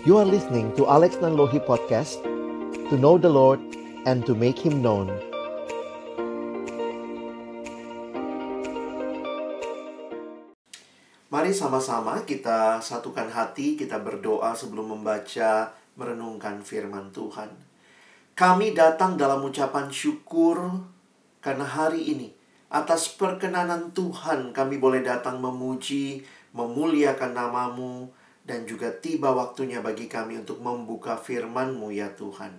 You 0.00 0.16
are 0.16 0.24
listening 0.24 0.72
to 0.80 0.88
Alex 0.88 1.20
Nanlohi 1.20 1.60
Podcast 1.60 2.24
To 2.88 2.96
know 2.96 3.20
the 3.20 3.28
Lord 3.28 3.60
and 4.08 4.24
to 4.24 4.32
make 4.32 4.56
Him 4.56 4.80
known 4.80 5.12
Mari 11.28 11.52
sama-sama 11.52 12.24
kita 12.24 12.80
satukan 12.80 13.28
hati, 13.28 13.76
kita 13.76 14.00
berdoa 14.00 14.56
sebelum 14.56 14.96
membaca, 14.96 15.76
merenungkan 16.00 16.64
firman 16.64 17.12
Tuhan. 17.12 17.52
Kami 18.32 18.72
datang 18.72 19.20
dalam 19.20 19.44
ucapan 19.44 19.92
syukur 19.92 20.80
karena 21.44 21.68
hari 21.68 22.08
ini 22.08 22.32
atas 22.72 23.12
perkenanan 23.12 23.92
Tuhan 23.92 24.56
kami 24.56 24.80
boleh 24.80 25.04
datang 25.04 25.44
memuji, 25.44 26.24
memuliakan 26.56 27.36
namamu, 27.36 28.08
dan 28.44 28.64
juga 28.64 28.88
tiba 28.90 29.30
waktunya 29.30 29.84
bagi 29.84 30.08
kami 30.08 30.40
untuk 30.40 30.58
membuka 30.64 31.14
firman-Mu 31.20 31.92
ya 31.92 32.08
Tuhan. 32.16 32.56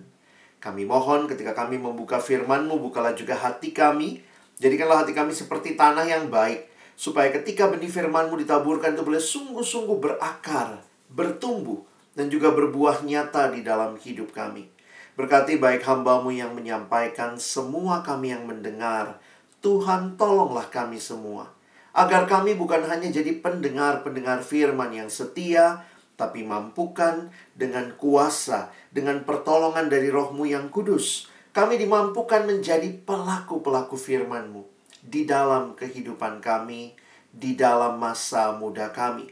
Kami 0.62 0.86
mohon 0.86 1.26
ketika 1.26 1.52
kami 1.52 1.78
membuka 1.78 2.22
firman-Mu, 2.22 2.78
bukalah 2.78 3.18
juga 3.18 3.34
hati 3.34 3.74
kami. 3.74 4.22
Jadikanlah 4.62 5.02
hati 5.02 5.10
kami 5.10 5.34
seperti 5.34 5.74
tanah 5.74 6.06
yang 6.06 6.30
baik, 6.30 6.70
supaya 6.94 7.34
ketika 7.34 7.66
benih 7.66 7.90
firman-Mu 7.90 8.38
ditaburkan 8.46 8.94
itu 8.94 9.02
boleh 9.02 9.18
sungguh-sungguh 9.18 9.98
berakar, 9.98 10.78
bertumbuh, 11.10 11.82
dan 12.14 12.30
juga 12.30 12.54
berbuah 12.54 13.02
nyata 13.02 13.50
di 13.50 13.66
dalam 13.66 13.98
hidup 13.98 14.30
kami. 14.30 14.70
Berkati 15.18 15.58
baik 15.58 15.82
hambamu 15.82 16.30
yang 16.30 16.54
menyampaikan, 16.54 17.36
semua 17.36 18.00
kami 18.06 18.32
yang 18.32 18.46
mendengar. 18.46 19.18
Tuhan 19.60 20.14
tolonglah 20.14 20.70
kami 20.70 20.96
semua 21.02 21.61
agar 21.92 22.24
kami 22.24 22.56
bukan 22.56 22.88
hanya 22.88 23.12
jadi 23.12 23.36
pendengar-pendengar 23.44 24.40
firman 24.40 24.96
yang 24.96 25.12
setia, 25.12 25.84
tapi 26.16 26.44
mampukan 26.44 27.28
dengan 27.52 27.92
kuasa, 28.00 28.72
dengan 28.88 29.24
pertolongan 29.28 29.92
dari 29.92 30.08
rohmu 30.08 30.48
yang 30.48 30.72
kudus. 30.72 31.28
Kami 31.52 31.76
dimampukan 31.76 32.48
menjadi 32.48 32.88
pelaku-pelaku 33.04 34.00
firman-Mu 34.00 34.64
di 35.04 35.28
dalam 35.28 35.76
kehidupan 35.76 36.40
kami, 36.40 36.96
di 37.28 37.52
dalam 37.52 38.00
masa 38.00 38.56
muda 38.56 38.88
kami. 38.88 39.28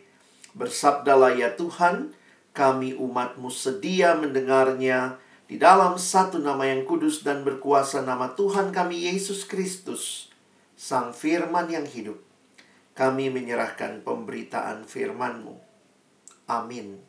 Bersabdalah 0.53 1.33
ya 1.33 1.57
Tuhan, 1.57 2.13
kami 2.53 2.93
umat-Mu 2.93 3.49
sedia 3.49 4.13
mendengarnya 4.21 5.17
di 5.49 5.57
dalam 5.57 5.97
satu 5.97 6.37
nama 6.37 6.69
yang 6.69 6.85
kudus 6.85 7.25
dan 7.25 7.41
berkuasa 7.41 8.05
nama 8.05 8.37
Tuhan 8.37 8.69
kami 8.69 9.09
Yesus 9.09 9.49
Kristus, 9.49 10.29
Sang 10.77 11.17
Firman 11.17 11.73
yang 11.73 11.89
hidup 11.89 12.30
kami 13.01 13.33
menyerahkan 13.33 14.05
pemberitaan 14.05 14.85
firman-Mu. 14.85 15.57
Amin. 16.53 17.01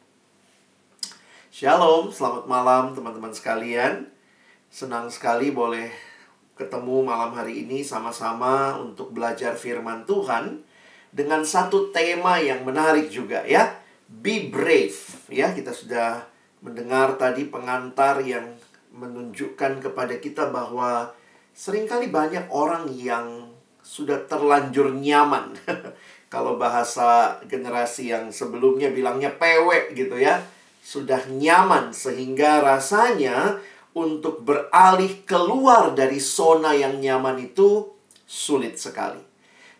Shalom, 1.51 2.15
selamat 2.15 2.47
malam 2.47 2.95
teman-teman 2.95 3.35
sekalian. 3.35 4.07
Senang 4.71 5.11
sekali 5.11 5.51
boleh 5.51 5.91
ketemu 6.55 7.03
malam 7.03 7.35
hari 7.35 7.67
ini 7.67 7.83
sama-sama 7.83 8.79
untuk 8.79 9.11
belajar 9.11 9.59
firman 9.59 10.07
Tuhan 10.07 10.63
dengan 11.11 11.43
satu 11.43 11.91
tema 11.91 12.39
yang 12.39 12.63
menarik 12.63 13.11
juga 13.11 13.43
ya. 13.43 13.75
Be 14.07 14.47
brave. 14.47 14.95
Ya, 15.27 15.51
kita 15.51 15.75
sudah 15.75 16.23
mendengar 16.63 17.19
tadi 17.19 17.51
pengantar 17.51 18.23
yang 18.23 18.55
menunjukkan 18.95 19.83
kepada 19.83 20.15
kita 20.23 20.55
bahwa 20.55 21.11
sering 21.51 21.83
kali 21.83 22.07
banyak 22.07 22.47
orang 22.47 22.87
yang 22.95 23.50
sudah 23.91 24.23
terlanjur 24.23 24.95
nyaman. 24.95 25.51
Kalau 26.33 26.55
bahasa 26.55 27.35
generasi 27.43 28.15
yang 28.15 28.31
sebelumnya 28.31 28.87
bilangnya 28.87 29.35
pewek 29.35 29.91
gitu 29.91 30.15
ya. 30.15 30.39
Sudah 30.79 31.27
nyaman 31.27 31.91
sehingga 31.91 32.63
rasanya 32.63 33.59
untuk 33.91 34.47
beralih 34.47 35.27
keluar 35.27 35.91
dari 35.91 36.23
zona 36.23 36.71
yang 36.71 37.03
nyaman 37.03 37.51
itu 37.51 37.91
sulit 38.23 38.79
sekali. 38.79 39.19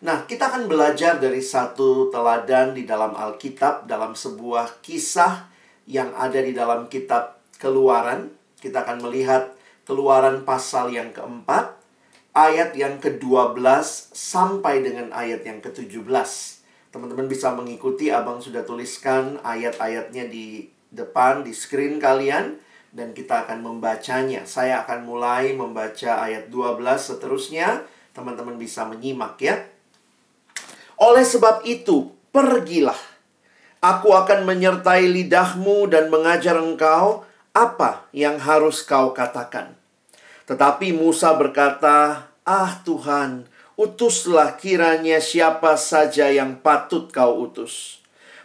Nah, 0.04 0.28
kita 0.28 0.52
akan 0.52 0.68
belajar 0.68 1.16
dari 1.16 1.40
satu 1.40 2.12
teladan 2.12 2.76
di 2.76 2.84
dalam 2.84 3.16
Alkitab 3.16 3.88
dalam 3.88 4.12
sebuah 4.12 4.84
kisah 4.84 5.48
yang 5.88 6.12
ada 6.12 6.36
di 6.36 6.52
dalam 6.52 6.84
kitab 6.92 7.40
Keluaran. 7.56 8.28
Kita 8.60 8.84
akan 8.84 9.08
melihat 9.08 9.56
Keluaran 9.88 10.44
pasal 10.44 10.92
yang 10.92 11.16
keempat 11.16 11.81
ayat 12.32 12.72
yang 12.72 12.96
ke-12 13.00 13.60
sampai 14.12 14.80
dengan 14.80 15.12
ayat 15.12 15.44
yang 15.44 15.60
ke-17. 15.60 16.04
Teman-teman 16.92 17.28
bisa 17.28 17.52
mengikuti, 17.52 18.12
Abang 18.12 18.40
sudah 18.40 18.64
tuliskan 18.64 19.40
ayat-ayatnya 19.44 20.28
di 20.28 20.68
depan, 20.92 21.44
di 21.44 21.52
screen 21.56 22.00
kalian. 22.00 22.60
Dan 22.92 23.16
kita 23.16 23.48
akan 23.48 23.64
membacanya. 23.64 24.44
Saya 24.44 24.84
akan 24.84 25.08
mulai 25.08 25.56
membaca 25.56 26.20
ayat 26.20 26.52
12 26.52 26.76
seterusnya. 27.00 27.88
Teman-teman 28.12 28.60
bisa 28.60 28.84
menyimak 28.84 29.40
ya. 29.40 29.64
Oleh 31.00 31.24
sebab 31.24 31.64
itu, 31.64 32.12
pergilah. 32.28 33.00
Aku 33.80 34.12
akan 34.12 34.44
menyertai 34.44 35.08
lidahmu 35.08 35.88
dan 35.88 36.12
mengajar 36.12 36.60
engkau 36.60 37.24
apa 37.56 38.06
yang 38.12 38.36
harus 38.36 38.84
kau 38.84 39.16
katakan. 39.16 39.81
Tetapi 40.42 40.90
Musa 40.90 41.38
berkata, 41.38 42.26
"Ah 42.42 42.82
Tuhan, 42.82 43.46
utuslah 43.78 44.58
kiranya 44.58 45.22
siapa 45.22 45.78
saja 45.78 46.26
yang 46.34 46.58
patut 46.58 47.14
kau 47.14 47.46
utus." 47.46 48.02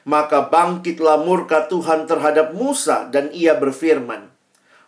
Maka 0.08 0.47
bangkitlah 0.47 1.19
murka 1.25 1.68
Tuhan 1.68 2.08
terhadap 2.08 2.53
Musa 2.53 3.09
dan 3.09 3.34
ia 3.34 3.58
berfirman, 3.58 4.30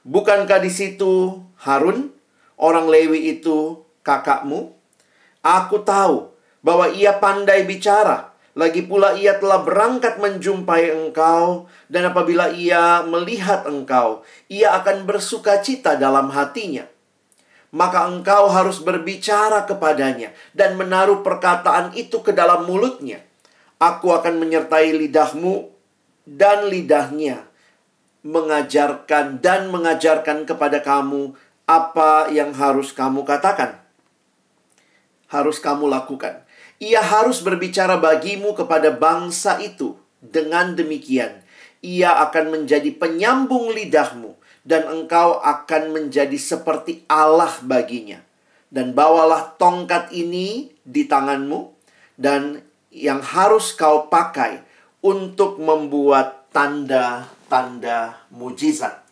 "Bukankah 0.06 0.62
di 0.64 0.72
situ 0.72 1.44
Harun, 1.60 2.14
orang 2.56 2.88
Lewi 2.88 3.36
itu 3.36 3.84
kakakmu? 4.06 4.72
Aku 5.44 5.82
tahu 5.84 6.30
bahwa 6.62 6.94
ia 6.94 7.18
pandai 7.18 7.66
bicara." 7.66 8.30
Lagi 8.58 8.84
pula 8.84 9.16
ia 9.16 9.40
telah 9.40 9.64
berangkat 9.64 10.20
menjumpai 10.20 10.92
engkau 10.92 11.72
dan 11.88 12.12
apabila 12.12 12.52
ia 12.52 13.06
melihat 13.08 13.64
engkau, 13.64 14.26
ia 14.52 14.76
akan 14.76 15.08
bersuka 15.08 15.64
cita 15.64 15.96
dalam 15.96 16.28
hatinya 16.34 16.84
maka 17.70 18.10
engkau 18.10 18.50
harus 18.50 18.82
berbicara 18.82 19.70
kepadanya 19.70 20.34
dan 20.58 20.74
menaruh 20.74 21.22
perkataan 21.22 21.94
itu 21.94 22.22
ke 22.26 22.34
dalam 22.34 22.66
mulutnya. 22.66 23.22
Aku 23.80 24.12
akan 24.12 24.42
menyertai 24.42 24.92
lidahmu 24.92 25.72
dan 26.28 26.68
lidahnya, 26.68 27.48
mengajarkan 28.26 29.40
dan 29.40 29.72
mengajarkan 29.72 30.44
kepada 30.44 30.84
kamu 30.84 31.38
apa 31.70 32.28
yang 32.34 32.52
harus 32.58 32.92
kamu 32.92 33.24
katakan. 33.24 33.80
Harus 35.30 35.62
kamu 35.62 35.88
lakukan. 35.88 36.42
Ia 36.82 37.06
harus 37.06 37.46
berbicara 37.46 38.02
bagimu 38.02 38.58
kepada 38.58 38.90
bangsa 38.90 39.62
itu. 39.62 39.94
Dengan 40.20 40.76
demikian, 40.76 41.40
ia 41.80 42.12
akan 42.28 42.52
menjadi 42.60 42.92
penyambung 42.92 43.72
lidahmu 43.72 44.39
dan 44.68 44.88
engkau 44.88 45.40
akan 45.40 45.96
menjadi 45.96 46.36
seperti 46.36 47.04
Allah 47.08 47.52
baginya. 47.64 48.22
Dan 48.70 48.94
bawalah 48.94 49.58
tongkat 49.58 50.14
ini 50.14 50.70
di 50.86 51.10
tanganmu 51.10 51.74
dan 52.20 52.62
yang 52.94 53.22
harus 53.22 53.74
kau 53.74 54.10
pakai 54.10 54.62
untuk 55.02 55.58
membuat 55.58 56.52
tanda-tanda 56.54 58.30
mujizat. 58.30 59.06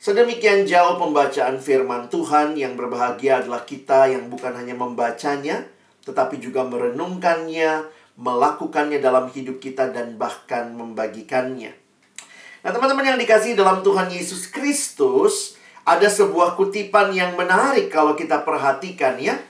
Sedemikian 0.00 0.64
jauh 0.64 0.96
pembacaan 0.96 1.60
firman 1.60 2.08
Tuhan 2.08 2.56
yang 2.56 2.72
berbahagia 2.72 3.44
adalah 3.44 3.68
kita 3.68 4.08
yang 4.08 4.32
bukan 4.32 4.56
hanya 4.56 4.72
membacanya, 4.72 5.68
tetapi 6.08 6.40
juga 6.40 6.64
merenungkannya, 6.64 7.84
melakukannya 8.16 8.96
dalam 8.96 9.28
hidup 9.28 9.60
kita 9.60 9.92
dan 9.92 10.16
bahkan 10.16 10.72
membagikannya. 10.72 11.76
Nah, 12.60 12.70
teman-teman 12.76 13.16
yang 13.16 13.18
dikasih 13.20 13.56
dalam 13.56 13.80
Tuhan 13.80 14.12
Yesus 14.12 14.44
Kristus, 14.52 15.56
ada 15.88 16.12
sebuah 16.12 16.60
kutipan 16.60 17.08
yang 17.16 17.32
menarik 17.32 17.88
kalau 17.88 18.12
kita 18.12 18.44
perhatikan 18.44 19.16
ya. 19.16 19.40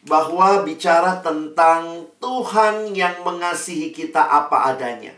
Bahwa 0.00 0.64
bicara 0.64 1.20
tentang 1.20 2.08
Tuhan 2.20 2.96
yang 2.96 3.20
mengasihi 3.20 3.92
kita 3.92 4.20
apa 4.20 4.72
adanya. 4.72 5.12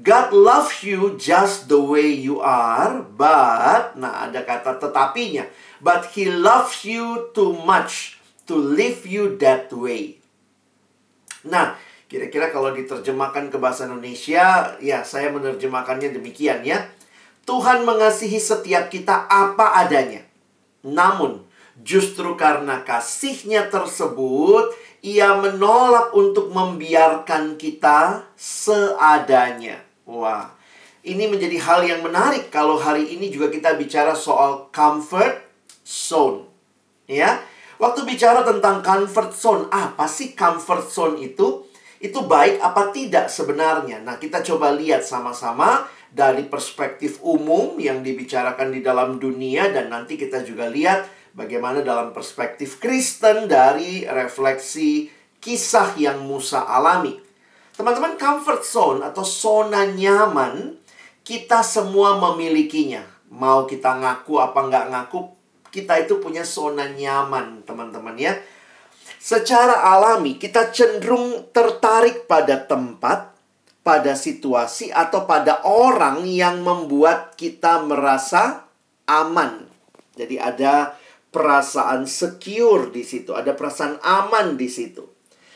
God 0.00 0.34
loves 0.34 0.82
you 0.82 1.14
just 1.16 1.70
the 1.70 1.78
way 1.78 2.10
you 2.10 2.42
are, 2.42 3.00
but, 3.00 3.94
nah 3.94 4.26
ada 4.26 4.42
kata 4.42 4.76
tetapinya. 4.76 5.46
But 5.78 6.12
He 6.12 6.28
loves 6.28 6.82
you 6.82 7.30
too 7.32 7.54
much 7.54 8.18
to 8.50 8.58
leave 8.58 9.06
you 9.06 9.38
that 9.40 9.72
way. 9.72 10.18
Nah, 11.44 11.78
Kira-kira 12.14 12.54
kalau 12.54 12.70
diterjemahkan 12.70 13.50
ke 13.50 13.58
bahasa 13.58 13.90
Indonesia, 13.90 14.78
ya 14.78 15.02
saya 15.02 15.34
menerjemahkannya 15.34 16.14
demikian 16.14 16.62
ya. 16.62 16.86
Tuhan 17.42 17.82
mengasihi 17.82 18.38
setiap 18.38 18.86
kita 18.86 19.26
apa 19.26 19.82
adanya. 19.82 20.22
Namun, 20.86 21.42
justru 21.82 22.38
karena 22.38 22.86
kasihnya 22.86 23.66
tersebut, 23.66 24.70
ia 25.02 25.34
menolak 25.34 26.14
untuk 26.14 26.54
membiarkan 26.54 27.58
kita 27.58 28.30
seadanya. 28.38 29.82
Wah, 30.06 30.54
ini 31.02 31.26
menjadi 31.26 31.58
hal 31.66 31.82
yang 31.82 32.06
menarik 32.06 32.46
kalau 32.46 32.78
hari 32.78 33.10
ini 33.10 33.26
juga 33.26 33.50
kita 33.50 33.74
bicara 33.74 34.14
soal 34.14 34.70
comfort 34.70 35.42
zone. 35.82 36.46
Ya. 37.10 37.42
Waktu 37.82 38.06
bicara 38.06 38.46
tentang 38.46 38.86
comfort 38.86 39.34
zone, 39.34 39.66
apa 39.74 40.06
sih 40.06 40.38
comfort 40.38 40.86
zone 40.86 41.18
itu? 41.18 41.73
Itu 42.04 42.28
baik 42.28 42.60
apa 42.60 42.92
tidak 42.92 43.32
sebenarnya? 43.32 44.04
Nah, 44.04 44.20
kita 44.20 44.44
coba 44.44 44.76
lihat 44.76 45.00
sama-sama 45.08 45.88
dari 46.12 46.44
perspektif 46.44 47.16
umum 47.24 47.80
yang 47.80 48.04
dibicarakan 48.04 48.76
di 48.76 48.84
dalam 48.84 49.16
dunia 49.16 49.72
dan 49.72 49.88
nanti 49.88 50.20
kita 50.20 50.44
juga 50.44 50.68
lihat 50.68 51.08
bagaimana 51.32 51.80
dalam 51.80 52.12
perspektif 52.12 52.76
Kristen 52.76 53.48
dari 53.48 54.04
refleksi 54.04 55.08
kisah 55.40 55.96
yang 55.96 56.20
Musa 56.28 56.68
alami. 56.68 57.16
Teman-teman, 57.72 58.20
comfort 58.20 58.62
zone 58.68 59.00
atau 59.00 59.24
zona 59.24 59.88
nyaman 59.88 60.76
kita 61.24 61.64
semua 61.64 62.20
memilikinya. 62.20 63.00
Mau 63.32 63.64
kita 63.64 63.96
ngaku 63.96 64.44
apa 64.44 64.60
nggak 64.60 64.86
ngaku, 64.92 65.18
kita 65.72 66.04
itu 66.04 66.20
punya 66.20 66.44
zona 66.44 66.84
nyaman, 66.84 67.64
teman-teman 67.64 68.14
ya. 68.20 68.36
Secara 69.24 69.88
alami, 69.88 70.36
kita 70.36 70.68
cenderung 70.68 71.48
tertarik 71.48 72.28
pada 72.28 72.60
tempat, 72.60 73.32
pada 73.80 74.12
situasi, 74.12 74.92
atau 74.92 75.24
pada 75.24 75.64
orang 75.64 76.28
yang 76.28 76.60
membuat 76.60 77.32
kita 77.32 77.80
merasa 77.88 78.68
aman. 79.08 79.64
Jadi 80.12 80.36
ada 80.36 80.92
perasaan 81.32 82.04
secure 82.04 82.92
di 82.92 83.00
situ, 83.00 83.32
ada 83.32 83.56
perasaan 83.56 83.96
aman 84.04 84.60
di 84.60 84.68
situ. 84.68 85.13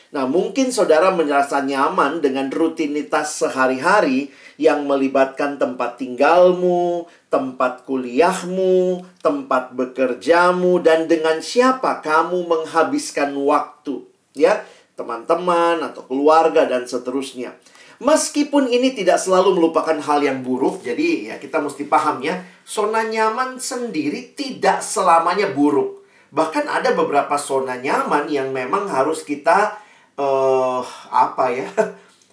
Nah, 0.09 0.25
mungkin 0.25 0.73
saudara 0.73 1.13
merasa 1.13 1.61
nyaman 1.61 2.17
dengan 2.17 2.49
rutinitas 2.49 3.45
sehari-hari 3.45 4.33
yang 4.57 4.89
melibatkan 4.89 5.61
tempat 5.61 6.01
tinggalmu, 6.01 7.05
tempat 7.29 7.85
kuliahmu, 7.85 9.05
tempat 9.21 9.77
bekerjamu, 9.77 10.81
dan 10.81 11.05
dengan 11.05 11.45
siapa 11.45 12.01
kamu 12.01 12.41
menghabiskan 12.41 13.37
waktu, 13.37 14.01
ya, 14.33 14.65
teman-teman 14.97 15.85
atau 15.85 16.01
keluarga, 16.09 16.65
dan 16.65 16.89
seterusnya. 16.89 17.53
Meskipun 18.01 18.65
ini 18.65 18.97
tidak 18.97 19.21
selalu 19.21 19.61
melupakan 19.61 19.99
hal 20.01 20.25
yang 20.25 20.41
buruk, 20.41 20.81
jadi 20.81 21.29
ya 21.29 21.35
kita 21.37 21.61
mesti 21.61 21.85
paham 21.85 22.25
ya, 22.25 22.41
zona 22.65 23.05
nyaman 23.05 23.61
sendiri 23.61 24.33
tidak 24.33 24.81
selamanya 24.81 25.53
buruk. 25.53 26.01
Bahkan 26.33 26.65
ada 26.65 26.97
beberapa 26.97 27.37
zona 27.37 27.77
nyaman 27.77 28.25
yang 28.31 28.49
memang 28.49 28.89
harus 28.89 29.21
kita 29.21 29.85
uh, 30.19 30.83
apa 31.07 31.45
ya 31.55 31.69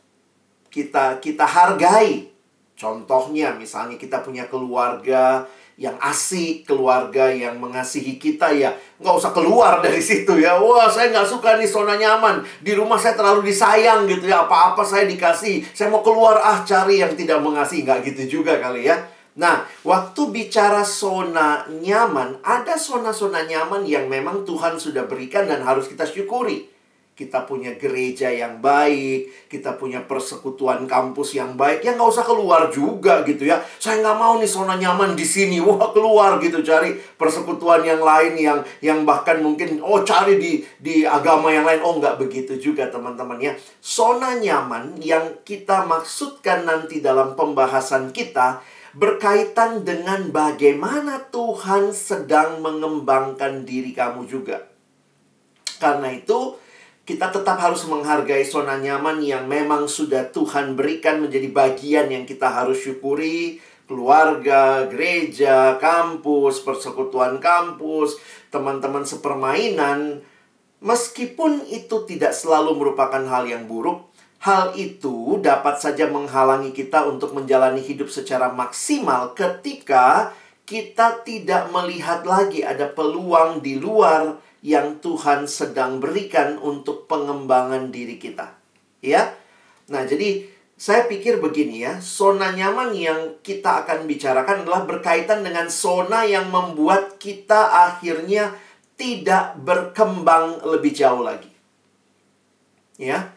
kita 0.75 1.23
kita 1.23 1.47
hargai 1.47 2.27
contohnya 2.75 3.55
misalnya 3.55 3.97
kita 3.97 4.21
punya 4.21 4.51
keluarga 4.51 5.47
yang 5.77 6.01
asik, 6.01 6.65
keluarga 6.65 7.29
yang 7.29 7.61
mengasihi 7.61 8.17
kita 8.17 8.49
ya 8.49 8.73
nggak 8.97 9.13
usah 9.13 9.33
keluar 9.37 9.79
dari 9.85 10.01
situ 10.01 10.41
ya. 10.41 10.57
Wah 10.57 10.89
saya 10.89 11.13
nggak 11.13 11.29
suka 11.29 11.61
nih 11.61 11.69
zona 11.69 12.01
nyaman. 12.01 12.41
Di 12.65 12.73
rumah 12.73 12.97
saya 12.97 13.13
terlalu 13.13 13.53
disayang 13.53 14.09
gitu 14.09 14.25
ya. 14.25 14.49
Apa-apa 14.49 14.81
saya 14.81 15.05
dikasih. 15.05 15.69
Saya 15.77 15.93
mau 15.93 16.01
keluar 16.01 16.41
ah 16.41 16.65
cari 16.65 17.05
yang 17.05 17.13
tidak 17.13 17.45
mengasihi. 17.45 17.85
Nggak 17.85 18.09
gitu 18.09 18.41
juga 18.41 18.57
kali 18.57 18.89
ya. 18.89 19.05
Nah, 19.37 19.69
waktu 19.85 20.33
bicara 20.33 20.81
zona 20.81 21.69
nyaman, 21.69 22.41
ada 22.41 22.73
zona-zona 22.81 23.45
nyaman 23.45 23.85
yang 23.85 24.09
memang 24.09 24.49
Tuhan 24.49 24.81
sudah 24.81 25.05
berikan 25.05 25.45
dan 25.45 25.61
harus 25.61 25.93
kita 25.93 26.09
syukuri 26.09 26.76
kita 27.17 27.49
punya 27.49 27.73
gereja 27.81 28.29
yang 28.29 28.61
baik, 28.61 29.49
kita 29.49 29.81
punya 29.81 30.05
persekutuan 30.05 30.85
kampus 30.85 31.33
yang 31.33 31.57
baik, 31.57 31.81
ya 31.81 31.97
nggak 31.97 32.13
usah 32.13 32.29
keluar 32.29 32.69
juga 32.69 33.25
gitu 33.25 33.49
ya. 33.49 33.57
Saya 33.81 34.05
nggak 34.05 34.19
mau 34.21 34.37
nih 34.37 34.45
zona 34.45 34.77
nyaman 34.77 35.17
di 35.17 35.25
sini, 35.25 35.57
wah 35.57 35.97
keluar 35.97 36.37
gitu 36.45 36.61
cari 36.61 36.93
persekutuan 37.17 37.81
yang 37.89 38.05
lain 38.05 38.37
yang 38.37 38.61
yang 38.85 39.09
bahkan 39.09 39.41
mungkin 39.41 39.81
oh 39.81 40.05
cari 40.05 40.37
di 40.37 40.61
di 40.77 41.09
agama 41.09 41.49
yang 41.49 41.65
lain, 41.65 41.81
oh 41.81 41.97
nggak 41.97 42.21
begitu 42.21 42.61
juga 42.61 42.93
teman-teman 42.93 43.41
ya. 43.41 43.57
Zona 43.81 44.37
nyaman 44.37 45.01
yang 45.01 45.41
kita 45.41 45.89
maksudkan 45.89 46.69
nanti 46.69 47.01
dalam 47.01 47.33
pembahasan 47.33 48.13
kita 48.13 48.61
berkaitan 48.93 49.89
dengan 49.89 50.29
bagaimana 50.29 51.33
Tuhan 51.33 51.97
sedang 51.97 52.61
mengembangkan 52.61 53.65
diri 53.65 53.97
kamu 53.97 54.29
juga. 54.29 54.69
Karena 55.77 56.09
itu, 56.13 56.57
kita 57.07 57.31
tetap 57.31 57.63
harus 57.63 57.87
menghargai 57.87 58.43
zona 58.43 58.83
nyaman 58.83 59.23
yang 59.23 59.47
memang 59.47 59.87
sudah 59.87 60.27
Tuhan 60.35 60.75
berikan 60.75 61.23
menjadi 61.23 61.47
bagian 61.55 62.11
yang 62.11 62.27
kita 62.27 62.51
harus 62.51 62.83
syukuri. 62.83 63.63
Keluarga, 63.87 64.91
gereja, 64.91 65.79
kampus, 65.79 66.67
persekutuan 66.67 67.39
kampus, 67.39 68.19
teman-teman 68.51 69.07
sepermainan. 69.07 70.27
Meskipun 70.83 71.63
itu 71.71 72.03
tidak 72.11 72.35
selalu 72.35 72.75
merupakan 72.75 73.23
hal 73.23 73.47
yang 73.47 73.71
buruk, 73.71 74.11
hal 74.43 74.75
itu 74.75 75.39
dapat 75.39 75.79
saja 75.79 76.11
menghalangi 76.11 76.75
kita 76.75 77.07
untuk 77.07 77.31
menjalani 77.39 77.79
hidup 77.79 78.11
secara 78.11 78.51
maksimal 78.51 79.39
ketika 79.39 80.35
kita 80.67 81.23
tidak 81.23 81.71
melihat 81.71 82.27
lagi 82.27 82.67
ada 82.67 82.91
peluang 82.91 83.63
di 83.63 83.79
luar 83.79 84.43
yang 84.67 84.99
Tuhan 84.99 85.47
sedang 85.47 86.03
berikan 86.03 86.59
untuk 86.59 87.07
pengembangan 87.07 87.95
diri 87.95 88.19
kita. 88.19 88.51
Ya. 88.99 89.39
Nah, 89.87 90.03
jadi 90.03 90.43
saya 90.75 91.07
pikir 91.07 91.39
begini 91.39 91.87
ya, 91.87 92.03
zona 92.03 92.51
nyaman 92.51 92.91
yang 92.91 93.39
kita 93.47 93.87
akan 93.87 94.11
bicarakan 94.11 94.67
adalah 94.67 94.83
berkaitan 94.83 95.47
dengan 95.47 95.71
zona 95.71 96.27
yang 96.27 96.51
membuat 96.51 97.23
kita 97.23 97.87
akhirnya 97.95 98.59
tidak 98.99 99.55
berkembang 99.63 100.59
lebih 100.67 100.91
jauh 100.91 101.23
lagi. 101.23 101.49
Ya. 102.99 103.31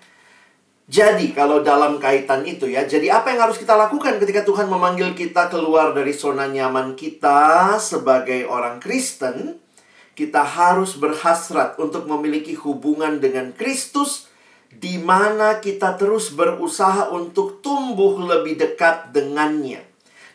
Jadi 0.90 1.38
kalau 1.38 1.62
dalam 1.62 2.02
kaitan 2.02 2.42
itu 2.50 2.66
ya, 2.66 2.90
jadi 2.90 3.22
apa 3.22 3.30
yang 3.30 3.46
harus 3.46 3.62
kita 3.62 3.78
lakukan 3.78 4.18
ketika 4.18 4.42
Tuhan 4.42 4.66
memanggil 4.66 5.14
kita 5.14 5.46
keluar 5.54 5.94
dari 5.94 6.10
zona 6.10 6.50
nyaman 6.50 6.98
kita 6.98 7.78
sebagai 7.78 8.50
orang 8.50 8.82
Kristen? 8.82 9.69
Kita 10.20 10.44
harus 10.44 11.00
berhasrat 11.00 11.80
untuk 11.80 12.04
memiliki 12.04 12.52
hubungan 12.60 13.24
dengan 13.24 13.56
Kristus 13.56 14.28
di 14.68 15.00
mana 15.00 15.64
kita 15.64 15.96
terus 15.96 16.36
berusaha 16.36 17.08
untuk 17.16 17.64
tumbuh 17.64 18.20
lebih 18.20 18.60
dekat 18.60 19.16
dengannya. 19.16 19.80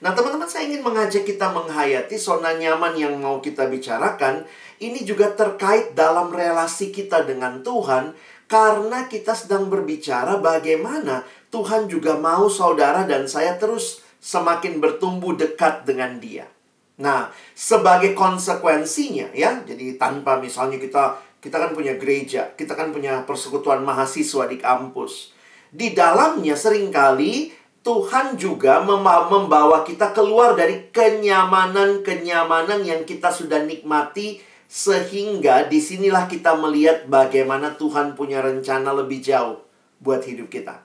Nah, 0.00 0.16
teman-teman, 0.16 0.48
saya 0.48 0.72
ingin 0.72 0.80
mengajak 0.80 1.28
kita 1.28 1.52
menghayati 1.52 2.16
zona 2.16 2.56
nyaman 2.56 2.96
yang 2.96 3.14
mau 3.20 3.44
kita 3.44 3.68
bicarakan. 3.68 4.48
Ini 4.80 5.04
juga 5.04 5.28
terkait 5.36 5.92
dalam 5.92 6.32
relasi 6.32 6.88
kita 6.88 7.24
dengan 7.28 7.60
Tuhan, 7.60 8.16
karena 8.48 9.04
kita 9.04 9.36
sedang 9.36 9.68
berbicara 9.68 10.40
bagaimana 10.40 11.24
Tuhan 11.52 11.92
juga 11.92 12.16
mau 12.16 12.48
saudara 12.48 13.04
dan 13.04 13.28
saya 13.28 13.56
terus 13.60 14.00
semakin 14.20 14.80
bertumbuh 14.80 15.36
dekat 15.36 15.88
dengan 15.88 16.20
Dia. 16.20 16.53
Nah, 16.94 17.26
sebagai 17.58 18.14
konsekuensinya 18.14 19.34
ya, 19.34 19.66
jadi 19.66 19.98
tanpa 19.98 20.38
misalnya 20.38 20.78
kita 20.78 21.18
kita 21.42 21.58
kan 21.60 21.74
punya 21.74 21.98
gereja, 21.98 22.54
kita 22.54 22.78
kan 22.78 22.94
punya 22.94 23.26
persekutuan 23.26 23.82
mahasiswa 23.82 24.46
di 24.46 24.56
kampus. 24.56 25.34
Di 25.74 25.90
dalamnya 25.90 26.54
sering 26.54 26.94
kali 26.94 27.50
Tuhan 27.84 28.40
juga 28.40 28.80
membawa 28.80 29.84
kita 29.84 30.16
keluar 30.16 30.56
dari 30.56 30.88
kenyamanan-kenyamanan 30.88 32.80
yang 32.80 33.04
kita 33.04 33.28
sudah 33.28 33.60
nikmati 33.60 34.40
sehingga 34.64 35.68
di 35.68 35.84
sinilah 35.84 36.24
kita 36.24 36.56
melihat 36.56 37.04
bagaimana 37.04 37.76
Tuhan 37.76 38.16
punya 38.16 38.40
rencana 38.40 38.96
lebih 38.96 39.20
jauh 39.20 39.60
buat 40.00 40.24
hidup 40.24 40.48
kita. 40.48 40.80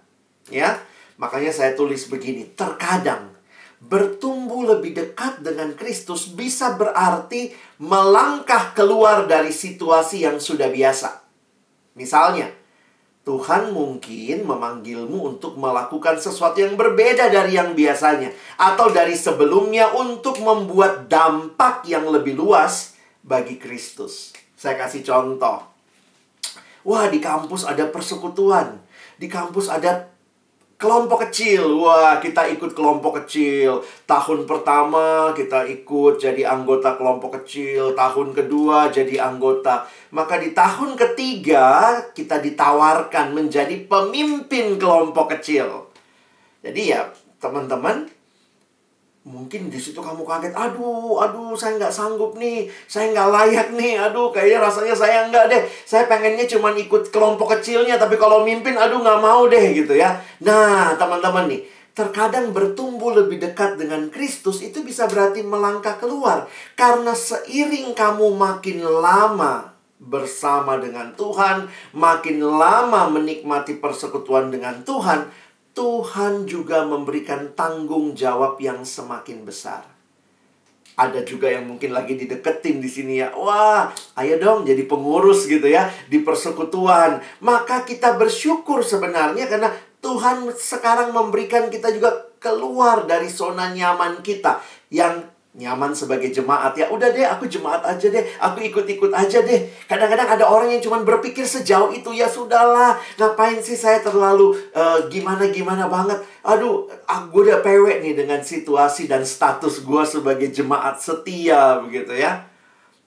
Ya, 0.52 0.84
makanya 1.16 1.56
saya 1.56 1.72
tulis 1.72 2.12
begini, 2.12 2.52
terkadang 2.52 3.39
bertumbuh 3.80 4.76
lebih 4.76 4.92
dekat 4.92 5.40
dengan 5.40 5.72
Kristus 5.74 6.28
bisa 6.28 6.76
berarti 6.76 7.56
melangkah 7.80 8.76
keluar 8.76 9.24
dari 9.24 9.56
situasi 9.56 10.28
yang 10.28 10.38
sudah 10.38 10.68
biasa. 10.68 11.24
Misalnya, 11.96 12.52
Tuhan 13.24 13.72
mungkin 13.72 14.44
memanggilmu 14.44 15.36
untuk 15.36 15.56
melakukan 15.56 16.20
sesuatu 16.20 16.60
yang 16.60 16.76
berbeda 16.76 17.32
dari 17.32 17.56
yang 17.56 17.72
biasanya, 17.72 18.36
atau 18.60 18.92
dari 18.92 19.16
sebelumnya 19.16 19.96
untuk 19.96 20.44
membuat 20.44 21.08
dampak 21.08 21.88
yang 21.88 22.08
lebih 22.12 22.36
luas 22.36 23.00
bagi 23.24 23.56
Kristus. 23.62 24.36
Saya 24.60 24.76
kasih 24.76 25.08
contoh. 25.08 25.64
Wah, 26.84 27.06
di 27.08 27.20
kampus 27.22 27.68
ada 27.68 27.88
persekutuan, 27.88 28.80
di 29.20 29.28
kampus 29.28 29.68
ada 29.68 30.10
Kelompok 30.80 31.28
kecil, 31.28 31.84
wah 31.84 32.24
kita 32.24 32.48
ikut 32.56 32.72
kelompok 32.72 33.20
kecil. 33.20 33.84
Tahun 34.08 34.48
pertama 34.48 35.36
kita 35.36 35.68
ikut 35.68 36.24
jadi 36.24 36.48
anggota 36.48 36.96
kelompok 36.96 37.44
kecil, 37.44 37.92
tahun 38.00 38.32
kedua 38.32 38.88
jadi 38.88 39.28
anggota. 39.28 39.84
Maka 40.16 40.40
di 40.40 40.56
tahun 40.56 40.96
ketiga 40.96 42.00
kita 42.16 42.40
ditawarkan 42.40 43.36
menjadi 43.36 43.76
pemimpin 43.92 44.80
kelompok 44.80 45.36
kecil. 45.36 45.92
Jadi 46.64 46.96
ya 46.96 47.12
teman-teman, 47.44 48.08
Mungkin 49.28 49.68
di 49.68 49.76
situ 49.76 50.00
kamu 50.00 50.24
kaget, 50.24 50.56
aduh, 50.56 51.20
aduh, 51.20 51.52
saya 51.52 51.76
nggak 51.76 51.92
sanggup 51.92 52.40
nih, 52.40 52.72
saya 52.88 53.12
nggak 53.12 53.30
layak 53.30 53.68
nih, 53.76 54.00
aduh, 54.00 54.32
kayaknya 54.32 54.64
rasanya 54.64 54.96
saya 54.96 55.28
nggak 55.28 55.46
deh. 55.52 55.62
Saya 55.84 56.08
pengennya 56.08 56.48
cuma 56.48 56.72
ikut 56.72 57.12
kelompok 57.12 57.60
kecilnya, 57.60 58.00
tapi 58.00 58.16
kalau 58.16 58.48
mimpin, 58.48 58.80
aduh, 58.80 59.04
nggak 59.04 59.20
mau 59.20 59.44
deh, 59.52 59.76
gitu 59.76 59.92
ya. 59.92 60.16
Nah, 60.40 60.96
teman-teman 60.96 61.52
nih, 61.52 61.68
terkadang 61.92 62.56
bertumbuh 62.56 63.12
lebih 63.12 63.44
dekat 63.44 63.76
dengan 63.76 64.08
Kristus 64.08 64.64
itu 64.64 64.88
bisa 64.88 65.04
berarti 65.04 65.44
melangkah 65.44 66.00
keluar. 66.00 66.48
Karena 66.80 67.12
seiring 67.12 67.92
kamu 67.92 68.40
makin 68.40 68.88
lama 68.88 69.76
bersama 70.00 70.80
dengan 70.80 71.12
Tuhan, 71.20 71.68
makin 71.92 72.40
lama 72.40 73.12
menikmati 73.12 73.84
persekutuan 73.84 74.48
dengan 74.48 74.80
Tuhan, 74.88 75.28
Tuhan 75.74 76.50
juga 76.50 76.84
memberikan 76.84 77.54
tanggung 77.54 78.18
jawab 78.18 78.60
yang 78.60 78.84
semakin 78.84 79.46
besar. 79.48 79.86
Ada 81.00 81.24
juga 81.24 81.48
yang 81.48 81.64
mungkin 81.64 81.96
lagi 81.96 82.20
dideketin 82.20 82.84
di 82.84 82.90
sini 82.92 83.24
ya. 83.24 83.32
Wah, 83.32 83.88
ayo 84.20 84.36
dong 84.36 84.68
jadi 84.68 84.84
pengurus 84.84 85.48
gitu 85.48 85.72
ya 85.72 85.88
di 86.12 86.20
persekutuan. 86.20 87.24
Maka 87.40 87.88
kita 87.88 88.20
bersyukur 88.20 88.84
sebenarnya 88.84 89.48
karena 89.48 89.72
Tuhan 90.04 90.52
sekarang 90.52 91.16
memberikan 91.16 91.72
kita 91.72 91.92
juga 91.96 92.28
keluar 92.40 93.08
dari 93.08 93.32
zona 93.32 93.72
nyaman 93.72 94.20
kita 94.20 94.60
yang 94.92 95.24
nyaman 95.60 95.92
sebagai 95.92 96.32
jemaat. 96.32 96.72
Ya 96.80 96.88
udah 96.88 97.12
deh 97.12 97.28
aku 97.28 97.52
jemaat 97.52 97.84
aja 97.84 98.08
deh. 98.08 98.24
Aku 98.40 98.64
ikut-ikut 98.64 99.12
aja 99.12 99.44
deh. 99.44 99.68
Kadang-kadang 99.92 100.40
ada 100.40 100.46
orang 100.48 100.72
yang 100.72 100.80
cuma 100.80 101.04
berpikir 101.04 101.44
sejauh 101.44 101.92
itu. 101.92 102.16
Ya 102.16 102.32
sudahlah. 102.32 102.96
Ngapain 103.20 103.60
sih 103.60 103.76
saya 103.76 104.00
terlalu 104.00 104.56
uh, 104.72 105.12
gimana 105.12 105.52
gimana 105.52 105.92
banget? 105.92 106.24
Aduh 106.48 106.88
aku 107.04 107.44
udah 107.44 107.60
pewek 107.60 108.00
nih 108.00 108.16
dengan 108.16 108.40
situasi 108.40 109.12
dan 109.12 109.28
status 109.28 109.84
gue 109.84 110.04
sebagai 110.08 110.48
jemaat 110.48 111.04
setia 111.04 111.84
begitu 111.84 112.16
ya. 112.16 112.48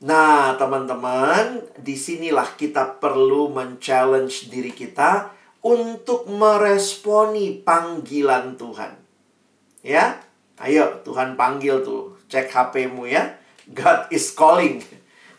Nah 0.05 0.53
teman-teman 0.61 1.65
di 1.81 1.97
sinilah 1.97 2.53
kita 2.61 3.01
perlu 3.01 3.49
men-challenge 3.49 4.53
diri 4.53 4.77
kita 4.77 5.33
untuk 5.65 6.29
meresponi 6.29 7.65
panggilan 7.65 8.61
Tuhan. 8.61 8.93
Ya 9.81 10.21
ayo 10.61 11.01
Tuhan 11.07 11.39
panggil 11.39 11.81
tuh 11.81 12.19
cek 12.29 12.53
HP-mu 12.53 13.09
ya. 13.09 13.39
God 13.73 14.11
is 14.13 14.35
calling. 14.35 14.83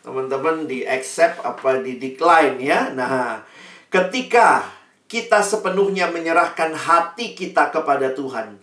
Teman-teman 0.00 0.66
di 0.66 0.82
accept 0.84 1.44
apa 1.44 1.80
di 1.80 1.96
decline 1.96 2.58
ya. 2.60 2.92
Nah, 2.92 3.40
ketika 3.88 4.64
kita 5.08 5.44
sepenuhnya 5.44 6.10
menyerahkan 6.10 6.74
hati 6.74 7.36
kita 7.36 7.70
kepada 7.70 8.12
Tuhan, 8.12 8.60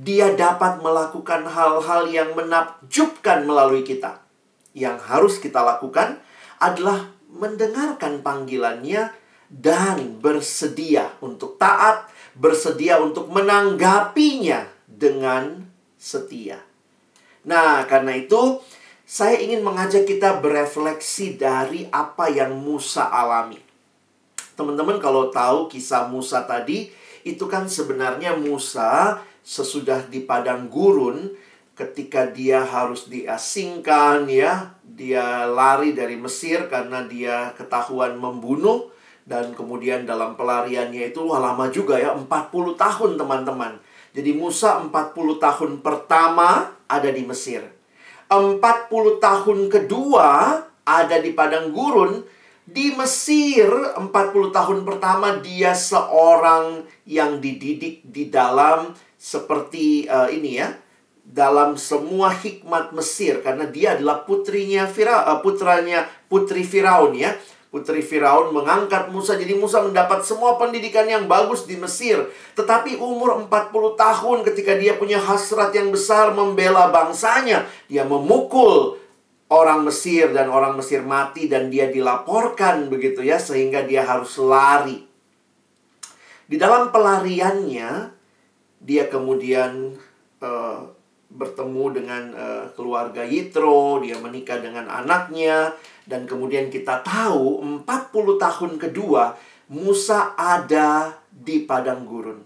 Dia 0.00 0.32
dapat 0.32 0.80
melakukan 0.80 1.44
hal-hal 1.50 2.08
yang 2.08 2.32
menakjubkan 2.38 3.44
melalui 3.44 3.82
kita. 3.82 4.22
Yang 4.70 4.96
harus 5.10 5.34
kita 5.42 5.60
lakukan 5.60 6.22
adalah 6.62 7.10
mendengarkan 7.28 8.22
panggilannya 8.22 9.10
dan 9.50 10.22
bersedia 10.22 11.10
untuk 11.18 11.58
taat, 11.58 12.06
bersedia 12.38 13.02
untuk 13.02 13.28
menanggapinya 13.34 14.70
dengan 14.86 15.69
setia. 16.00 16.64
Nah, 17.44 17.84
karena 17.84 18.16
itu 18.16 18.64
saya 19.04 19.36
ingin 19.36 19.60
mengajak 19.60 20.08
kita 20.08 20.40
berefleksi 20.40 21.36
dari 21.36 21.84
apa 21.92 22.32
yang 22.32 22.56
Musa 22.56 23.04
alami. 23.12 23.60
Teman-teman 24.56 24.96
kalau 24.96 25.28
tahu 25.28 25.68
kisah 25.68 26.08
Musa 26.08 26.48
tadi, 26.48 26.88
itu 27.20 27.44
kan 27.44 27.68
sebenarnya 27.68 28.32
Musa 28.40 29.20
sesudah 29.44 30.08
di 30.08 30.24
padang 30.24 30.72
gurun 30.72 31.36
ketika 31.76 32.28
dia 32.28 32.60
harus 32.60 33.08
diasingkan 33.08 34.28
ya, 34.28 34.76
dia 34.84 35.48
lari 35.48 35.96
dari 35.96 36.16
Mesir 36.20 36.68
karena 36.68 37.04
dia 37.08 37.56
ketahuan 37.56 38.20
membunuh 38.20 38.92
dan 39.24 39.56
kemudian 39.56 40.04
dalam 40.04 40.36
pelariannya 40.36 41.08
itu 41.12 41.24
wah 41.24 41.40
lama 41.40 41.72
juga 41.72 41.96
ya 41.96 42.12
40 42.12 42.28
tahun 42.76 43.10
teman-teman. 43.16 43.80
Jadi 44.10 44.34
Musa 44.34 44.82
40 44.82 44.90
tahun 45.38 45.70
pertama 45.86 46.74
ada 46.90 47.10
di 47.10 47.22
Mesir. 47.22 47.62
40 48.30 48.58
tahun 49.22 49.58
kedua 49.70 50.28
ada 50.82 51.16
di 51.22 51.30
padang 51.30 51.70
gurun. 51.70 52.26
Di 52.66 52.94
Mesir 52.94 53.66
40 53.70 54.06
tahun 54.54 54.78
pertama 54.86 55.38
dia 55.42 55.74
seorang 55.74 56.86
yang 57.06 57.42
dididik 57.42 58.06
di 58.06 58.30
dalam 58.30 58.94
seperti 59.18 60.06
uh, 60.10 60.30
ini 60.30 60.58
ya. 60.58 60.74
Dalam 61.30 61.78
semua 61.78 62.34
hikmat 62.34 62.90
Mesir 62.90 63.38
karena 63.46 63.62
dia 63.70 63.94
adalah 63.94 64.26
putrinya 64.26 64.90
Firaun, 64.90 65.22
uh, 65.30 65.38
putranya 65.38 66.10
putri 66.26 66.66
Firaun 66.66 67.14
ya 67.14 67.30
Putri 67.70 68.02
Firaun 68.02 68.50
mengangkat 68.50 69.14
Musa. 69.14 69.38
Jadi 69.38 69.54
Musa 69.54 69.78
mendapat 69.78 70.26
semua 70.26 70.58
pendidikan 70.58 71.06
yang 71.06 71.30
bagus 71.30 71.70
di 71.70 71.78
Mesir. 71.78 72.18
Tetapi 72.58 72.98
umur 72.98 73.46
40 73.46 73.94
tahun 73.94 74.38
ketika 74.42 74.74
dia 74.74 74.98
punya 74.98 75.22
hasrat 75.22 75.70
yang 75.70 75.94
besar 75.94 76.34
membela 76.34 76.90
bangsanya. 76.90 77.70
Dia 77.86 78.02
memukul 78.02 78.98
orang 79.46 79.86
Mesir 79.86 80.34
dan 80.34 80.50
orang 80.50 80.74
Mesir 80.74 81.06
mati 81.06 81.46
dan 81.46 81.70
dia 81.70 81.86
dilaporkan 81.86 82.90
begitu 82.90 83.22
ya. 83.22 83.38
Sehingga 83.38 83.86
dia 83.86 84.02
harus 84.02 84.34
lari. 84.42 85.06
Di 86.50 86.58
dalam 86.58 86.90
pelariannya, 86.90 88.10
dia 88.82 89.06
kemudian 89.06 89.94
uh, 90.42 90.90
bertemu 91.30 91.84
dengan 91.94 92.22
uh, 92.34 92.64
keluarga 92.74 93.22
Yitro, 93.22 94.02
dia 94.02 94.18
menikah 94.18 94.58
dengan 94.58 94.90
anaknya, 94.90 95.70
dan 96.10 96.26
kemudian 96.26 96.66
kita 96.66 97.06
tahu 97.06 97.62
40 97.86 97.86
tahun 98.42 98.72
kedua 98.82 99.38
Musa 99.70 100.34
ada 100.34 101.14
di 101.30 101.62
padang 101.62 102.02
gurun. 102.02 102.42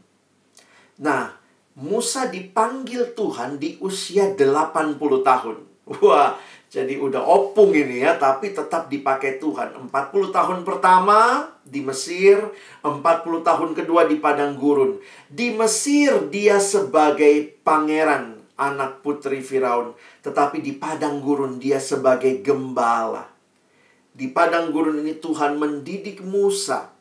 Nah, 1.00 1.32
Musa 1.80 2.28
dipanggil 2.28 3.16
Tuhan 3.16 3.56
di 3.56 3.80
usia 3.80 4.36
80 4.36 5.00
tahun. 5.24 5.56
Wah, 6.04 6.36
jadi 6.68 7.00
udah 7.00 7.24
opung 7.24 7.72
ini 7.72 8.04
ya, 8.04 8.20
tapi 8.20 8.52
tetap 8.52 8.92
dipakai 8.92 9.40
Tuhan. 9.40 9.88
40 9.88 10.36
tahun 10.36 10.68
pertama 10.68 11.48
di 11.64 11.80
Mesir, 11.80 12.44
40 12.84 13.00
tahun 13.40 13.70
kedua 13.72 14.04
di 14.04 14.20
padang 14.20 14.60
gurun. 14.60 15.00
Di 15.32 15.50
Mesir 15.56 16.28
dia 16.28 16.60
sebagai 16.60 17.56
pangeran 17.64 18.38
anak 18.54 19.02
putri 19.02 19.42
Firaun, 19.42 19.96
tetapi 20.22 20.62
di 20.62 20.76
padang 20.78 21.18
gurun 21.24 21.58
dia 21.58 21.82
sebagai 21.82 22.38
gembala. 22.44 23.33
Di 24.14 24.30
padang 24.30 24.70
gurun 24.70 25.02
ini 25.02 25.18
Tuhan 25.18 25.58
mendidik 25.58 26.22
Musa 26.22 26.94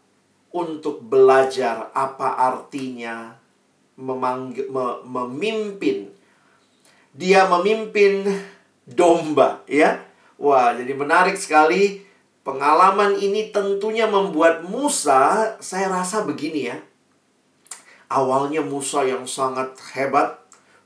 untuk 0.50 1.05
belajar 1.05 1.93
apa 1.93 2.41
artinya 2.41 3.38
memanggil, 3.93 4.65
me, 4.74 5.05
memimpin. 5.05 6.10
Dia 7.13 7.46
memimpin 7.46 8.25
domba, 8.89 9.62
ya. 9.70 10.01
Wah, 10.41 10.74
jadi 10.74 10.93
menarik 10.98 11.38
sekali. 11.38 12.01
Pengalaman 12.41 13.15
ini 13.15 13.53
tentunya 13.53 14.10
membuat 14.10 14.65
Musa, 14.65 15.53
saya 15.63 15.88
rasa 15.88 16.25
begini 16.25 16.67
ya. 16.67 16.82
Awalnya 18.10 18.65
Musa 18.65 19.05
yang 19.05 19.24
sangat 19.29 19.77
hebat, 19.96 20.43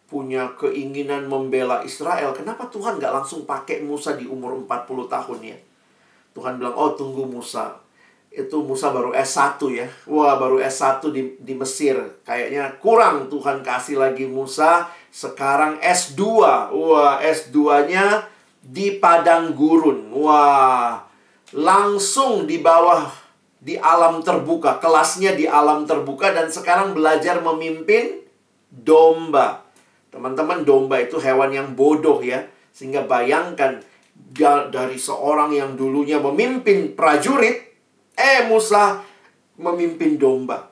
punya 0.08 0.54
keinginan 0.56 1.28
membela 1.28 1.84
Israel, 1.84 2.32
kenapa 2.32 2.72
Tuhan 2.72 2.96
nggak 3.02 3.12
langsung 3.12 3.44
pakai 3.44 3.84
Musa 3.84 4.16
di 4.16 4.24
umur 4.24 4.56
40 4.64 5.08
tahun 5.10 5.40
ya? 5.44 5.58
Tuhan 6.38 6.62
bilang, 6.62 6.78
oh 6.78 6.94
tunggu 6.94 7.26
Musa. 7.26 7.82
Itu 8.30 8.62
Musa 8.62 8.94
baru 8.94 9.18
S1 9.18 9.58
ya. 9.74 9.90
Wah, 10.06 10.38
baru 10.38 10.62
S1 10.62 11.02
di, 11.10 11.34
di 11.42 11.58
Mesir. 11.58 11.98
Kayaknya 12.22 12.78
kurang 12.78 13.34
Tuhan 13.34 13.66
kasih 13.66 13.98
lagi 13.98 14.30
Musa. 14.30 14.86
Sekarang 15.10 15.82
S2. 15.82 16.22
Wah, 16.70 17.18
S2-nya 17.18 18.30
di 18.62 19.02
padang 19.02 19.58
gurun. 19.58 20.14
Wah, 20.14 21.02
langsung 21.58 22.46
di 22.46 22.62
bawah 22.62 23.10
di 23.58 23.74
alam 23.82 24.22
terbuka. 24.22 24.78
Kelasnya 24.78 25.34
di 25.34 25.50
alam 25.50 25.90
terbuka 25.90 26.30
dan 26.30 26.54
sekarang 26.54 26.94
belajar 26.94 27.42
memimpin 27.42 28.22
domba. 28.70 29.66
Teman-teman, 30.14 30.62
domba 30.62 31.02
itu 31.02 31.18
hewan 31.18 31.50
yang 31.50 31.74
bodoh 31.74 32.22
ya. 32.22 32.46
Sehingga 32.70 33.10
bayangkan 33.10 33.82
dari 34.34 35.00
seorang 35.00 35.56
yang 35.56 35.80
dulunya 35.80 36.20
memimpin 36.20 36.94
prajurit, 36.94 37.58
eh 38.14 38.46
Musa 38.48 39.02
memimpin 39.58 40.20
domba. 40.20 40.70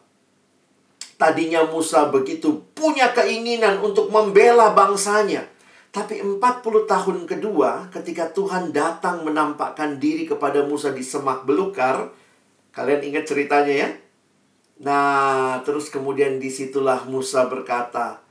Tadinya 1.16 1.64
Musa 1.64 2.12
begitu 2.12 2.68
punya 2.76 3.16
keinginan 3.16 3.80
untuk 3.80 4.12
membela 4.12 4.76
bangsanya. 4.76 5.48
Tapi 5.96 6.20
40 6.20 6.92
tahun 6.92 7.18
kedua 7.24 7.88
ketika 7.88 8.28
Tuhan 8.36 8.76
datang 8.76 9.24
menampakkan 9.24 9.96
diri 9.96 10.28
kepada 10.28 10.68
Musa 10.68 10.92
di 10.92 11.00
semak 11.00 11.48
belukar. 11.48 12.12
Kalian 12.76 13.00
ingat 13.08 13.32
ceritanya 13.32 13.72
ya? 13.72 13.90
Nah, 14.84 15.64
terus 15.64 15.88
kemudian 15.88 16.36
di 16.36 16.52
situlah 16.52 17.08
Musa 17.08 17.48
berkata, 17.48 18.25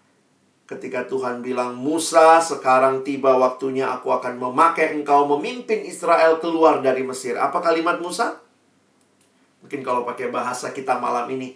Ketika 0.64 1.04
Tuhan 1.04 1.44
bilang, 1.44 1.76
Musa, 1.76 2.40
sekarang 2.40 3.04
tiba 3.04 3.36
waktunya 3.36 3.84
aku 3.84 4.08
akan 4.08 4.40
memakai 4.40 4.96
engkau 4.96 5.28
memimpin 5.36 5.84
Israel 5.84 6.40
keluar 6.40 6.80
dari 6.80 7.04
Mesir. 7.04 7.36
Apa 7.36 7.60
kalimat 7.60 8.00
Musa? 8.00 8.40
Mungkin 9.60 9.84
kalau 9.84 10.08
pakai 10.08 10.32
bahasa 10.32 10.72
kita 10.72 10.96
malam 10.96 11.28
ini, 11.28 11.52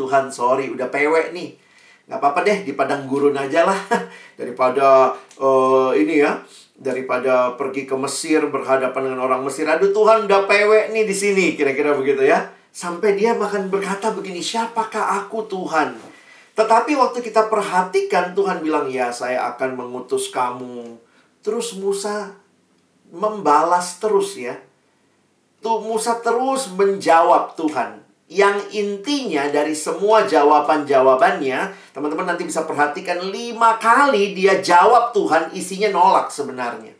Tuhan 0.00 0.32
sorry, 0.32 0.72
udah 0.72 0.88
pewek 0.88 1.36
nih. 1.36 1.52
Gak 2.08 2.16
apa-apa 2.16 2.40
deh, 2.48 2.64
di 2.64 2.72
padang 2.72 3.04
gurun 3.04 3.36
aja 3.36 3.68
lah. 3.68 3.76
Daripada 4.40 5.12
uh, 5.36 5.92
ini 5.92 6.24
ya, 6.24 6.40
daripada 6.80 7.60
pergi 7.60 7.84
ke 7.84 7.92
Mesir 7.92 8.48
berhadapan 8.48 9.12
dengan 9.12 9.20
orang 9.28 9.44
Mesir. 9.44 9.68
Aduh 9.68 9.92
Tuhan 9.92 10.24
udah 10.24 10.48
pewek 10.48 10.96
nih 10.96 11.04
di 11.04 11.12
sini, 11.12 11.46
kira-kira 11.52 11.92
begitu 11.92 12.24
ya. 12.24 12.48
Sampai 12.72 13.20
dia 13.20 13.36
bahkan 13.36 13.68
berkata 13.68 14.16
begini, 14.16 14.40
siapakah 14.40 15.20
aku 15.22 15.44
Tuhan? 15.44 15.92
Tetapi 16.54 16.92
waktu 16.98 17.18
kita 17.22 17.46
perhatikan 17.46 18.34
Tuhan 18.34 18.60
bilang, 18.60 18.90
"Ya, 18.90 19.10
saya 19.14 19.54
akan 19.54 19.78
mengutus 19.78 20.28
kamu." 20.34 20.98
Terus 21.40 21.72
Musa 21.78 22.36
membalas 23.10 23.98
terus 23.98 24.38
ya. 24.38 24.56
Tuh 25.60 25.82
Musa 25.84 26.20
terus 26.20 26.72
menjawab 26.72 27.56
Tuhan. 27.58 28.00
Yang 28.30 28.70
intinya 28.78 29.50
dari 29.50 29.74
semua 29.74 30.22
jawaban-jawabannya, 30.22 31.74
teman-teman 31.90 32.30
nanti 32.30 32.46
bisa 32.46 32.62
perhatikan 32.62 33.18
lima 33.26 33.74
kali 33.82 34.38
dia 34.38 34.62
jawab 34.62 35.10
Tuhan 35.10 35.50
isinya 35.50 35.90
nolak 35.90 36.30
sebenarnya. 36.30 36.94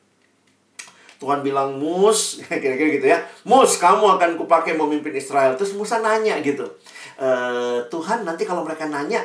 Tuhan 1.21 1.45
bilang, 1.45 1.77
Mus, 1.77 2.41
kira-kira 2.65 2.91
gitu 2.97 3.07
ya. 3.07 3.23
Mus, 3.45 3.77
kamu 3.77 4.19
akan 4.19 4.41
kupakai 4.41 4.75
memimpin 4.75 5.13
Israel. 5.13 5.53
Terus 5.55 5.77
Musa 5.77 6.01
nanya 6.01 6.41
gitu. 6.41 6.65
E, 7.21 7.29
Tuhan, 7.93 8.25
nanti 8.25 8.49
kalau 8.49 8.65
mereka 8.65 8.89
nanya, 8.89 9.21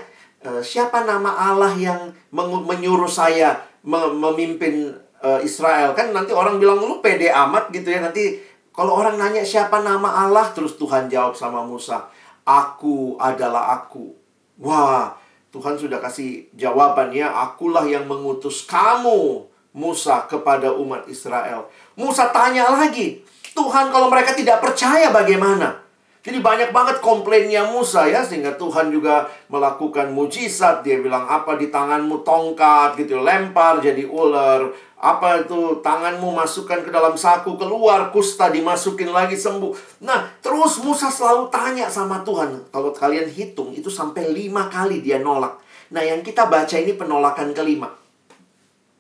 siapa 0.61 1.05
nama 1.05 1.33
Allah 1.33 1.73
yang 1.77 2.13
menyuruh 2.33 3.09
saya 3.09 3.61
memimpin 3.87 4.93
uh, 5.21 5.39
Israel? 5.41 5.97
Kan 5.97 6.13
nanti 6.13 6.33
orang 6.33 6.61
bilang 6.61 6.81
lu 6.81 7.01
pede 7.01 7.29
amat 7.29 7.73
gitu 7.73 7.89
ya. 7.89 8.01
Nanti 8.01 8.39
kalau 8.75 8.99
orang 8.99 9.15
nanya 9.15 9.41
siapa 9.41 9.81
nama 9.81 10.25
Allah? 10.27 10.51
Terus 10.51 10.75
Tuhan 10.77 11.07
jawab 11.09 11.33
sama 11.33 11.65
Musa 11.65 12.11
aku 12.45 13.17
adalah 13.17 13.73
aku. 13.83 14.13
Wah 14.61 15.17
Tuhan 15.49 15.75
sudah 15.75 15.99
kasih 15.99 16.47
jawabannya 16.53 17.25
akulah 17.25 17.83
yang 17.89 18.05
mengutus 18.05 18.63
kamu 18.63 19.49
Musa 19.75 20.23
kepada 20.29 20.71
umat 20.71 21.09
Israel. 21.11 21.67
Musa 21.99 22.31
tanya 22.31 22.71
lagi 22.71 23.25
Tuhan 23.51 23.91
kalau 23.91 24.07
mereka 24.07 24.31
tidak 24.35 24.59
percaya 24.63 25.11
bagaimana 25.11 25.84
jadi 26.25 26.41
banyak 26.41 26.73
banget 26.73 27.05
komplainnya 27.05 27.69
Musa 27.69 28.09
ya 28.09 28.25
sehingga 28.25 28.57
Tuhan 28.57 28.89
juga 28.89 29.29
melakukan 29.45 30.09
mujizat. 30.09 30.81
Dia 30.81 30.97
bilang 30.97 31.29
apa 31.29 31.53
di 31.53 31.69
tanganmu 31.69 32.25
tongkat 32.25 32.97
gitu 32.97 33.21
lempar 33.21 33.77
jadi 33.77 34.09
ular. 34.09 34.73
Apa 34.97 35.45
itu 35.45 35.85
tanganmu 35.85 36.33
masukkan 36.33 36.81
ke 36.81 36.89
dalam 36.89 37.13
saku 37.13 37.53
keluar 37.61 38.09
kusta 38.09 38.49
dimasukin 38.49 39.13
lagi 39.13 39.37
sembuh. 39.37 40.01
Nah 40.01 40.33
terus 40.41 40.81
Musa 40.81 41.13
selalu 41.13 41.53
tanya 41.53 41.93
sama 41.93 42.25
Tuhan. 42.25 42.73
Kalau 42.73 42.89
kalian 42.89 43.29
hitung 43.29 43.77
itu 43.77 43.93
sampai 43.93 44.25
lima 44.33 44.65
kali 44.65 45.05
dia 45.05 45.21
nolak. 45.21 45.61
Nah 45.93 46.01
yang 46.01 46.25
kita 46.25 46.49
baca 46.49 46.73
ini 46.73 46.97
penolakan 46.97 47.53
kelima. 47.53 47.93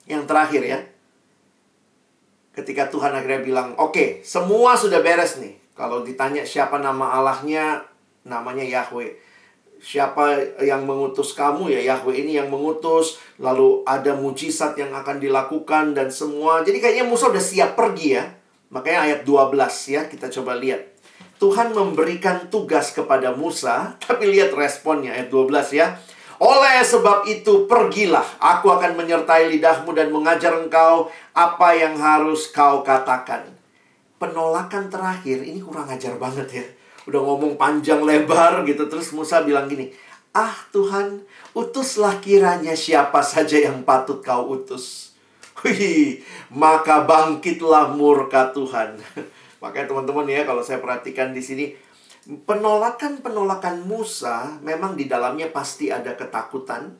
Yang 0.05 0.29
terakhir 0.29 0.61
ya. 0.61 0.79
Ketika 2.53 2.85
Tuhan 2.87 3.11
akhirnya 3.17 3.41
bilang, 3.41 3.67
oke, 3.75 3.91
okay, 3.91 4.07
semua 4.21 4.77
sudah 4.77 5.01
beres 5.01 5.41
nih 5.41 5.64
kalau 5.75 6.07
ditanya 6.07 6.47
siapa 6.47 6.79
nama 6.79 7.19
Allahnya, 7.19 7.83
namanya 8.23 8.63
Yahweh. 8.63 9.11
Siapa 9.75 10.39
yang 10.63 10.87
mengutus 10.87 11.35
kamu 11.35 11.67
ya 11.67 11.93
Yahweh 11.93 12.15
ini 12.15 12.39
yang 12.39 12.47
mengutus. 12.47 13.19
Lalu 13.43 13.83
ada 13.83 14.15
mujizat 14.15 14.79
yang 14.79 14.95
akan 14.95 15.19
dilakukan 15.19 15.91
dan 15.91 16.07
semua. 16.07 16.63
Jadi 16.63 16.79
kayaknya 16.79 17.03
Musa 17.03 17.27
udah 17.27 17.43
siap 17.43 17.75
pergi 17.75 18.15
ya. 18.15 18.23
Makanya 18.71 18.99
ayat 19.11 19.19
12 19.27 19.51
ya 19.91 20.01
kita 20.07 20.31
coba 20.31 20.55
lihat. 20.55 20.95
Tuhan 21.35 21.75
memberikan 21.75 22.47
tugas 22.47 22.95
kepada 22.95 23.35
Musa, 23.35 23.93
tapi 24.07 24.31
lihat 24.31 24.55
responnya 24.55 25.11
ayat 25.11 25.27
12 25.27 25.75
ya. 25.75 25.99
Oleh 26.39 26.83
sebab 26.83 27.27
itu 27.27 27.67
pergilah, 27.67 28.23
aku 28.39 28.71
akan 28.71 28.95
menyertai 28.95 29.51
lidahmu 29.55 29.91
dan 29.91 30.11
mengajar 30.11 30.55
engkau 30.55 31.11
apa 31.35 31.75
yang 31.75 31.95
harus 31.99 32.51
kau 32.51 32.83
katakan 32.83 33.54
penolakan 34.17 34.87
terakhir 34.87 35.43
ini 35.43 35.59
kurang 35.59 35.87
ajar 35.91 36.15
banget 36.15 36.47
ya. 36.51 36.65
Udah 37.05 37.21
ngomong 37.21 37.59
panjang 37.59 38.01
lebar 38.01 38.65
gitu 38.65 38.89
terus 38.89 39.13
Musa 39.13 39.45
bilang 39.45 39.69
gini, 39.69 39.93
"Ah 40.33 40.55
Tuhan, 40.73 41.21
utuslah 41.53 42.17
kiranya 42.23 42.73
siapa 42.73 43.21
saja 43.21 43.59
yang 43.61 43.85
patut 43.85 44.25
kau 44.25 44.55
utus." 44.55 45.13
Wih, 45.63 46.25
maka 46.51 47.05
bangkitlah 47.05 47.93
murka 47.93 48.51
Tuhan. 48.51 48.97
Makanya 49.61 49.87
teman-teman 49.87 50.27
ya 50.29 50.43
kalau 50.43 50.61
saya 50.61 50.81
perhatikan 50.83 51.31
di 51.31 51.41
sini 51.41 51.65
penolakan-penolakan 52.25 53.85
Musa 53.85 54.57
memang 54.65 54.97
di 54.97 55.05
dalamnya 55.05 55.53
pasti 55.53 55.93
ada 55.93 56.17
ketakutan. 56.17 56.97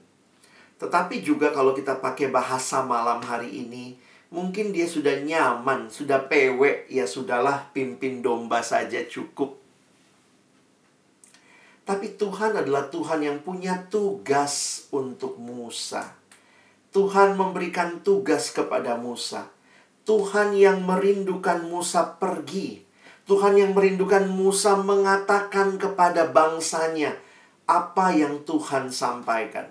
Tetapi 0.77 1.23
juga 1.23 1.49
kalau 1.49 1.73
kita 1.73 1.97
pakai 1.97 2.29
bahasa 2.29 2.83
malam 2.83 3.23
hari 3.23 3.65
ini, 3.65 3.95
Mungkin 4.33 4.73
dia 4.73 4.89
sudah 4.89 5.21
nyaman, 5.21 5.87
sudah 5.93 6.25
pewek, 6.25 6.89
ya 6.89 7.05
sudahlah 7.05 7.69
pimpin 7.71 8.25
domba 8.25 8.65
saja 8.65 9.05
cukup. 9.05 9.61
Tapi 11.85 12.17
Tuhan 12.17 12.57
adalah 12.57 12.89
Tuhan 12.89 13.21
yang 13.21 13.37
punya 13.45 13.85
tugas 13.93 14.85
untuk 14.89 15.37
Musa. 15.37 16.17
Tuhan 16.89 17.37
memberikan 17.37 18.01
tugas 18.01 18.49
kepada 18.49 18.97
Musa. 18.97 19.53
Tuhan 20.05 20.57
yang 20.57 20.81
merindukan 20.81 21.61
Musa 21.69 22.17
pergi. 22.17 22.81
Tuhan 23.29 23.57
yang 23.57 23.77
merindukan 23.77 24.25
Musa 24.25 24.77
mengatakan 24.81 25.77
kepada 25.77 26.29
bangsanya 26.29 27.13
apa 27.69 28.13
yang 28.13 28.41
Tuhan 28.45 28.89
sampaikan. 28.89 29.69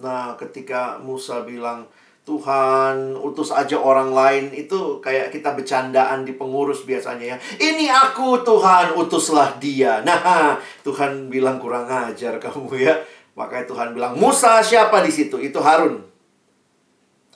Nah, 0.00 0.34
ketika 0.40 1.00
Musa 1.00 1.44
bilang, 1.44 1.88
Tuhan 2.24 3.20
utus 3.20 3.52
aja 3.52 3.76
orang 3.76 4.16
lain 4.16 4.48
itu 4.56 4.96
kayak 5.04 5.28
kita 5.28 5.52
bercandaan 5.52 6.24
di 6.24 6.32
pengurus 6.32 6.88
biasanya 6.88 7.36
ya. 7.36 7.38
Ini 7.60 7.84
aku 7.92 8.40
Tuhan 8.40 8.96
utuslah 8.96 9.60
dia. 9.60 10.00
Nah, 10.00 10.56
Tuhan 10.80 11.28
bilang 11.28 11.60
kurang 11.60 11.84
ajar 11.84 12.40
kamu 12.40 12.72
ya. 12.80 12.96
Makanya 13.36 13.68
Tuhan 13.68 13.88
bilang, 13.92 14.16
"Musa 14.16 14.64
siapa 14.64 15.04
di 15.04 15.12
situ?" 15.12 15.36
Itu 15.36 15.60
Harun. 15.60 16.00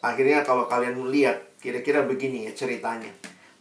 Akhirnya 0.01 0.41
kalau 0.41 0.65
kalian 0.65 0.97
lihat 1.13 1.61
kira-kira 1.61 2.09
begini 2.09 2.49
ya 2.49 2.53
ceritanya. 2.57 3.13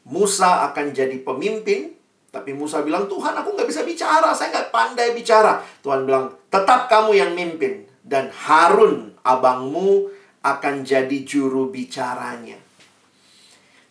Musa 0.08 0.72
akan 0.72 0.96
jadi 0.96 1.20
pemimpin, 1.28 1.92
tapi 2.32 2.56
Musa 2.56 2.80
bilang, 2.88 3.12
"Tuhan, 3.12 3.36
aku 3.36 3.52
nggak 3.52 3.68
bisa 3.68 3.84
bicara, 3.84 4.32
saya 4.32 4.56
nggak 4.56 4.72
pandai 4.72 5.12
bicara." 5.12 5.60
Tuhan 5.84 6.08
bilang, 6.08 6.32
"Tetap 6.48 6.88
kamu 6.88 7.12
yang 7.20 7.32
mimpin 7.36 7.84
dan 8.00 8.32
Harun 8.32 9.12
abangmu 9.28 10.17
akan 10.56 10.88
jadi 10.88 11.28
juru 11.28 11.68
bicaranya. 11.68 12.56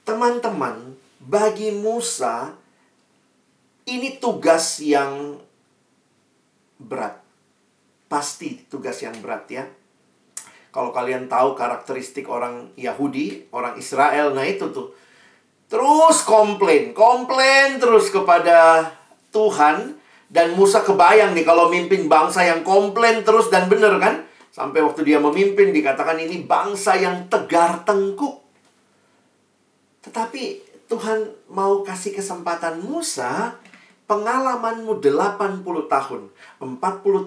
Teman-teman, 0.07 0.97
bagi 1.21 1.75
Musa 1.75 2.55
ini 3.85 4.17
tugas 4.17 4.81
yang 4.81 5.37
berat. 6.81 7.21
Pasti 8.07 8.65
tugas 8.71 9.03
yang 9.03 9.19
berat 9.19 9.45
ya. 9.51 9.65
Kalau 10.71 10.93
kalian 10.93 11.27
tahu 11.27 11.57
karakteristik 11.57 12.29
orang 12.29 12.71
Yahudi, 12.77 13.49
orang 13.51 13.81
Israel, 13.81 14.37
nah 14.37 14.45
itu 14.45 14.69
tuh. 14.71 14.93
Terus 15.67 16.23
komplain, 16.23 16.95
komplain 16.95 17.83
terus 17.83 18.13
kepada 18.13 18.91
Tuhan. 19.35 19.99
Dan 20.27 20.59
Musa 20.59 20.83
kebayang 20.83 21.39
nih 21.39 21.47
kalau 21.47 21.71
mimpin 21.71 22.11
bangsa 22.11 22.43
yang 22.43 22.67
komplain 22.67 23.23
terus 23.23 23.47
dan 23.47 23.71
benar 23.71 23.95
kan? 24.03 24.26
Sampai 24.57 24.81
waktu 24.81 25.05
dia 25.05 25.21
memimpin 25.21 25.69
dikatakan 25.69 26.17
ini 26.17 26.49
bangsa 26.49 26.97
yang 26.97 27.29
tegar 27.29 27.85
tengkuk. 27.85 28.41
Tetapi 30.01 30.43
Tuhan 30.89 31.29
mau 31.53 31.85
kasih 31.85 32.17
kesempatan 32.17 32.81
Musa 32.81 33.61
pengalamanmu 34.09 34.97
80 35.05 35.61
tahun. 35.93 36.33
40 36.65 36.73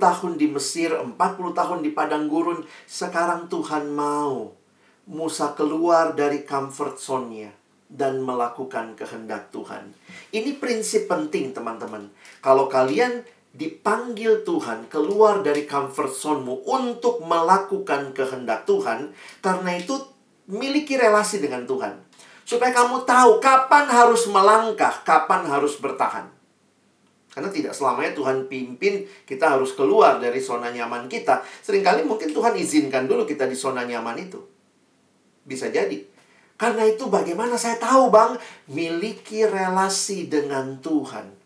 tahun 0.02 0.32
di 0.42 0.48
Mesir, 0.50 0.90
40 0.98 1.14
tahun 1.54 1.86
di 1.86 1.94
padang 1.94 2.26
gurun. 2.26 2.66
Sekarang 2.90 3.46
Tuhan 3.46 3.94
mau 3.94 4.58
Musa 5.06 5.54
keluar 5.54 6.18
dari 6.18 6.42
comfort 6.42 6.98
zone-nya 6.98 7.54
dan 7.94 8.26
melakukan 8.26 8.98
kehendak 8.98 9.54
Tuhan. 9.54 9.94
Ini 10.34 10.58
prinsip 10.58 11.06
penting 11.06 11.54
teman-teman. 11.54 12.10
Kalau 12.42 12.66
kalian 12.66 13.22
dipanggil 13.50 14.46
Tuhan 14.46 14.86
keluar 14.88 15.42
dari 15.42 15.66
comfort 15.66 16.14
zone-mu 16.14 16.62
untuk 16.70 17.26
melakukan 17.26 18.14
kehendak 18.14 18.70
Tuhan, 18.70 19.12
karena 19.42 19.72
itu 19.78 19.98
miliki 20.50 20.98
relasi 20.98 21.42
dengan 21.42 21.66
Tuhan. 21.66 21.98
Supaya 22.46 22.74
kamu 22.74 23.06
tahu 23.06 23.38
kapan 23.38 23.86
harus 23.90 24.26
melangkah, 24.26 25.06
kapan 25.06 25.46
harus 25.46 25.78
bertahan. 25.78 26.30
Karena 27.30 27.54
tidak 27.54 27.78
selamanya 27.78 28.18
Tuhan 28.18 28.50
pimpin 28.50 29.06
kita 29.30 29.54
harus 29.54 29.78
keluar 29.78 30.18
dari 30.18 30.42
zona 30.42 30.74
nyaman 30.74 31.06
kita. 31.06 31.46
Seringkali 31.62 32.02
mungkin 32.02 32.34
Tuhan 32.34 32.58
izinkan 32.58 33.06
dulu 33.06 33.30
kita 33.30 33.46
di 33.46 33.54
zona 33.54 33.86
nyaman 33.86 34.18
itu. 34.18 34.42
Bisa 35.46 35.70
jadi. 35.70 36.02
Karena 36.60 36.84
itu 36.90 37.08
bagaimana 37.08 37.56
saya 37.56 37.80
tahu 37.80 38.12
bang, 38.12 38.36
miliki 38.68 39.46
relasi 39.48 40.28
dengan 40.28 40.82
Tuhan. 40.84 41.39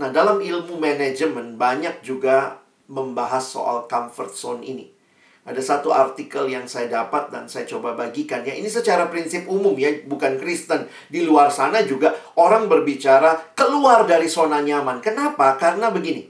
Nah 0.00 0.10
dalam 0.10 0.42
ilmu 0.42 0.78
manajemen 0.78 1.54
banyak 1.54 2.02
juga 2.02 2.62
membahas 2.90 3.44
soal 3.44 3.86
comfort 3.86 4.32
zone 4.34 4.62
ini. 4.66 4.86
Ada 5.44 5.60
satu 5.60 5.92
artikel 5.92 6.48
yang 6.48 6.64
saya 6.64 6.88
dapat 6.88 7.28
dan 7.28 7.44
saya 7.46 7.68
coba 7.68 7.92
bagikan 7.92 8.40
ya. 8.48 8.56
Ini 8.56 8.64
secara 8.64 9.12
prinsip 9.12 9.44
umum 9.44 9.76
ya, 9.76 9.92
bukan 10.08 10.40
Kristen. 10.40 10.88
Di 11.12 11.20
luar 11.20 11.52
sana 11.52 11.84
juga 11.84 12.16
orang 12.40 12.64
berbicara 12.64 13.52
keluar 13.52 14.08
dari 14.08 14.24
zona 14.24 14.64
nyaman. 14.64 15.04
Kenapa? 15.04 15.60
Karena 15.60 15.92
begini. 15.92 16.24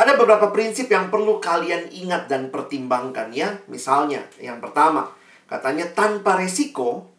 Ada 0.00 0.16
beberapa 0.16 0.48
prinsip 0.56 0.88
yang 0.88 1.12
perlu 1.12 1.36
kalian 1.36 1.92
ingat 1.92 2.24
dan 2.32 2.48
pertimbangkan 2.48 3.28
ya. 3.36 3.60
Misalnya, 3.68 4.24
yang 4.40 4.56
pertama, 4.56 5.12
Katanya 5.44 5.86
tanpa 5.92 6.40
resiko 6.40 7.12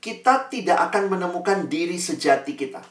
kita 0.00 0.50
tidak 0.50 0.90
akan 0.90 1.12
menemukan 1.12 1.66
diri 1.66 1.98
sejati 1.98 2.54
kita. 2.56 2.82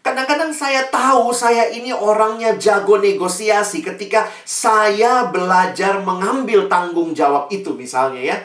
Kadang-kadang 0.00 0.48
saya 0.48 0.88
tahu 0.88 1.28
saya 1.28 1.68
ini 1.68 1.92
orangnya 1.92 2.56
jago 2.56 2.96
negosiasi 2.96 3.84
ketika 3.84 4.24
saya 4.48 5.28
belajar 5.28 6.00
mengambil 6.00 6.72
tanggung 6.72 7.12
jawab 7.12 7.52
itu 7.52 7.76
misalnya 7.76 8.32
ya. 8.32 8.36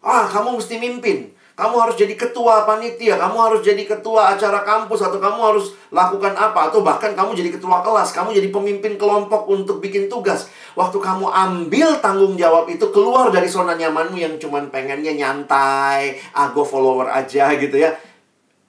Ah, 0.00 0.24
kamu 0.24 0.56
mesti 0.56 0.80
mimpin. 0.80 1.36
Kamu 1.52 1.76
harus 1.76 2.00
jadi 2.00 2.16
ketua 2.16 2.64
panitia, 2.64 3.20
kamu 3.20 3.36
harus 3.36 3.60
jadi 3.60 3.84
ketua 3.84 4.32
acara 4.32 4.64
kampus, 4.64 5.04
atau 5.04 5.20
kamu 5.20 5.36
harus 5.36 5.76
lakukan 5.92 6.32
apa, 6.32 6.72
atau 6.72 6.80
bahkan 6.80 7.12
kamu 7.12 7.36
jadi 7.36 7.52
ketua 7.52 7.84
kelas, 7.84 8.16
kamu 8.16 8.32
jadi 8.32 8.48
pemimpin 8.48 8.96
kelompok 8.96 9.44
untuk 9.52 9.76
bikin 9.84 10.08
tugas. 10.08 10.48
Waktu 10.72 10.96
kamu 10.96 11.28
ambil 11.28 12.00
tanggung 12.00 12.40
jawab 12.40 12.72
itu, 12.72 12.88
keluar 12.88 13.28
dari 13.28 13.52
zona 13.52 13.76
nyamanmu 13.76 14.16
yang 14.16 14.40
cuman 14.40 14.72
pengennya 14.72 15.12
nyantai, 15.12 16.16
ago 16.32 16.64
follower 16.64 17.12
aja 17.12 17.52
gitu 17.60 17.76
ya. 17.76 17.92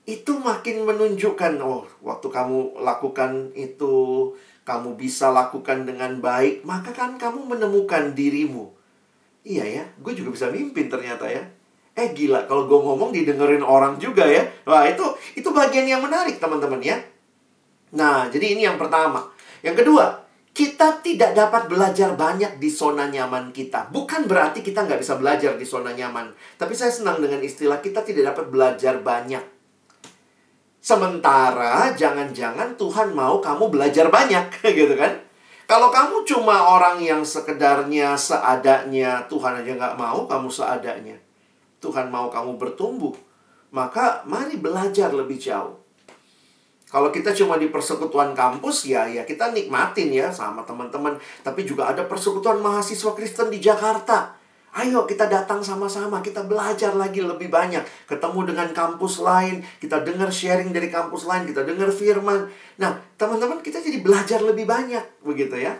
Itu 0.03 0.35
makin 0.39 0.83
menunjukkan, 0.83 1.63
oh, 1.63 1.87
waktu 2.03 2.27
kamu 2.27 2.83
lakukan 2.83 3.55
itu, 3.55 4.31
kamu 4.63 4.95
bisa 4.95 5.31
lakukan 5.31 5.83
dengan 5.83 6.19
baik, 6.19 6.63
maka 6.67 6.91
kan 6.91 7.15
kamu 7.19 7.47
menemukan 7.55 8.11
dirimu. 8.15 8.71
Iya 9.43 9.63
ya, 9.67 9.83
gue 9.99 10.13
juga 10.15 10.35
bisa 10.35 10.47
mimpin 10.51 10.87
ternyata 10.87 11.27
ya. 11.27 11.43
Eh 11.93 12.15
gila, 12.15 12.47
kalau 12.47 12.65
gue 12.65 12.79
ngomong 12.79 13.11
didengerin 13.11 13.61
orang 13.61 13.99
juga 13.99 14.23
ya. 14.25 14.43
Wah 14.65 14.87
itu 14.87 15.03
itu 15.35 15.45
bagian 15.51 15.85
yang 15.85 16.01
menarik 16.01 16.39
teman-teman 16.39 16.79
ya. 16.79 16.97
Nah, 17.93 18.31
jadi 18.31 18.57
ini 18.57 18.65
yang 18.65 18.79
pertama. 18.79 19.29
Yang 19.61 19.85
kedua, 19.85 20.23
kita 20.55 21.03
tidak 21.05 21.37
dapat 21.37 21.69
belajar 21.69 22.17
banyak 22.17 22.57
di 22.57 22.69
zona 22.71 23.11
nyaman 23.11 23.53
kita. 23.53 23.93
Bukan 23.93 24.25
berarti 24.25 24.65
kita 24.65 24.87
nggak 24.87 25.05
bisa 25.05 25.19
belajar 25.19 25.53
di 25.59 25.65
zona 25.67 25.93
nyaman. 25.93 26.33
Tapi 26.57 26.73
saya 26.73 26.89
senang 26.89 27.21
dengan 27.21 27.43
istilah 27.43 27.77
kita 27.83 28.01
tidak 28.01 28.33
dapat 28.33 28.49
belajar 28.49 28.97
banyak. 29.03 29.52
Sementara 30.83 31.95
jangan-jangan 31.95 32.75
Tuhan 32.75 33.15
mau 33.15 33.39
kamu 33.39 33.71
belajar 33.71 34.11
banyak 34.11 34.51
gitu 34.83 34.99
kan. 34.99 35.15
Kalau 35.63 35.87
kamu 35.87 36.27
cuma 36.27 36.75
orang 36.75 36.99
yang 36.99 37.23
sekedarnya 37.23 38.19
seadanya, 38.19 39.23
Tuhan 39.31 39.63
aja 39.63 39.71
nggak 39.79 39.95
mau 39.95 40.27
kamu 40.27 40.51
seadanya. 40.51 41.15
Tuhan 41.79 42.11
mau 42.11 42.27
kamu 42.27 42.59
bertumbuh, 42.59 43.15
maka 43.71 44.27
mari 44.27 44.59
belajar 44.59 45.15
lebih 45.15 45.39
jauh. 45.39 45.79
Kalau 46.91 47.09
kita 47.15 47.31
cuma 47.31 47.55
di 47.55 47.71
persekutuan 47.71 48.35
kampus 48.35 48.85
ya 48.85 49.07
ya 49.07 49.23
kita 49.25 49.55
nikmatin 49.55 50.11
ya 50.11 50.35
sama 50.35 50.67
teman-teman, 50.67 51.15
tapi 51.47 51.63
juga 51.63 51.95
ada 51.95 52.03
persekutuan 52.05 52.59
mahasiswa 52.59 53.15
Kristen 53.15 53.47
di 53.47 53.63
Jakarta. 53.63 54.35
Ayo 54.73 55.05
kita 55.05 55.29
datang 55.29 55.61
sama-sama, 55.61 56.17
kita 56.25 56.49
belajar 56.49 56.97
lagi 56.97 57.21
lebih 57.21 57.53
banyak. 57.53 57.85
Ketemu 58.09 58.41
dengan 58.49 58.73
kampus 58.73 59.21
lain, 59.21 59.61
kita 59.77 60.01
dengar 60.01 60.33
sharing 60.33 60.73
dari 60.73 60.89
kampus 60.89 61.29
lain, 61.29 61.45
kita 61.45 61.61
dengar 61.61 61.93
firman. 61.93 62.49
Nah, 62.81 62.97
teman-teman 63.13 63.61
kita 63.61 63.77
jadi 63.77 64.01
belajar 64.01 64.41
lebih 64.41 64.65
banyak, 64.65 65.21
begitu 65.21 65.61
ya. 65.61 65.77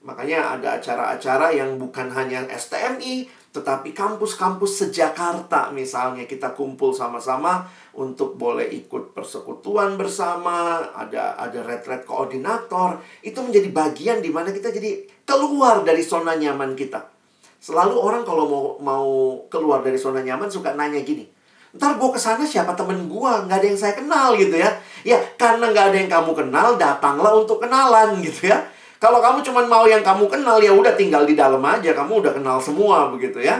Makanya 0.00 0.56
ada 0.56 0.80
acara-acara 0.80 1.52
yang 1.52 1.76
bukan 1.76 2.08
hanya 2.16 2.48
STMI, 2.48 3.28
tetapi 3.52 3.92
kampus-kampus 3.92 4.88
sejakarta 4.88 5.68
misalnya 5.76 6.24
kita 6.24 6.56
kumpul 6.56 6.96
sama-sama 6.96 7.68
untuk 7.92 8.40
boleh 8.40 8.72
ikut 8.72 9.12
persekutuan 9.12 10.00
bersama, 10.00 10.80
ada 10.96 11.36
ada 11.36 11.60
retret 11.60 12.08
koordinator, 12.08 13.04
itu 13.20 13.36
menjadi 13.44 13.68
bagian 13.68 14.18
di 14.24 14.32
mana 14.32 14.48
kita 14.48 14.72
jadi 14.72 15.04
keluar 15.28 15.84
dari 15.84 16.00
zona 16.00 16.32
nyaman 16.40 16.72
kita. 16.72 17.19
Selalu 17.60 17.96
orang 18.00 18.22
kalau 18.24 18.44
mau 18.48 18.64
mau 18.80 19.08
keluar 19.52 19.84
dari 19.84 20.00
zona 20.00 20.24
nyaman 20.24 20.48
suka 20.48 20.72
nanya 20.72 21.04
gini, 21.04 21.28
ntar 21.76 22.00
gue 22.00 22.10
ke 22.10 22.16
sana 22.16 22.42
siapa 22.48 22.72
temen 22.72 23.04
gue 23.04 23.32
nggak 23.46 23.58
ada 23.60 23.66
yang 23.68 23.78
saya 23.78 23.94
kenal 23.94 24.32
gitu 24.34 24.56
ya 24.56 24.72
ya 25.04 25.20
karena 25.36 25.68
nggak 25.68 25.86
ada 25.92 25.96
yang 26.00 26.10
kamu 26.10 26.32
kenal 26.32 26.68
datanglah 26.80 27.36
untuk 27.36 27.60
kenalan 27.60 28.18
gitu 28.24 28.48
ya 28.48 28.58
kalau 29.00 29.24
kamu 29.24 29.40
cuma 29.40 29.64
mau 29.64 29.88
yang 29.88 30.04
kamu 30.04 30.28
kenal 30.28 30.60
ya 30.60 30.76
udah 30.76 30.92
tinggal 30.92 31.24
di 31.24 31.32
dalam 31.32 31.64
aja, 31.64 31.96
kamu 31.96 32.20
udah 32.20 32.36
kenal 32.36 32.60
semua 32.60 33.08
begitu 33.08 33.40
ya. 33.40 33.56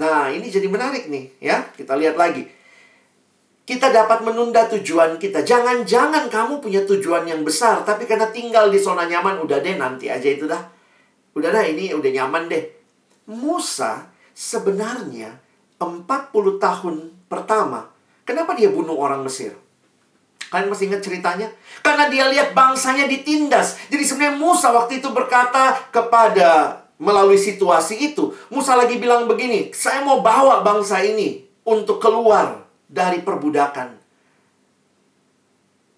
Nah, 0.00 0.32
ini 0.32 0.48
jadi 0.48 0.64
menarik 0.72 1.12
nih 1.12 1.36
ya. 1.36 1.60
Kita 1.76 2.00
lihat 2.00 2.16
lagi. 2.16 2.48
Kita 3.68 3.92
dapat 3.92 4.24
menunda 4.24 4.64
tujuan 4.72 5.20
kita. 5.20 5.44
Jangan-jangan 5.44 6.32
kamu 6.32 6.64
punya 6.64 6.80
tujuan 6.88 7.28
yang 7.28 7.44
besar, 7.44 7.84
tapi 7.84 8.08
karena 8.08 8.32
tinggal 8.32 8.72
di 8.72 8.80
zona 8.80 9.04
nyaman, 9.04 9.44
udah 9.44 9.60
deh 9.60 9.76
nanti 9.76 10.08
aja 10.08 10.24
itu 10.24 10.48
dah. 10.48 10.64
Udah 11.36 11.52
dah 11.52 11.64
ini 11.68 11.92
udah 11.92 12.10
nyaman 12.16 12.48
deh. 12.48 12.79
Musa 13.28 14.08
sebenarnya 14.32 15.36
40 15.80 16.60
tahun 16.60 16.94
pertama, 17.28 17.88
kenapa 18.24 18.56
dia 18.56 18.72
bunuh 18.72 18.96
orang 18.96 19.24
Mesir? 19.24 19.56
Kalian 20.50 20.66
masih 20.66 20.90
ingat 20.90 21.02
ceritanya? 21.06 21.48
Karena 21.78 22.10
dia 22.10 22.26
lihat 22.26 22.56
bangsanya 22.58 23.06
ditindas. 23.06 23.78
Jadi 23.86 24.02
sebenarnya 24.02 24.34
Musa 24.34 24.74
waktu 24.74 24.98
itu 24.98 25.08
berkata 25.14 25.78
kepada 25.94 26.82
melalui 26.98 27.38
situasi 27.38 28.10
itu. 28.10 28.34
Musa 28.50 28.74
lagi 28.74 28.98
bilang 28.98 29.30
begini, 29.30 29.70
saya 29.70 30.02
mau 30.02 30.18
bawa 30.18 30.66
bangsa 30.66 31.00
ini 31.06 31.46
untuk 31.62 32.02
keluar 32.02 32.66
dari 32.90 33.22
perbudakan. 33.22 33.99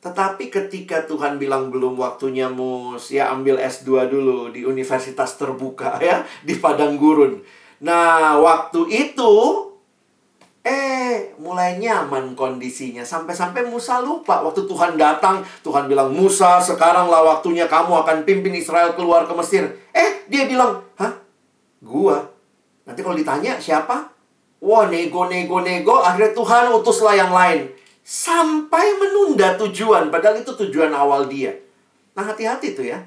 Tetapi 0.02 0.50
ketika 0.50 1.06
Tuhan 1.06 1.38
bilang 1.38 1.70
belum 1.70 1.94
waktunya 1.94 2.50
Mus, 2.50 3.14
ya 3.14 3.30
ambil 3.30 3.62
S2 3.62 4.10
dulu 4.10 4.50
di 4.50 4.66
universitas 4.66 5.38
terbuka 5.38 5.96
ya, 6.02 6.26
di 6.42 6.58
padang 6.58 6.98
gurun. 6.98 7.38
Nah, 7.82 8.38
waktu 8.42 8.90
itu 8.90 9.32
Eh, 10.62 11.34
mulai 11.42 11.74
nyaman 11.82 12.38
kondisinya. 12.38 13.02
Sampai-sampai 13.02 13.66
Musa 13.66 13.98
lupa. 13.98 14.46
Waktu 14.46 14.62
Tuhan 14.70 14.94
datang, 14.94 15.42
Tuhan 15.66 15.90
bilang, 15.90 16.14
Musa, 16.14 16.62
sekaranglah 16.62 17.18
waktunya 17.26 17.66
kamu 17.66 18.06
akan 18.06 18.22
pimpin 18.22 18.54
Israel 18.54 18.94
keluar 18.94 19.26
ke 19.26 19.34
Mesir. 19.34 19.66
Eh, 19.90 20.22
dia 20.30 20.46
bilang, 20.46 20.86
hah? 21.02 21.18
Gua? 21.82 22.30
Nanti 22.86 23.02
kalau 23.02 23.18
ditanya, 23.18 23.58
siapa? 23.58 24.14
Wah, 24.62 24.86
nego, 24.86 25.26
nego, 25.26 25.58
nego. 25.58 25.98
Akhirnya 25.98 26.30
Tuhan 26.30 26.70
utuslah 26.70 27.18
yang 27.18 27.34
lain. 27.34 27.66
Sampai 28.02 28.98
menunda 28.98 29.54
tujuan. 29.62 30.10
Padahal 30.10 30.42
itu 30.42 30.52
tujuan 30.66 30.90
awal 30.90 31.30
dia. 31.30 31.54
Nah, 32.18 32.26
hati-hati 32.26 32.74
tuh 32.74 32.86
ya. 32.90 32.98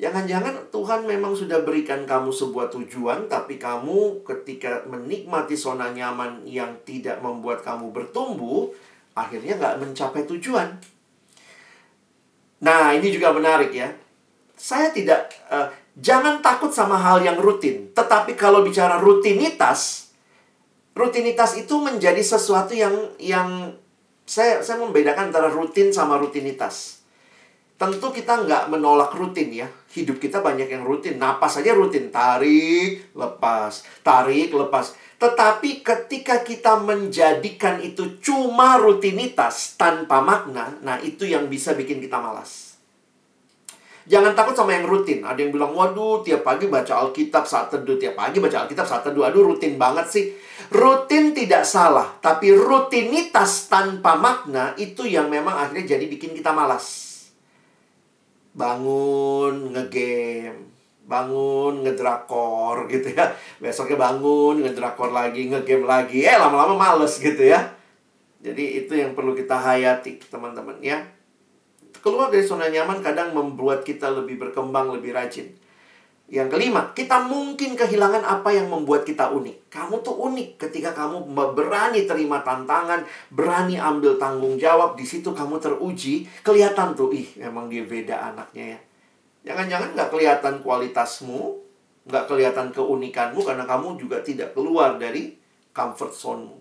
Jangan-jangan 0.00 0.72
Tuhan 0.72 1.04
memang 1.04 1.36
sudah 1.36 1.62
berikan 1.62 2.02
kamu 2.08 2.32
sebuah 2.32 2.72
tujuan, 2.74 3.30
tapi 3.30 3.60
kamu 3.60 4.24
ketika 4.26 4.82
menikmati 4.88 5.54
zona 5.54 5.92
nyaman 5.94 6.42
yang 6.48 6.74
tidak 6.82 7.22
membuat 7.22 7.62
kamu 7.62 7.94
bertumbuh, 7.94 8.72
akhirnya 9.14 9.60
nggak 9.60 9.78
mencapai 9.78 10.26
tujuan. 10.26 10.80
Nah, 12.62 12.94
ini 12.94 13.14
juga 13.14 13.30
menarik 13.30 13.70
ya. 13.74 13.94
Saya 14.58 14.90
tidak, 14.94 15.34
uh, 15.50 15.70
jangan 15.98 16.40
takut 16.40 16.70
sama 16.74 16.98
hal 16.98 17.22
yang 17.22 17.38
rutin. 17.38 17.90
Tetapi 17.94 18.38
kalau 18.38 18.62
bicara 18.66 18.98
rutinitas, 18.98 20.10
rutinitas 20.94 21.58
itu 21.58 21.78
menjadi 21.78 22.22
sesuatu 22.22 22.72
yang 22.72 22.94
yang 23.18 23.76
saya 24.26 24.62
saya 24.62 24.80
membedakan 24.80 25.30
antara 25.30 25.50
rutin 25.50 25.90
sama 25.90 26.16
rutinitas. 26.18 27.02
Tentu 27.76 28.14
kita 28.14 28.46
nggak 28.46 28.70
menolak 28.70 29.10
rutin 29.18 29.50
ya. 29.50 29.66
Hidup 29.90 30.22
kita 30.22 30.38
banyak 30.38 30.70
yang 30.70 30.86
rutin. 30.86 31.18
Napas 31.18 31.58
saja 31.58 31.74
rutin. 31.74 32.14
Tarik, 32.14 33.10
lepas. 33.10 33.82
Tarik, 34.06 34.54
lepas. 34.54 34.94
Tetapi 35.18 35.82
ketika 35.82 36.46
kita 36.46 36.78
menjadikan 36.78 37.82
itu 37.82 38.22
cuma 38.22 38.78
rutinitas 38.78 39.74
tanpa 39.74 40.18
makna, 40.18 40.78
nah 40.82 40.98
itu 40.98 41.26
yang 41.26 41.46
bisa 41.46 41.74
bikin 41.78 41.98
kita 42.02 42.18
malas. 42.18 42.74
Jangan 44.02 44.34
takut 44.34 44.58
sama 44.58 44.74
yang 44.74 44.86
rutin. 44.86 45.22
Ada 45.22 45.46
yang 45.46 45.54
bilang, 45.54 45.78
waduh 45.78 46.26
tiap 46.26 46.42
pagi 46.42 46.66
baca 46.66 47.06
Alkitab 47.06 47.46
saat 47.46 47.70
teduh. 47.70 47.98
Tiap 47.98 48.18
pagi 48.18 48.42
baca 48.42 48.66
Alkitab 48.66 48.82
saat 48.82 49.06
teduh. 49.06 49.22
Aduh 49.22 49.54
rutin 49.54 49.78
banget 49.78 50.06
sih. 50.10 50.24
Rutin 50.72 51.36
tidak 51.36 51.68
salah. 51.68 52.16
Tapi 52.18 52.48
rutinitas 52.56 53.68
tanpa 53.68 54.16
makna 54.16 54.72
itu 54.80 55.04
yang 55.04 55.28
memang 55.28 55.52
akhirnya 55.52 55.96
jadi 55.96 56.04
bikin 56.08 56.32
kita 56.32 56.50
malas. 56.56 57.12
bangun 58.52 59.72
ngegame. 59.72 60.72
Bangun 61.02 61.84
ngedrakor 61.84 62.88
gitu 62.88 63.12
ya. 63.12 63.32
Besoknya 63.60 64.00
bangun 64.00 64.64
ngedrakor 64.64 65.12
lagi 65.12 65.52
ngegame 65.52 65.84
lagi. 65.84 66.24
Eh 66.24 66.36
lama-lama 66.36 66.76
males 66.76 67.20
gitu 67.20 67.44
ya. 67.44 67.72
Jadi 68.42 68.84
itu 68.84 68.92
yang 68.96 69.12
perlu 69.12 69.36
kita 69.36 69.54
hayati 69.54 70.20
teman-teman 70.28 70.80
ya. 70.80 71.04
Keluar 72.02 72.34
dari 72.34 72.42
zona 72.42 72.66
nyaman 72.66 72.98
kadang 72.98 73.30
membuat 73.30 73.86
kita 73.86 74.10
lebih 74.10 74.40
berkembang 74.40 74.90
lebih 74.90 75.14
rajin 75.14 75.61
yang 76.32 76.48
kelima, 76.48 76.96
kita 76.96 77.28
mungkin 77.28 77.76
kehilangan 77.76 78.24
apa 78.24 78.56
yang 78.56 78.72
membuat 78.72 79.04
kita 79.04 79.28
unik. 79.36 79.68
Kamu 79.68 80.00
tuh 80.00 80.16
unik 80.16 80.56
ketika 80.56 80.96
kamu 80.96 81.28
berani 81.28 82.08
terima 82.08 82.40
tantangan, 82.40 83.04
berani 83.28 83.76
ambil 83.76 84.16
tanggung 84.16 84.56
jawab. 84.56 84.96
Di 84.96 85.04
situ 85.04 85.36
kamu 85.36 85.60
teruji, 85.60 86.24
kelihatan 86.40 86.96
tuh, 86.96 87.12
ih, 87.12 87.36
emang 87.36 87.68
dia 87.68 87.84
beda 87.84 88.32
anaknya 88.32 88.64
ya. 88.64 88.78
Jangan-jangan 89.52 89.92
nggak 89.92 90.08
kelihatan 90.08 90.54
kualitasmu, 90.64 91.40
nggak 92.08 92.24
kelihatan 92.24 92.72
keunikanmu 92.72 93.44
karena 93.44 93.68
kamu 93.68 94.00
juga 94.00 94.24
tidak 94.24 94.56
keluar 94.56 94.96
dari 94.96 95.36
comfort 95.76 96.16
zone-mu. 96.16 96.56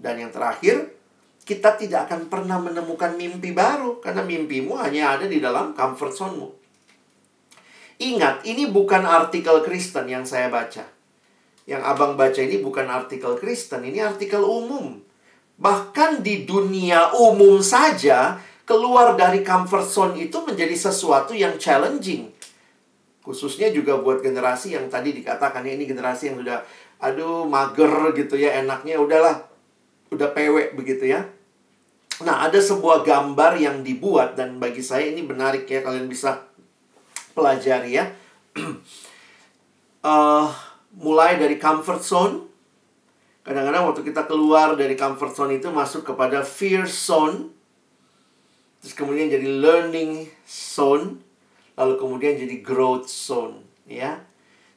Dan 0.00 0.16
yang 0.16 0.32
terakhir, 0.32 0.96
kita 1.44 1.76
tidak 1.76 2.08
akan 2.08 2.32
pernah 2.32 2.56
menemukan 2.56 3.12
mimpi 3.20 3.52
baru 3.52 4.00
karena 4.00 4.24
mimpimu 4.24 4.80
hanya 4.80 5.20
ada 5.20 5.28
di 5.28 5.44
dalam 5.44 5.76
comfort 5.76 6.16
zone-mu. 6.16 6.57
Ingat, 7.98 8.46
ini 8.46 8.70
bukan 8.70 9.02
artikel 9.02 9.58
Kristen 9.66 10.06
yang 10.06 10.22
saya 10.22 10.46
baca. 10.46 10.86
Yang 11.66 11.82
abang 11.82 12.14
baca 12.14 12.38
ini 12.38 12.62
bukan 12.62 12.86
artikel 12.86 13.34
Kristen, 13.36 13.82
ini 13.82 13.98
artikel 13.98 14.40
umum. 14.40 15.02
Bahkan 15.58 16.22
di 16.22 16.46
dunia 16.46 17.10
umum 17.18 17.58
saja, 17.58 18.38
keluar 18.62 19.18
dari 19.18 19.42
comfort 19.42 19.86
zone 19.90 20.14
itu 20.22 20.38
menjadi 20.46 20.72
sesuatu 20.78 21.34
yang 21.34 21.58
challenging. 21.58 22.30
Khususnya 23.26 23.68
juga 23.74 23.98
buat 23.98 24.22
generasi 24.22 24.78
yang 24.78 24.86
tadi 24.88 25.12
dikatakan 25.12 25.66
ini 25.66 25.84
generasi 25.84 26.32
yang 26.32 26.40
sudah 26.40 26.62
aduh 27.02 27.44
mager 27.44 28.14
gitu 28.14 28.38
ya, 28.38 28.62
enaknya 28.62 28.96
udahlah 28.96 29.44
udah 30.14 30.28
pewek 30.32 30.78
begitu 30.78 31.12
ya. 31.12 31.26
Nah, 32.24 32.46
ada 32.48 32.58
sebuah 32.58 33.04
gambar 33.04 33.60
yang 33.60 33.82
dibuat 33.84 34.34
dan 34.34 34.56
bagi 34.56 34.80
saya 34.80 35.10
ini 35.10 35.22
menarik 35.22 35.68
ya 35.68 35.84
kalian 35.84 36.08
bisa 36.10 36.47
pelajari 37.38 37.94
ya. 37.94 38.10
uh, 40.02 40.50
mulai 41.06 41.38
dari 41.38 41.54
comfort 41.54 42.02
zone. 42.02 42.34
Kadang-kadang 43.46 43.88
waktu 43.88 44.02
kita 44.02 44.26
keluar 44.26 44.74
dari 44.74 44.98
comfort 44.98 45.32
zone 45.32 45.62
itu 45.62 45.70
masuk 45.70 46.02
kepada 46.02 46.42
fear 46.42 46.84
zone. 46.90 47.54
Terus 48.82 48.94
kemudian 48.98 49.30
jadi 49.30 49.46
learning 49.46 50.26
zone. 50.44 51.22
Lalu 51.78 51.94
kemudian 51.94 52.34
jadi 52.34 52.58
growth 52.58 53.06
zone, 53.06 53.62
ya. 53.86 54.18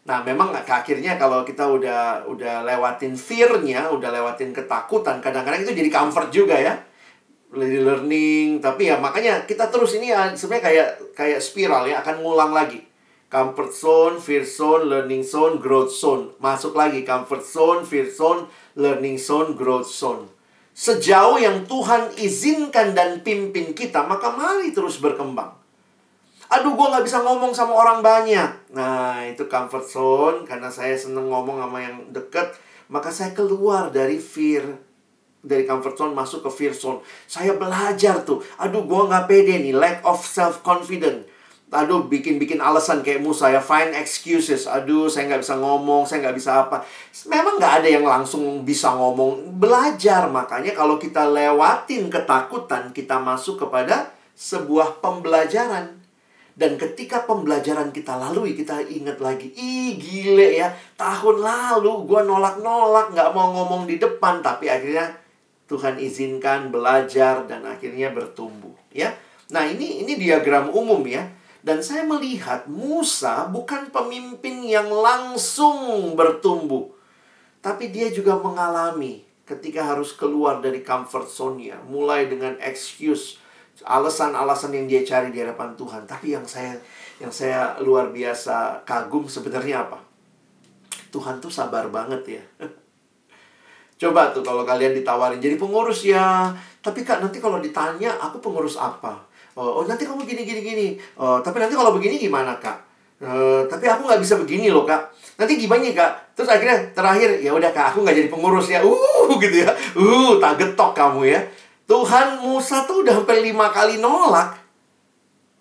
Nah, 0.05 0.21
memang 0.21 0.53
akhirnya 0.53 1.17
kalau 1.17 1.41
kita 1.41 1.65
udah 1.65 2.29
udah 2.29 2.61
lewatin 2.61 3.17
fear-nya, 3.17 3.89
udah 3.89 4.13
lewatin 4.13 4.53
ketakutan, 4.53 5.17
kadang-kadang 5.17 5.65
itu 5.65 5.73
jadi 5.73 5.89
comfort 5.89 6.29
juga 6.29 6.61
ya 6.61 6.77
learning 7.55 8.63
tapi 8.63 8.87
ya 8.87 8.95
makanya 8.95 9.43
kita 9.43 9.67
terus 9.67 9.99
ini 9.99 10.15
ya, 10.15 10.31
sebenarnya 10.31 10.63
kayak 10.63 10.89
kayak 11.11 11.39
spiral 11.43 11.83
ya 11.83 11.99
akan 11.99 12.23
ngulang 12.23 12.55
lagi. 12.55 12.87
Comfort 13.31 13.71
zone, 13.71 14.15
fear 14.19 14.43
zone, 14.43 14.91
learning 14.91 15.23
zone, 15.23 15.55
growth 15.63 15.91
zone. 15.95 16.35
Masuk 16.43 16.75
lagi 16.75 17.07
comfort 17.07 17.43
zone, 17.43 17.87
fear 17.87 18.07
zone, 18.11 18.47
learning 18.75 19.15
zone, 19.15 19.55
growth 19.55 19.87
zone. 19.87 20.27
Sejauh 20.75 21.39
yang 21.39 21.63
Tuhan 21.67 22.15
izinkan 22.19 22.91
dan 22.95 23.23
pimpin 23.23 23.71
kita 23.71 24.03
maka 24.03 24.35
mari 24.35 24.75
terus 24.75 24.99
berkembang. 24.99 25.55
Aduh 26.51 26.75
gue 26.75 26.87
nggak 26.91 27.07
bisa 27.07 27.23
ngomong 27.23 27.55
sama 27.55 27.71
orang 27.75 28.03
banyak. 28.03 28.75
Nah 28.75 29.23
itu 29.23 29.47
comfort 29.47 29.87
zone 29.87 30.37
karena 30.43 30.67
saya 30.67 30.95
seneng 30.99 31.31
ngomong 31.31 31.63
sama 31.63 31.79
yang 31.79 32.11
deket 32.11 32.51
maka 32.91 33.07
saya 33.07 33.31
keluar 33.31 33.87
dari 33.87 34.19
fear 34.19 34.90
dari 35.41 35.65
comfort 35.65 35.97
zone 35.97 36.13
masuk 36.13 36.45
ke 36.45 36.49
fear 36.53 36.73
zone. 36.73 37.01
Saya 37.25 37.57
belajar 37.57 38.21
tuh. 38.21 38.45
Aduh, 38.61 38.85
gue 38.85 39.01
nggak 39.09 39.25
pede 39.25 39.57
nih. 39.57 39.73
Lack 39.73 40.05
of 40.05 40.21
self-confidence. 40.21 41.27
Aduh, 41.71 42.05
bikin-bikin 42.05 42.61
alasan 42.61 43.01
kayak 43.01 43.25
Musa 43.25 43.49
ya. 43.49 43.57
Find 43.57 43.97
excuses. 43.97 44.69
Aduh, 44.69 45.09
saya 45.09 45.33
nggak 45.33 45.41
bisa 45.41 45.55
ngomong. 45.57 46.05
Saya 46.05 46.29
nggak 46.29 46.37
bisa 46.37 46.51
apa. 46.67 46.85
Memang 47.25 47.57
nggak 47.57 47.73
ada 47.81 47.89
yang 47.89 48.05
langsung 48.05 48.61
bisa 48.61 48.93
ngomong. 48.93 49.57
Belajar. 49.57 50.29
Makanya 50.29 50.77
kalau 50.77 51.01
kita 51.01 51.25
lewatin 51.25 52.11
ketakutan, 52.13 52.93
kita 52.93 53.17
masuk 53.17 53.65
kepada 53.65 54.13
sebuah 54.37 55.01
pembelajaran. 55.01 56.01
Dan 56.51 56.75
ketika 56.75 57.23
pembelajaran 57.23 57.95
kita 57.95 58.19
lalui, 58.19 58.53
kita 58.53 58.83
ingat 58.83 59.23
lagi, 59.23 59.55
ih 59.55 59.95
gile 59.95 60.59
ya, 60.59 60.75
tahun 60.99 61.39
lalu 61.39 62.05
gue 62.05 62.21
nolak-nolak, 62.27 63.15
nggak 63.15 63.31
mau 63.31 63.55
ngomong 63.55 63.87
di 63.87 63.95
depan, 63.95 64.43
tapi 64.43 64.67
akhirnya 64.67 65.20
Tuhan 65.71 65.95
izinkan 66.03 66.67
belajar 66.67 67.47
dan 67.47 67.63
akhirnya 67.63 68.11
bertumbuh 68.11 68.75
ya. 68.91 69.15
Nah, 69.47 69.63
ini 69.63 70.03
ini 70.03 70.19
diagram 70.19 70.67
umum 70.75 70.99
ya. 71.07 71.31
Dan 71.61 71.79
saya 71.85 72.01
melihat 72.03 72.65
Musa 72.65 73.45
bukan 73.47 73.93
pemimpin 73.93 74.65
yang 74.65 74.89
langsung 74.89 76.11
bertumbuh. 76.17 76.89
Tapi 77.61 77.93
dia 77.93 78.09
juga 78.09 78.33
mengalami 78.35 79.21
ketika 79.45 79.85
harus 79.85 80.17
keluar 80.17 80.57
dari 80.57 80.81
comfort 80.81 81.29
zone-nya, 81.29 81.77
mulai 81.85 82.25
dengan 82.25 82.57
excuse, 82.57 83.37
alasan-alasan 83.85 84.73
yang 84.73 84.89
dia 84.89 85.05
cari 85.05 85.29
di 85.29 85.37
hadapan 85.37 85.77
Tuhan. 85.77 86.09
Tapi 86.09 86.33
yang 86.33 86.49
saya 86.49 86.81
yang 87.21 87.29
saya 87.29 87.77
luar 87.77 88.09
biasa 88.09 88.81
kagum 88.81 89.29
sebenarnya 89.29 89.85
apa? 89.85 90.01
Tuhan 91.13 91.37
tuh 91.37 91.53
sabar 91.53 91.85
banget 91.93 92.41
ya. 92.41 92.43
Coba 94.01 94.33
tuh 94.33 94.41
kalau 94.41 94.65
kalian 94.65 94.97
ditawarin 94.97 95.37
jadi 95.37 95.61
pengurus 95.61 96.09
ya. 96.09 96.49
Tapi 96.81 97.05
kak 97.05 97.21
nanti 97.21 97.37
kalau 97.37 97.61
ditanya 97.61 98.17
aku 98.17 98.41
pengurus 98.41 98.81
apa? 98.81 99.29
Oh, 99.53 99.77
oh 99.77 99.83
nanti 99.85 100.09
kamu 100.09 100.25
gini 100.25 100.41
gini 100.41 100.61
gini. 100.65 100.87
Oh 101.21 101.37
tapi 101.37 101.61
nanti 101.61 101.77
kalau 101.77 101.93
begini 101.93 102.17
gimana 102.17 102.57
kak? 102.57 102.81
Uh, 103.21 103.61
tapi 103.69 103.85
aku 103.85 104.09
nggak 104.09 104.17
bisa 104.17 104.41
begini 104.41 104.73
loh 104.73 104.89
kak. 104.89 105.13
Nanti 105.37 105.53
gimana 105.53 105.85
kak? 105.93 106.33
Terus 106.33 106.49
akhirnya 106.49 106.81
terakhir 106.97 107.45
ya 107.45 107.53
udah 107.53 107.69
kak 107.69 107.93
aku 107.93 108.01
nggak 108.01 108.17
jadi 108.17 108.29
pengurus 108.33 108.73
ya. 108.73 108.81
Uh 108.81 109.37
gitu 109.37 109.61
ya. 109.61 109.69
Uh 109.93 110.41
tak 110.41 110.57
getok 110.57 110.97
kamu 110.97 111.37
ya. 111.37 111.39
Tuhan 111.85 112.41
Musa 112.41 112.89
tuh 112.89 113.05
udah 113.05 113.21
hampir 113.21 113.37
lima 113.45 113.69
kali 113.69 114.01
nolak. 114.01 114.57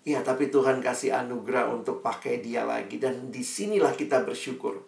Ya 0.01 0.25
tapi 0.25 0.49
Tuhan 0.49 0.81
kasih 0.81 1.13
anugerah 1.13 1.69
untuk 1.69 2.01
pakai 2.01 2.41
dia 2.41 2.65
lagi 2.65 2.97
dan 2.97 3.29
di 3.29 3.45
sinilah 3.45 3.93
kita 3.93 4.25
bersyukur. 4.25 4.81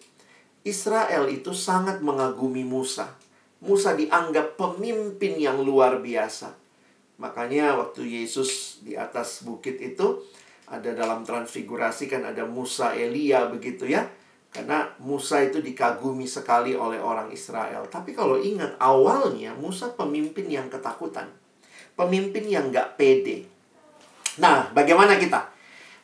Israel 0.65 1.29
itu 1.29 1.53
sangat 1.53 2.01
mengagumi 2.01 2.65
Musa. 2.65 3.21
Musa 3.63 3.95
dianggap 3.95 4.59
pemimpin 4.59 5.39
yang 5.39 5.63
luar 5.63 6.03
biasa. 6.03 6.51
Makanya 7.23 7.79
waktu 7.79 8.03
Yesus 8.03 8.83
di 8.83 8.99
atas 8.99 9.47
bukit 9.47 9.79
itu 9.79 10.19
ada 10.67 10.91
dalam 10.91 11.23
transfigurasi 11.23 12.11
kan 12.11 12.27
ada 12.27 12.43
Musa 12.43 12.91
Elia 12.91 13.47
begitu 13.47 13.87
ya. 13.87 14.03
Karena 14.53 14.85
Musa 15.01 15.41
itu 15.41 15.63
dikagumi 15.63 16.29
sekali 16.29 16.77
oleh 16.77 17.01
orang 17.01 17.31
Israel. 17.33 17.89
Tapi 17.89 18.13
kalau 18.13 18.37
ingat 18.37 18.77
awalnya 18.77 19.55
Musa 19.57 19.89
pemimpin 19.95 20.45
yang 20.45 20.69
ketakutan. 20.69 21.25
Pemimpin 21.97 22.45
yang 22.45 22.69
gak 22.69 22.99
pede. 22.99 23.49
Nah, 24.37 24.69
bagaimana 24.75 25.17
kita? 25.17 25.53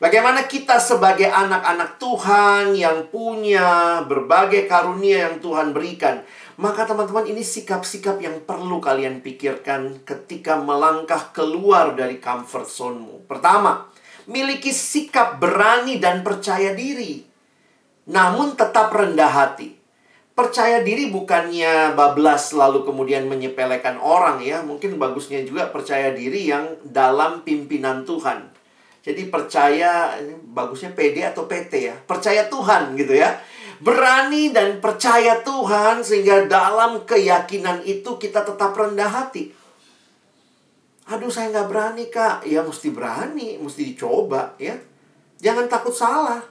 Bagaimana 0.00 0.48
kita 0.48 0.80
sebagai 0.80 1.28
anak-anak 1.28 2.00
Tuhan 2.00 2.72
yang 2.72 3.12
punya 3.12 4.00
berbagai 4.08 4.64
karunia 4.64 5.28
yang 5.28 5.36
Tuhan 5.44 5.76
berikan 5.76 6.24
maka 6.60 6.84
teman-teman 6.84 7.24
ini 7.24 7.40
sikap-sikap 7.40 8.20
yang 8.20 8.44
perlu 8.44 8.84
kalian 8.84 9.24
pikirkan 9.24 10.04
ketika 10.04 10.60
melangkah 10.60 11.32
keluar 11.32 11.96
dari 11.96 12.20
comfort 12.20 12.68
zone-mu. 12.68 13.24
Pertama, 13.24 13.88
miliki 14.28 14.68
sikap 14.68 15.40
berani 15.40 15.96
dan 15.96 16.20
percaya 16.20 16.76
diri. 16.76 17.24
Namun 18.12 18.60
tetap 18.60 18.92
rendah 18.92 19.32
hati. 19.32 19.72
Percaya 20.36 20.84
diri 20.84 21.08
bukannya 21.08 21.96
bablas 21.96 22.52
lalu 22.52 22.84
kemudian 22.84 23.24
menyepelekan 23.24 23.96
orang 23.96 24.44
ya. 24.44 24.60
Mungkin 24.60 25.00
bagusnya 25.00 25.40
juga 25.48 25.72
percaya 25.72 26.12
diri 26.12 26.44
yang 26.44 26.76
dalam 26.84 27.40
pimpinan 27.40 28.04
Tuhan. 28.04 28.52
Jadi 29.00 29.32
percaya, 29.32 30.12
bagusnya 30.52 30.92
PD 30.92 31.24
atau 31.24 31.48
PT 31.48 31.72
ya. 31.88 31.96
Percaya 31.96 32.52
Tuhan 32.52 33.00
gitu 33.00 33.16
ya 33.16 33.40
berani 33.80 34.52
dan 34.52 34.78
percaya 34.78 35.40
Tuhan 35.40 36.04
sehingga 36.04 36.44
dalam 36.44 37.08
keyakinan 37.08 37.80
itu 37.88 38.20
kita 38.20 38.44
tetap 38.44 38.76
rendah 38.76 39.08
hati. 39.08 39.50
Aduh 41.10 41.32
saya 41.32 41.50
nggak 41.50 41.68
berani 41.68 42.04
kak. 42.12 42.46
Ya 42.46 42.62
mesti 42.62 42.92
berani, 42.92 43.58
mesti 43.58 43.82
dicoba 43.96 44.54
ya. 44.60 44.76
Jangan 45.40 45.66
takut 45.66 45.96
salah. 45.96 46.44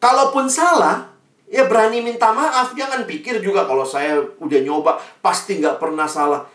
Kalaupun 0.00 0.48
salah, 0.48 1.12
ya 1.46 1.68
berani 1.68 2.00
minta 2.00 2.32
maaf. 2.32 2.72
Jangan 2.72 3.04
pikir 3.04 3.44
juga 3.44 3.68
kalau 3.68 3.84
saya 3.84 4.18
udah 4.40 4.60
nyoba 4.64 4.96
pasti 5.20 5.60
nggak 5.60 5.76
pernah 5.76 6.08
salah. 6.08 6.48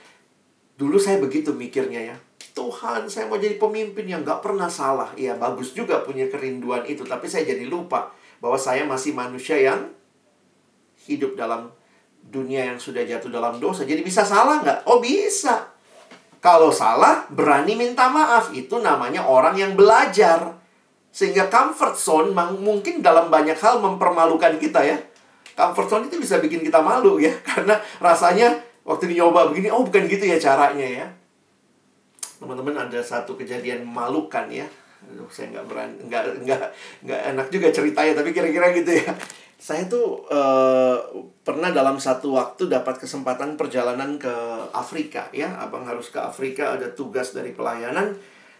Dulu 0.76 1.00
saya 1.00 1.22
begitu 1.22 1.56
mikirnya 1.56 2.02
ya. 2.12 2.18
Tuhan 2.56 3.08
saya 3.12 3.28
mau 3.28 3.36
jadi 3.36 3.60
pemimpin 3.60 4.08
yang 4.08 4.24
gak 4.24 4.40
pernah 4.40 4.72
salah. 4.72 5.12
Ya 5.20 5.36
bagus 5.36 5.76
juga 5.76 6.00
punya 6.08 6.32
kerinduan 6.32 6.88
itu. 6.88 7.04
Tapi 7.04 7.28
saya 7.28 7.44
jadi 7.44 7.68
lupa 7.68 8.16
bahwa 8.40 8.60
saya 8.60 8.84
masih 8.84 9.16
manusia 9.16 9.58
yang 9.60 9.92
hidup 11.06 11.38
dalam 11.38 11.72
dunia 12.26 12.74
yang 12.74 12.80
sudah 12.82 13.06
jatuh 13.06 13.30
dalam 13.30 13.62
dosa. 13.62 13.86
Jadi 13.86 14.02
bisa 14.02 14.26
salah 14.26 14.62
nggak? 14.62 14.90
Oh 14.90 14.98
bisa. 14.98 15.70
Kalau 16.42 16.70
salah, 16.70 17.26
berani 17.34 17.74
minta 17.74 18.10
maaf. 18.10 18.54
Itu 18.54 18.82
namanya 18.82 19.26
orang 19.26 19.58
yang 19.58 19.74
belajar. 19.74 20.58
Sehingga 21.10 21.48
comfort 21.50 21.96
zone 21.98 22.30
mungkin 22.60 23.02
dalam 23.02 23.34
banyak 23.34 23.58
hal 23.58 23.82
mempermalukan 23.82 24.58
kita 24.62 24.84
ya. 24.86 24.98
Comfort 25.56 25.88
zone 25.88 26.04
itu 26.12 26.20
bisa 26.22 26.38
bikin 26.42 26.62
kita 26.62 26.82
malu 26.86 27.18
ya. 27.18 27.34
Karena 27.50 27.82
rasanya 28.02 28.62
waktu 28.86 29.14
nyoba 29.14 29.50
begini, 29.50 29.74
oh 29.74 29.86
bukan 29.86 30.06
gitu 30.06 30.26
ya 30.26 30.38
caranya 30.38 30.86
ya. 30.86 31.08
Teman-teman 32.38 32.78
ada 32.78 33.00
satu 33.02 33.34
kejadian 33.40 33.88
memalukan 33.88 34.46
ya. 34.52 34.68
Saya 35.32 35.58
nggak 35.58 35.66
berani, 35.68 35.96
nggak 36.06 36.24
nggak 36.46 36.64
nggak 37.06 37.22
enak 37.34 37.48
juga 37.50 37.68
ceritanya, 37.74 38.14
tapi 38.18 38.30
kira-kira 38.32 38.72
gitu 38.74 38.92
ya. 38.94 39.12
Saya 39.56 39.88
tuh 39.90 40.28
uh, 40.30 41.00
pernah 41.42 41.74
dalam 41.74 41.98
satu 41.98 42.38
waktu 42.38 42.70
dapat 42.70 43.02
kesempatan 43.02 43.58
perjalanan 43.58 44.22
ke 44.22 44.34
Afrika 44.76 45.32
ya, 45.34 45.58
abang 45.58 45.88
harus 45.88 46.14
ke 46.14 46.20
Afrika 46.22 46.78
ada 46.78 46.92
tugas 46.94 47.34
dari 47.34 47.56
pelayanan. 47.56 48.14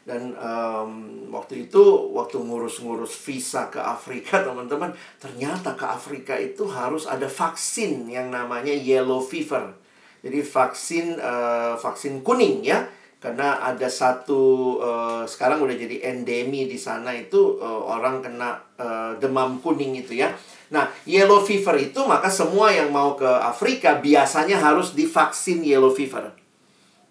Dan 0.06 0.38
um, 0.38 1.26
waktu 1.34 1.66
itu 1.66 1.82
waktu 2.14 2.38
ngurus-ngurus 2.38 3.10
visa 3.26 3.74
ke 3.74 3.82
Afrika 3.82 4.38
teman-teman 4.46 4.94
ternyata 5.18 5.74
ke 5.74 5.82
Afrika 5.82 6.38
itu 6.38 6.70
harus 6.70 7.10
ada 7.10 7.26
vaksin 7.26 8.06
yang 8.06 8.30
namanya 8.30 8.70
yellow 8.70 9.18
fever. 9.18 9.74
Jadi 10.22 10.42
vaksin 10.42 11.18
uh, 11.18 11.74
vaksin 11.78 12.22
kuning 12.22 12.62
ya 12.66 12.86
karena 13.26 13.58
ada 13.58 13.90
satu 13.90 14.78
uh, 14.78 15.26
sekarang 15.26 15.66
udah 15.66 15.74
jadi 15.74 16.14
endemi 16.14 16.70
di 16.70 16.78
sana 16.78 17.10
itu 17.10 17.58
uh, 17.58 17.82
orang 17.90 18.22
kena 18.22 18.54
uh, 18.78 19.18
demam 19.18 19.58
kuning 19.66 19.98
itu 19.98 20.22
ya. 20.22 20.30
Nah, 20.70 20.94
yellow 21.10 21.42
fever 21.42 21.74
itu 21.82 22.06
maka 22.06 22.30
semua 22.30 22.70
yang 22.70 22.94
mau 22.94 23.18
ke 23.18 23.26
Afrika 23.26 23.98
biasanya 23.98 24.62
harus 24.62 24.94
divaksin 24.94 25.66
yellow 25.66 25.90
fever. 25.90 26.30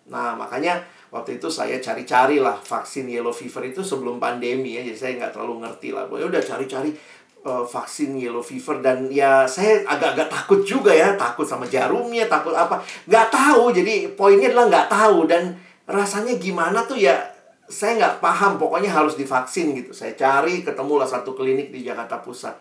Nah, 0.07 0.39
makanya 0.39 0.87
waktu 1.11 1.43
itu 1.43 1.51
saya 1.51 1.83
cari-cari 1.83 2.39
lah 2.39 2.63
vaksin 2.63 3.11
yellow 3.11 3.35
fever 3.35 3.75
itu 3.75 3.83
sebelum 3.83 4.23
pandemi 4.23 4.79
ya, 4.79 4.87
jadi 4.87 4.95
saya 4.95 5.13
nggak 5.19 5.35
terlalu 5.35 5.67
ngerti 5.67 5.91
lah. 5.91 6.07
Ya 6.15 6.31
udah 6.31 6.43
cari-cari 6.47 6.95
uh, 7.43 7.67
vaksin 7.67 8.15
yellow 8.15 8.47
fever 8.47 8.79
dan 8.79 9.11
ya 9.11 9.51
saya 9.51 9.83
agak-agak 9.83 10.31
takut 10.31 10.63
juga 10.63 10.95
ya, 10.95 11.19
takut 11.19 11.43
sama 11.43 11.67
jarumnya, 11.67 12.31
takut 12.31 12.55
apa, 12.55 12.79
nggak 13.11 13.35
tahu. 13.35 13.75
Jadi 13.75 14.15
poinnya 14.15 14.55
adalah 14.55 14.71
nggak 14.71 14.89
tahu 14.95 15.27
dan 15.27 15.64
rasanya 15.85 16.37
gimana 16.41 16.89
tuh 16.89 16.97
ya 16.97 17.35
saya 17.69 17.97
nggak 17.97 18.17
paham. 18.21 18.61
Pokoknya 18.61 18.93
harus 18.93 19.17
divaksin 19.17 19.73
gitu. 19.77 19.97
Saya 19.97 20.13
cari 20.17 20.61
ketemulah 20.61 21.09
satu 21.09 21.33
klinik 21.33 21.73
di 21.73 21.85
Jakarta 21.85 22.21
Pusat. 22.21 22.57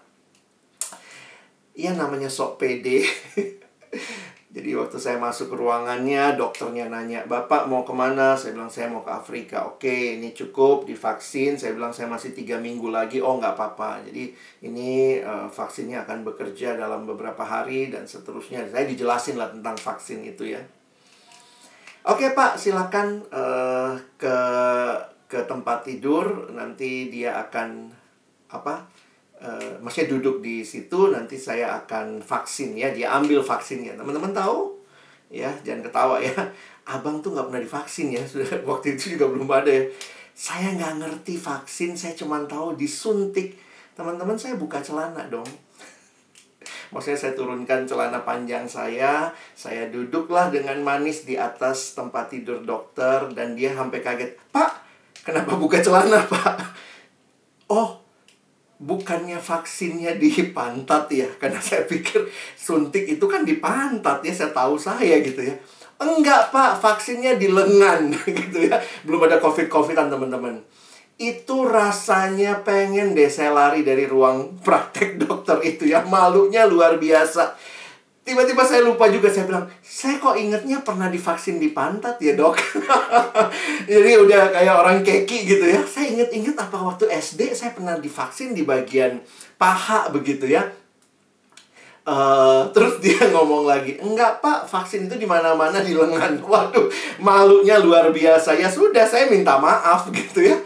Ya 1.74 1.92
namanya 1.98 2.30
sok 2.30 2.62
pede. 2.62 3.04
Jadi 4.54 4.70
waktu 4.78 5.02
saya 5.02 5.18
masuk 5.18 5.50
ke 5.50 5.56
ruangannya 5.58 6.38
dokternya 6.38 6.86
nanya 6.86 7.26
bapak 7.26 7.66
mau 7.66 7.82
ke 7.82 7.90
mana? 7.90 8.38
Saya 8.38 8.54
bilang 8.54 8.70
saya 8.70 8.86
mau 8.86 9.02
ke 9.02 9.10
Afrika. 9.10 9.66
Oke 9.66 10.14
ini 10.14 10.30
cukup 10.30 10.86
divaksin. 10.86 11.58
Saya 11.58 11.74
bilang 11.74 11.90
saya 11.90 12.06
masih 12.06 12.38
tiga 12.38 12.62
minggu 12.62 12.94
lagi. 12.94 13.18
Oh 13.18 13.42
nggak 13.42 13.58
apa-apa. 13.58 14.06
Jadi 14.06 14.30
ini 14.62 15.18
uh, 15.26 15.50
vaksinnya 15.50 16.06
akan 16.06 16.22
bekerja 16.22 16.78
dalam 16.78 17.10
beberapa 17.10 17.42
hari 17.42 17.90
dan 17.90 18.06
seterusnya. 18.06 18.70
Saya 18.70 18.86
dijelasin 18.86 19.42
lah 19.42 19.50
tentang 19.50 19.74
vaksin 19.74 20.22
itu 20.22 20.54
ya 20.54 20.62
Oke 22.04 22.36
Pak, 22.36 22.60
silakan 22.60 23.24
uh, 23.32 23.96
ke 24.20 24.36
ke 25.32 25.40
tempat 25.48 25.88
tidur. 25.88 26.52
Nanti 26.52 27.08
dia 27.08 27.40
akan 27.48 27.88
apa? 28.52 28.84
Uh, 29.40 29.80
maksudnya 29.80 30.20
duduk 30.20 30.44
di 30.44 30.68
situ. 30.68 31.16
Nanti 31.16 31.40
saya 31.40 31.80
akan 31.80 32.20
vaksin 32.20 32.76
ya. 32.76 32.92
Dia 32.92 33.16
ambil 33.16 33.40
vaksinnya. 33.40 33.96
Teman-teman 33.96 34.36
tahu? 34.36 34.76
Ya, 35.32 35.48
jangan 35.64 35.88
ketawa 35.88 36.20
ya. 36.20 36.36
Abang 36.92 37.24
tuh 37.24 37.32
nggak 37.32 37.48
pernah 37.48 37.64
divaksin 37.64 38.12
ya. 38.12 38.24
Sudah 38.28 38.52
waktu 38.68 39.00
itu 39.00 39.16
juga 39.16 39.32
belum 39.32 39.48
ada 39.48 39.72
ya. 39.72 39.88
Saya 40.36 40.76
nggak 40.76 41.08
ngerti 41.08 41.40
vaksin. 41.40 41.96
Saya 41.96 42.20
cuma 42.20 42.44
tahu 42.44 42.76
disuntik. 42.76 43.56
Teman-teman 43.96 44.36
saya 44.36 44.60
buka 44.60 44.84
celana 44.84 45.24
dong 45.32 45.48
Maksudnya 46.92 47.20
saya 47.20 47.34
turunkan 47.36 47.86
celana 47.86 48.22
panjang 48.24 48.66
saya, 48.66 49.32
saya 49.54 49.88
duduklah 49.90 50.50
dengan 50.50 50.80
manis 50.82 51.28
di 51.28 51.40
atas 51.40 51.96
tempat 51.96 52.34
tidur 52.34 52.64
dokter 52.64 53.30
dan 53.32 53.54
dia 53.54 53.74
sampai 53.76 54.00
kaget, 54.00 54.36
"Pak, 54.52 54.72
kenapa 55.24 55.56
buka 55.56 55.80
celana, 55.84 56.24
Pak?" 56.34 56.56
Oh, 57.72 58.04
bukannya 58.84 59.40
vaksinnya 59.40 60.20
di 60.20 60.30
pantat 60.52 61.08
ya? 61.14 61.30
Karena 61.42 61.64
saya 61.64 61.88
pikir 61.88 62.28
suntik 62.58 63.08
itu 63.08 63.26
kan 63.30 63.48
di 63.48 63.58
pantat 63.58 64.22
ya, 64.22 64.34
saya 64.36 64.52
tahu 64.52 64.76
saya 64.76 65.24
gitu 65.24 65.40
ya. 65.40 65.56
Enggak, 66.04 66.52
Pak, 66.52 66.84
vaksinnya 66.84 67.40
di 67.40 67.48
lengan 67.48 68.12
gitu 68.44 68.68
ya. 68.68 68.76
Belum 69.08 69.24
ada 69.24 69.40
covid-covidan, 69.40 70.12
teman-teman 70.12 70.60
itu 71.22 71.58
rasanya 71.70 72.66
pengen 72.66 73.14
deh 73.14 73.30
saya 73.30 73.54
lari 73.54 73.86
dari 73.86 74.10
ruang 74.10 74.58
praktek 74.66 75.22
dokter 75.22 75.62
itu 75.62 75.86
ya 75.86 76.02
malunya 76.04 76.66
luar 76.66 76.98
biasa 76.98 77.54
tiba-tiba 78.24 78.64
saya 78.64 78.82
lupa 78.88 79.12
juga 79.12 79.28
saya 79.28 79.46
bilang 79.46 79.68
saya 79.84 80.16
kok 80.18 80.40
ingetnya 80.40 80.80
pernah 80.82 81.12
divaksin 81.12 81.60
di 81.60 81.76
pantat 81.76 82.18
ya 82.24 82.34
dok 82.40 82.56
jadi 83.92 84.12
udah 84.16 84.42
kayak 84.50 84.76
orang 84.80 85.04
keki 85.04 85.38
gitu 85.44 85.66
ya 85.68 85.84
saya 85.84 86.08
inget-inget 86.08 86.56
apa 86.56 86.80
waktu 86.80 87.12
SD 87.12 87.52
saya 87.52 87.76
pernah 87.76 88.00
divaksin 88.00 88.56
di 88.56 88.64
bagian 88.64 89.20
paha 89.60 90.08
begitu 90.10 90.48
ya 90.50 90.66
Uh, 92.04 92.68
terus 92.76 93.00
dia 93.00 93.16
ngomong 93.32 93.64
lagi, 93.64 93.96
enggak 93.96 94.44
pak, 94.44 94.68
vaksin 94.68 95.08
itu 95.08 95.16
di 95.16 95.24
mana-mana 95.24 95.80
di 95.80 95.96
lengan. 95.96 96.36
Waduh, 96.52 96.92
malunya 97.24 97.80
luar 97.80 98.12
biasa. 98.12 98.60
Ya 98.60 98.68
sudah, 98.68 99.08
saya 99.08 99.32
minta 99.32 99.56
maaf 99.56 100.12
gitu 100.12 100.44
ya. 100.44 100.60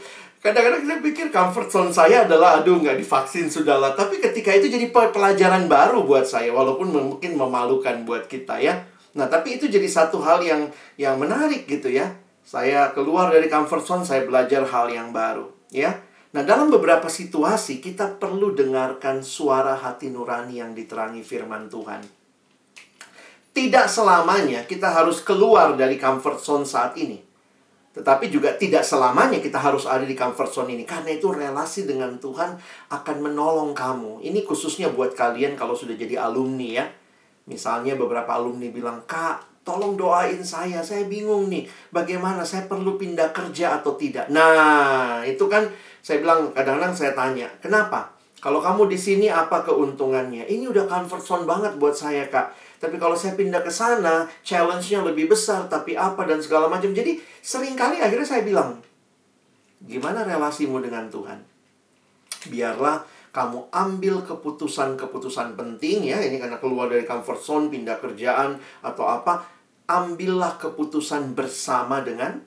Kadang-kadang 0.48 0.88
saya 0.88 1.04
pikir 1.04 1.28
comfort 1.28 1.68
zone 1.68 1.92
saya 1.92 2.24
adalah 2.24 2.64
aduh 2.64 2.80
nggak 2.80 3.04
divaksin 3.04 3.52
sudahlah. 3.52 4.00
Tapi 4.00 4.24
ketika 4.24 4.56
itu 4.56 4.72
jadi 4.72 4.88
pelajaran 4.96 5.68
baru 5.68 6.08
buat 6.08 6.24
saya 6.24 6.56
walaupun 6.56 6.88
mungkin 6.88 7.36
memalukan 7.36 8.08
buat 8.08 8.32
kita 8.32 8.56
ya. 8.64 8.88
Nah, 9.20 9.28
tapi 9.28 9.60
itu 9.60 9.68
jadi 9.68 9.84
satu 9.84 10.24
hal 10.24 10.40
yang 10.48 10.72
yang 10.96 11.20
menarik 11.20 11.68
gitu 11.68 11.92
ya. 11.92 12.16
Saya 12.48 12.96
keluar 12.96 13.28
dari 13.28 13.52
comfort 13.52 13.84
zone, 13.84 14.04
saya 14.08 14.24
belajar 14.24 14.64
hal 14.64 14.88
yang 14.88 15.12
baru, 15.12 15.52
ya. 15.68 16.00
Nah, 16.32 16.48
dalam 16.48 16.72
beberapa 16.72 17.12
situasi 17.12 17.84
kita 17.84 18.16
perlu 18.16 18.56
dengarkan 18.56 19.28
suara 19.28 19.76
hati 19.76 20.08
nurani 20.08 20.64
yang 20.64 20.72
diterangi 20.72 21.28
firman 21.28 21.68
Tuhan. 21.68 22.08
Tidak 23.52 23.88
selamanya 23.92 24.64
kita 24.64 24.96
harus 24.96 25.20
keluar 25.20 25.76
dari 25.76 26.00
comfort 26.00 26.40
zone 26.40 26.64
saat 26.64 26.96
ini. 26.96 27.27
Tetapi 27.98 28.30
juga 28.30 28.54
tidak 28.54 28.86
selamanya 28.86 29.42
kita 29.42 29.58
harus 29.58 29.90
ada 29.90 30.06
di 30.06 30.14
comfort 30.14 30.54
zone 30.54 30.78
ini. 30.78 30.86
Karena 30.86 31.18
itu 31.18 31.34
relasi 31.34 31.90
dengan 31.90 32.22
Tuhan 32.22 32.54
akan 32.94 33.18
menolong 33.26 33.74
kamu. 33.74 34.22
Ini 34.22 34.46
khususnya 34.46 34.94
buat 34.94 35.18
kalian 35.18 35.58
kalau 35.58 35.74
sudah 35.74 35.98
jadi 35.98 36.22
alumni 36.22 36.70
ya. 36.78 36.86
Misalnya 37.50 37.98
beberapa 37.98 38.38
alumni 38.38 38.70
bilang, 38.70 39.02
Kak, 39.10 39.66
tolong 39.66 39.98
doain 39.98 40.46
saya. 40.46 40.86
Saya 40.86 41.10
bingung 41.10 41.50
nih, 41.50 41.66
bagaimana 41.90 42.46
saya 42.46 42.70
perlu 42.70 43.02
pindah 43.02 43.34
kerja 43.34 43.82
atau 43.82 43.98
tidak. 43.98 44.30
Nah, 44.30 45.26
itu 45.26 45.50
kan 45.50 45.66
saya 46.06 46.22
bilang 46.22 46.54
kadang-kadang 46.54 46.94
saya 46.94 47.18
tanya, 47.18 47.50
kenapa? 47.58 48.14
Kalau 48.38 48.62
kamu 48.62 48.86
di 48.86 49.00
sini 49.00 49.26
apa 49.34 49.66
keuntungannya? 49.66 50.46
Ini 50.46 50.70
udah 50.70 50.86
comfort 50.86 51.24
zone 51.26 51.50
banget 51.50 51.74
buat 51.82 51.98
saya, 51.98 52.30
Kak 52.30 52.67
tapi 52.78 53.02
kalau 53.02 53.18
saya 53.18 53.34
pindah 53.34 53.66
ke 53.66 53.74
sana, 53.74 54.30
challenge-nya 54.46 55.02
lebih 55.02 55.30
besar, 55.34 55.66
tapi 55.66 55.98
apa 55.98 56.26
dan 56.30 56.38
segala 56.38 56.70
macam. 56.70 56.94
Jadi 56.94 57.18
sering 57.42 57.74
kali 57.74 57.98
akhirnya 57.98 58.28
saya 58.28 58.46
bilang, 58.46 58.78
gimana 59.82 60.22
relasimu 60.22 60.78
dengan 60.78 61.10
Tuhan? 61.10 61.40
Biarlah 62.54 63.02
kamu 63.34 63.74
ambil 63.74 64.22
keputusan-keputusan 64.26 65.58
penting 65.58 66.06
ya, 66.14 66.22
ini 66.22 66.38
karena 66.38 66.62
keluar 66.62 66.90
dari 66.90 67.06
comfort 67.06 67.42
zone, 67.42 67.66
pindah 67.74 67.98
kerjaan 67.98 68.62
atau 68.86 69.06
apa, 69.10 69.42
ambillah 69.90 70.62
keputusan 70.62 71.34
bersama 71.34 72.06
dengan 72.06 72.38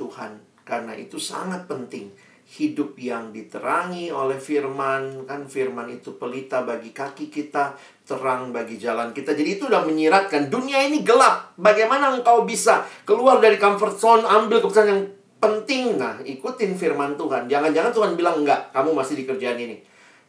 Tuhan. 0.00 0.40
Karena 0.64 0.96
itu 0.96 1.20
sangat 1.20 1.68
penting 1.68 2.08
hidup 2.44 2.94
yang 3.00 3.32
diterangi 3.32 4.12
oleh 4.12 4.36
firman 4.36 5.24
kan 5.24 5.48
firman 5.48 5.88
itu 5.88 6.14
pelita 6.20 6.60
bagi 6.62 6.92
kaki 6.92 7.32
kita 7.32 7.74
terang 8.04 8.52
bagi 8.52 8.76
jalan 8.76 9.16
kita. 9.16 9.32
Jadi 9.32 9.58
itu 9.58 9.64
udah 9.66 9.82
menyiratkan 9.88 10.52
dunia 10.52 10.84
ini 10.84 11.00
gelap. 11.00 11.56
Bagaimana 11.56 12.12
engkau 12.12 12.44
bisa 12.44 12.84
keluar 13.08 13.40
dari 13.40 13.56
comfort 13.56 13.96
zone 13.96 14.22
ambil 14.28 14.60
keputusan 14.60 14.86
yang 14.88 15.02
penting? 15.40 15.96
Nah 15.96 16.20
ikutin 16.20 16.76
firman 16.76 17.16
Tuhan. 17.16 17.48
Jangan-jangan 17.48 17.92
Tuhan 17.96 18.12
bilang 18.14 18.44
enggak 18.44 18.70
kamu 18.76 18.92
masih 18.92 19.16
di 19.16 19.24
kerjaan 19.24 19.56
ini. 19.56 19.80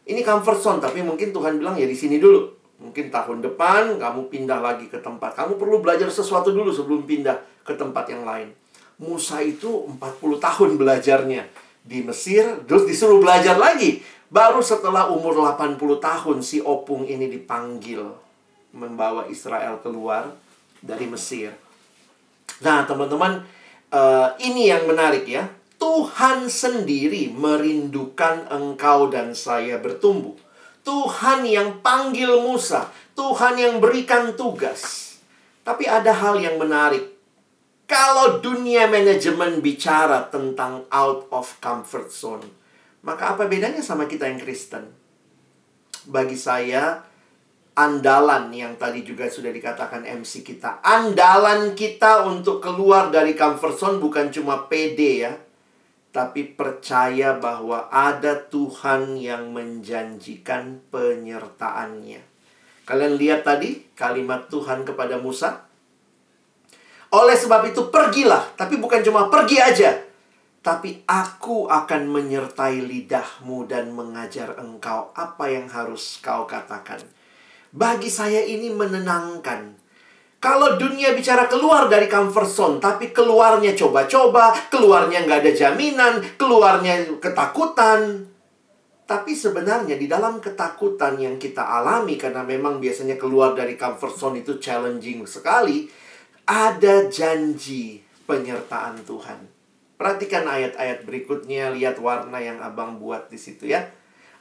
Ini 0.08 0.20
comfort 0.24 0.58
zone 0.58 0.80
tapi 0.80 1.04
mungkin 1.04 1.36
Tuhan 1.36 1.60
bilang 1.60 1.76
ya 1.76 1.84
di 1.84 1.96
sini 1.96 2.16
dulu. 2.16 2.56
Mungkin 2.76 3.08
tahun 3.12 3.44
depan 3.44 4.00
kamu 4.00 4.32
pindah 4.32 4.60
lagi 4.60 4.88
ke 4.88 5.00
tempat. 5.00 5.36
Kamu 5.36 5.60
perlu 5.60 5.84
belajar 5.84 6.08
sesuatu 6.08 6.52
dulu 6.52 6.72
sebelum 6.72 7.04
pindah 7.04 7.36
ke 7.64 7.76
tempat 7.76 8.08
yang 8.08 8.24
lain. 8.24 8.52
Musa 8.96 9.44
itu 9.44 9.84
40 10.00 10.40
tahun 10.40 10.70
belajarnya 10.80 11.44
di 11.86 12.00
Mesir, 12.02 12.64
terus 12.64 12.88
disuruh 12.88 13.20
belajar 13.20 13.60
lagi. 13.60 14.00
Baru 14.26 14.58
setelah 14.58 15.06
umur 15.10 15.38
80 15.38 15.78
tahun 16.02 16.38
si 16.42 16.58
opung 16.58 17.06
ini 17.06 17.30
dipanggil 17.30 18.02
membawa 18.74 19.30
Israel 19.30 19.78
keluar 19.80 20.34
dari 20.82 21.06
Mesir. 21.06 21.54
Nah, 22.60 22.82
teman-teman, 22.84 23.46
uh, 23.94 24.28
ini 24.42 24.68
yang 24.68 24.84
menarik 24.90 25.24
ya. 25.28 25.46
Tuhan 25.76 26.48
sendiri 26.48 27.30
merindukan 27.30 28.48
engkau 28.48 29.12
dan 29.12 29.36
saya 29.36 29.76
bertumbuh. 29.76 30.34
Tuhan 30.82 31.44
yang 31.44 31.84
panggil 31.84 32.40
Musa, 32.40 32.88
Tuhan 33.12 33.60
yang 33.60 33.74
berikan 33.78 34.32
tugas. 34.34 35.14
Tapi 35.66 35.84
ada 35.84 36.14
hal 36.14 36.38
yang 36.38 36.56
menarik 36.56 37.16
kalau 37.86 38.42
dunia 38.42 38.90
manajemen 38.90 39.62
bicara 39.62 40.26
tentang 40.26 40.82
out 40.90 41.30
of 41.30 41.54
comfort 41.62 42.10
zone, 42.10 42.42
maka 43.06 43.38
apa 43.38 43.46
bedanya 43.46 43.78
sama 43.78 44.10
kita 44.10 44.26
yang 44.26 44.42
Kristen? 44.42 44.90
Bagi 46.10 46.34
saya, 46.34 47.06
andalan 47.78 48.50
yang 48.50 48.74
tadi 48.74 49.06
juga 49.06 49.30
sudah 49.30 49.54
dikatakan 49.54 50.02
MC 50.02 50.42
kita, 50.42 50.82
andalan 50.82 51.78
kita 51.78 52.26
untuk 52.26 52.58
keluar 52.58 53.14
dari 53.14 53.38
comfort 53.38 53.78
zone 53.78 53.98
bukan 54.02 54.34
cuma 54.34 54.66
PD 54.66 55.22
ya, 55.22 55.38
tapi 56.10 56.48
percaya 56.50 57.38
bahwa 57.38 57.92
ada 57.92 58.40
Tuhan 58.48 59.20
yang 59.20 59.54
menjanjikan 59.54 60.82
penyertaannya. 60.90 62.24
Kalian 62.86 63.14
lihat 63.18 63.46
tadi 63.46 63.86
kalimat 63.94 64.50
Tuhan 64.50 64.82
kepada 64.82 65.20
Musa, 65.22 65.62
oleh 67.12 67.36
sebab 67.38 67.70
itu 67.70 67.86
pergilah, 67.86 68.50
tapi 68.58 68.82
bukan 68.82 69.04
cuma 69.04 69.30
pergi 69.30 69.58
aja. 69.62 70.05
Tapi 70.66 71.06
aku 71.06 71.70
akan 71.70 72.10
menyertai 72.10 72.82
lidahmu 72.82 73.70
dan 73.70 73.94
mengajar 73.94 74.58
engkau 74.58 75.14
apa 75.14 75.46
yang 75.46 75.70
harus 75.70 76.18
kau 76.18 76.42
katakan. 76.42 76.98
Bagi 77.70 78.10
saya 78.10 78.42
ini 78.42 78.74
menenangkan. 78.74 79.78
Kalau 80.42 80.74
dunia 80.74 81.14
bicara 81.14 81.46
keluar 81.46 81.86
dari 81.86 82.10
comfort 82.10 82.50
zone, 82.50 82.76
tapi 82.82 83.14
keluarnya 83.14 83.78
coba-coba, 83.78 84.50
keluarnya 84.66 85.22
nggak 85.22 85.46
ada 85.46 85.52
jaminan, 85.54 86.18
keluarnya 86.34 87.14
ketakutan. 87.22 88.26
Tapi 89.06 89.38
sebenarnya 89.38 89.94
di 89.94 90.10
dalam 90.10 90.42
ketakutan 90.42 91.14
yang 91.14 91.38
kita 91.38 91.62
alami, 91.62 92.18
karena 92.18 92.42
memang 92.42 92.82
biasanya 92.82 93.14
keluar 93.14 93.54
dari 93.54 93.78
comfort 93.78 94.18
zone 94.18 94.42
itu 94.42 94.58
challenging 94.58 95.30
sekali, 95.30 95.86
ada 96.42 97.06
janji 97.06 98.02
penyertaan 98.26 99.06
Tuhan. 99.06 99.55
Perhatikan 99.96 100.44
ayat-ayat 100.44 101.08
berikutnya, 101.08 101.72
lihat 101.72 101.96
warna 101.96 102.36
yang 102.36 102.60
Abang 102.60 103.00
buat 103.00 103.32
di 103.32 103.40
situ 103.40 103.72
ya. 103.72 103.88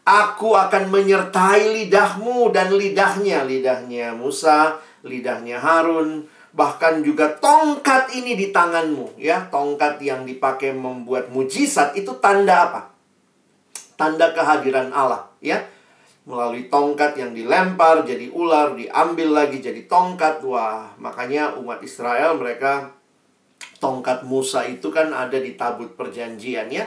Aku 0.06 0.54
akan 0.54 0.94
menyertai 0.94 1.72
lidahmu 1.82 2.54
dan 2.54 2.76
lidahnya, 2.76 3.42
lidahnya 3.42 4.14
Musa, 4.14 4.78
lidahnya 5.02 5.58
Harun, 5.58 6.30
bahkan 6.54 7.02
juga 7.02 7.40
tongkat 7.40 8.14
ini 8.14 8.38
di 8.38 8.54
tanganmu 8.54 9.18
ya. 9.18 9.48
Tongkat 9.50 9.98
yang 10.04 10.28
dipakai 10.28 10.76
membuat 10.76 11.34
mujizat 11.34 11.98
itu 11.98 12.14
tanda 12.22 12.70
apa? 12.70 12.82
Tanda 13.96 14.36
kehadiran 14.36 14.92
Allah 14.92 15.32
ya 15.40 15.64
melalui 16.26 16.68
tongkat 16.74 17.22
yang 17.22 17.32
dilempar 17.38 18.02
jadi 18.02 18.34
ular, 18.34 18.74
diambil 18.74 19.46
lagi 19.46 19.62
jadi 19.62 19.86
tongkat. 19.86 20.42
Wah, 20.42 20.98
makanya 20.98 21.54
umat 21.62 21.86
Israel 21.86 22.36
mereka 22.36 22.95
tongkat 23.78 24.24
Musa 24.26 24.64
itu 24.66 24.90
kan 24.90 25.12
ada 25.12 25.38
di 25.38 25.54
tabut 25.54 25.94
perjanjian 25.94 26.72
ya. 26.72 26.86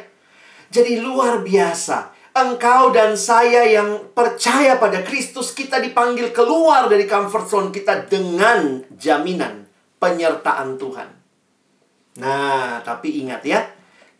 Jadi 0.68 1.00
luar 1.00 1.40
biasa. 1.40 2.16
Engkau 2.38 2.94
dan 2.94 3.18
saya 3.18 3.66
yang 3.66 4.14
percaya 4.14 4.78
pada 4.78 5.02
Kristus 5.02 5.50
kita 5.50 5.82
dipanggil 5.82 6.30
keluar 6.30 6.86
dari 6.86 7.08
comfort 7.08 7.46
zone 7.50 7.70
kita 7.74 8.06
dengan 8.06 8.84
jaminan 8.94 9.66
penyertaan 9.98 10.78
Tuhan. 10.78 11.08
Nah, 12.22 12.78
tapi 12.86 13.22
ingat 13.26 13.42
ya, 13.42 13.66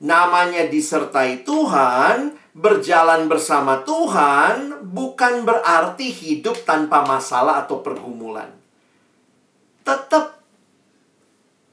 namanya 0.03 0.66
disertai 0.66 1.47
Tuhan 1.47 2.35
berjalan 2.59 3.31
bersama 3.31 3.87
Tuhan 3.87 4.83
bukan 4.91 5.47
berarti 5.47 6.11
hidup 6.11 6.66
tanpa 6.66 7.07
masalah 7.07 7.62
atau 7.62 7.79
pergumulan. 7.87 8.51
Tetap 9.87 10.38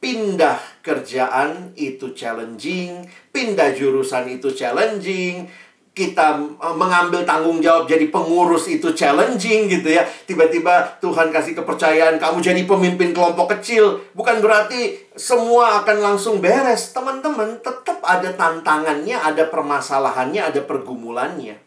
pindah 0.06 0.62
kerjaan 0.86 1.74
itu 1.74 2.14
challenging, 2.14 3.10
pindah 3.34 3.74
jurusan 3.74 4.30
itu 4.30 4.53
challenging, 4.53 5.49
kita 5.97 6.38
eh, 6.38 6.76
mengambil 6.78 7.26
tanggung 7.26 7.58
jawab 7.58 7.89
jadi 7.89 8.14
pengurus 8.14 8.70
itu 8.70 8.93
challenging 8.93 9.66
gitu 9.66 9.89
ya. 9.89 10.06
Tiba-tiba 10.30 11.01
Tuhan 11.01 11.34
kasih 11.34 11.58
kepercayaan 11.58 12.22
kamu 12.22 12.38
jadi 12.38 12.62
pemimpin 12.70 13.18
kelompok 13.18 13.58
kecil. 13.58 13.97
Bukan 14.14 14.45
berarti 14.45 15.10
semua 15.18 15.82
akan 15.82 16.14
langsung 16.14 16.38
beres. 16.38 16.93
Teman-teman, 16.93 17.58
tetap 17.66 18.03
ada 18.06 18.30
tantangannya, 18.30 19.18
ada 19.18 19.49
permasalahannya, 19.49 20.53
ada 20.53 20.62
pergumulannya. 20.62 21.58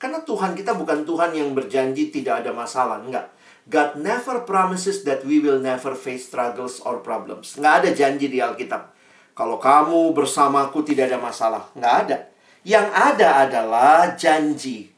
Karena 0.00 0.24
Tuhan 0.24 0.56
kita 0.56 0.72
bukan 0.72 1.04
Tuhan 1.04 1.36
yang 1.36 1.52
berjanji 1.52 2.08
tidak 2.08 2.46
ada 2.46 2.54
masalah. 2.56 3.02
Enggak. 3.04 3.33
God 3.64 3.96
never 3.96 4.44
promises 4.44 5.08
that 5.08 5.24
we 5.24 5.40
will 5.40 5.56
never 5.56 5.96
face 5.96 6.28
struggles 6.28 6.84
or 6.84 7.00
problems. 7.00 7.56
Enggak 7.56 7.74
ada 7.80 7.90
janji 7.96 8.28
di 8.28 8.38
Alkitab. 8.38 8.92
Kalau 9.32 9.56
kamu 9.56 10.12
bersamaku 10.12 10.84
tidak 10.84 11.10
ada 11.10 11.18
masalah. 11.18 11.62
Enggak 11.72 11.96
ada. 12.04 12.18
Yang 12.64 12.88
ada 12.92 13.28
adalah 13.44 13.96
janji 14.16 14.92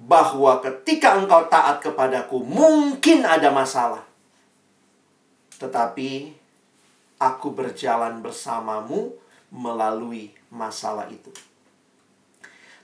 bahwa 0.00 0.60
ketika 0.64 1.16
engkau 1.20 1.48
taat 1.48 1.84
kepadaku, 1.84 2.40
mungkin 2.40 3.24
ada 3.24 3.52
masalah. 3.52 4.04
Tetapi 5.60 6.32
aku 7.20 7.48
berjalan 7.52 8.24
bersamamu 8.24 9.12
melalui 9.52 10.32
masalah 10.48 11.04
itu. 11.12 11.28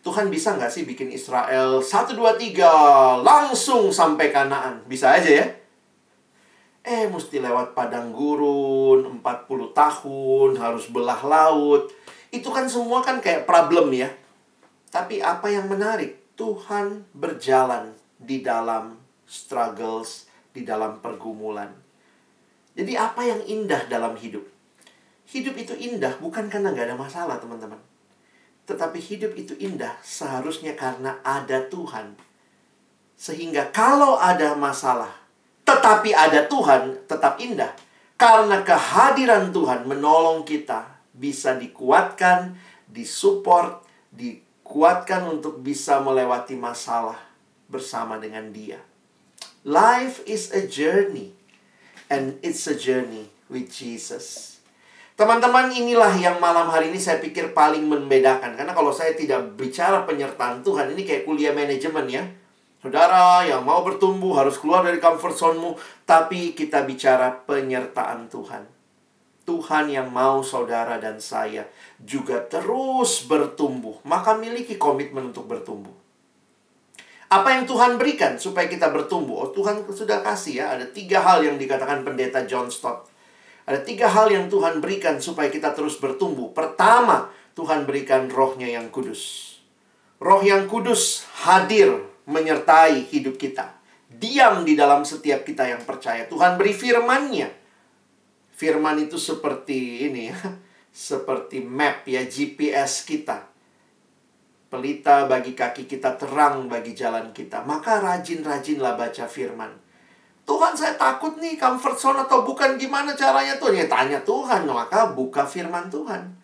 Tuhan 0.07 0.31
bisa 0.31 0.55
nggak 0.55 0.71
sih 0.71 0.87
bikin 0.87 1.11
Israel 1.11 1.83
1, 1.83 2.15
2, 2.15 2.39
3 2.39 3.27
langsung 3.27 3.91
sampai 3.91 4.31
kanaan? 4.31 4.87
Bisa 4.87 5.19
aja 5.19 5.43
ya. 5.43 5.47
Eh, 6.87 7.11
mesti 7.11 7.43
lewat 7.43 7.75
padang 7.75 8.15
gurun, 8.15 9.03
40 9.19 9.75
tahun, 9.75 10.55
harus 10.63 10.87
belah 10.95 11.19
laut. 11.27 11.91
Itu 12.31 12.55
kan 12.55 12.71
semua 12.71 13.03
kan 13.03 13.19
kayak 13.19 13.51
problem 13.51 13.91
ya. 13.91 14.07
Tapi 14.95 15.19
apa 15.19 15.51
yang 15.51 15.67
menarik, 15.67 16.39
Tuhan 16.39 17.03
berjalan 17.11 17.91
di 18.15 18.47
dalam 18.47 18.95
struggles, 19.27 20.31
di 20.55 20.63
dalam 20.63 21.03
pergumulan. 21.03 21.75
Jadi 22.79 22.95
apa 22.95 23.27
yang 23.27 23.43
indah 23.43 23.91
dalam 23.91 24.15
hidup? 24.15 24.47
Hidup 25.27 25.59
itu 25.59 25.75
indah 25.75 26.15
bukan 26.23 26.47
karena 26.47 26.71
nggak 26.71 26.95
ada 26.95 26.95
masalah, 26.95 27.43
teman-teman. 27.43 27.96
Tetapi 28.67 28.99
hidup 28.99 29.33
itu 29.39 29.55
indah 29.62 29.95
seharusnya 30.03 30.75
karena 30.75 31.23
ada 31.23 31.64
Tuhan. 31.71 32.19
Sehingga 33.17 33.71
kalau 33.71 34.19
ada 34.19 34.59
masalah, 34.59 35.14
tetapi 35.62 36.12
ada 36.12 36.45
Tuhan, 36.47 37.07
tetap 37.07 37.39
indah. 37.41 37.73
Karena 38.17 38.61
kehadiran 38.67 39.55
Tuhan 39.55 39.87
menolong 39.87 40.43
kita 40.45 40.99
bisa 41.14 41.57
dikuatkan, 41.57 42.57
disupport, 42.91 43.83
di 44.12 44.41
kuatkan 44.67 45.31
untuk 45.31 45.61
bisa 45.62 46.03
melewati 46.03 46.59
masalah 46.59 47.17
bersama 47.71 48.19
dengan 48.19 48.51
Dia. 48.51 48.83
Life 49.67 50.23
is 50.27 50.55
a 50.55 50.67
journey, 50.67 51.35
and 52.07 52.39
it's 52.43 52.67
a 52.71 52.75
journey 52.79 53.31
with 53.51 53.71
Jesus. 53.71 54.56
Teman-teman, 55.17 55.73
inilah 55.73 56.12
yang 56.21 56.37
malam 56.37 56.69
hari 56.69 56.93
ini 56.93 57.01
saya 57.01 57.17
pikir 57.17 57.57
paling 57.57 57.89
membedakan. 57.89 58.53
Karena 58.53 58.77
kalau 58.77 58.93
saya 58.93 59.17
tidak 59.17 59.57
bicara 59.57 60.05
penyertaan 60.05 60.61
Tuhan, 60.61 60.93
ini 60.93 61.09
kayak 61.09 61.25
kuliah 61.25 61.57
manajemen 61.57 62.05
ya. 62.05 62.21
Saudara 62.85 63.41
yang 63.49 63.64
mau 63.64 63.81
bertumbuh 63.81 64.37
harus 64.37 64.61
keluar 64.61 64.85
dari 64.85 65.01
comfort 65.01 65.33
zone-mu. 65.33 65.73
Tapi 66.05 66.53
kita 66.53 66.85
bicara 66.85 67.33
penyertaan 67.33 68.29
Tuhan. 68.29 68.69
Tuhan 69.49 69.89
yang 69.89 70.12
mau 70.12 70.45
saudara 70.45 71.01
dan 71.01 71.17
saya 71.17 71.64
juga 71.97 72.45
terus 72.45 73.25
bertumbuh, 73.25 74.03
maka 74.05 74.37
miliki 74.37 74.77
komitmen 74.77 75.33
untuk 75.33 75.49
bertumbuh. 75.49 75.95
Apa 77.33 77.57
yang 77.57 77.64
Tuhan 77.64 77.97
berikan 77.97 78.37
supaya 78.37 78.69
kita 78.69 78.93
bertumbuh? 78.93 79.49
Oh, 79.49 79.51
Tuhan 79.55 79.87
sudah 79.87 80.21
kasih 80.21 80.61
ya, 80.61 80.67
ada 80.77 80.85
tiga 80.91 81.25
hal 81.25 81.47
yang 81.47 81.57
dikatakan 81.57 82.05
pendeta 82.05 82.45
John 82.45 82.69
Stott. 82.69 83.16
Ada 83.67 83.83
tiga 83.83 84.07
hal 84.07 84.31
yang 84.31 84.47
Tuhan 84.47 84.79
berikan 84.79 85.19
supaya 85.19 85.51
kita 85.51 85.75
terus 85.75 85.99
bertumbuh. 85.99 86.55
Pertama, 86.55 87.35
Tuhan 87.59 87.83
berikan 87.83 88.31
rohnya 88.31 88.71
yang 88.71 88.89
kudus. 88.95 89.55
Roh 90.23 90.41
yang 90.41 90.71
kudus 90.71 91.27
hadir 91.45 92.07
menyertai 92.31 93.11
hidup 93.11 93.37
kita. 93.37 93.75
Diam 94.07 94.62
di 94.62 94.79
dalam 94.79 95.03
setiap 95.03 95.43
kita 95.43 95.67
yang 95.67 95.83
percaya. 95.83 96.25
Tuhan 96.31 96.57
beri 96.57 96.73
firman-Nya 96.73 97.67
Firman 98.57 98.97
itu 99.05 99.21
seperti 99.21 100.09
ini 100.09 100.33
ya. 100.33 100.39
seperti 101.11 101.61
map 101.61 102.09
ya 102.09 102.25
GPS 102.25 103.05
kita. 103.05 103.53
Pelita 104.67 105.29
bagi 105.29 105.53
kaki 105.53 105.85
kita, 105.85 106.17
terang 106.17 106.67
bagi 106.67 106.97
jalan 106.97 107.31
kita. 107.37 107.62
Maka 107.62 108.01
rajin-rajinlah 108.01 108.97
baca 108.97 109.29
firman. 109.29 109.71
Tuhan 110.47 110.73
saya 110.79 110.95
takut 110.95 111.35
nih 111.43 111.59
comfort 111.59 111.99
zone 111.99 112.23
atau 112.23 112.47
bukan 112.47 112.79
gimana 112.79 113.19
caranya 113.19 113.59
tuh? 113.59 113.75
Ya 113.75 113.91
tanya 113.91 114.23
Tuhan, 114.23 114.63
maka 114.71 115.11
buka 115.11 115.43
firman 115.43 115.91
Tuhan. 115.91 116.39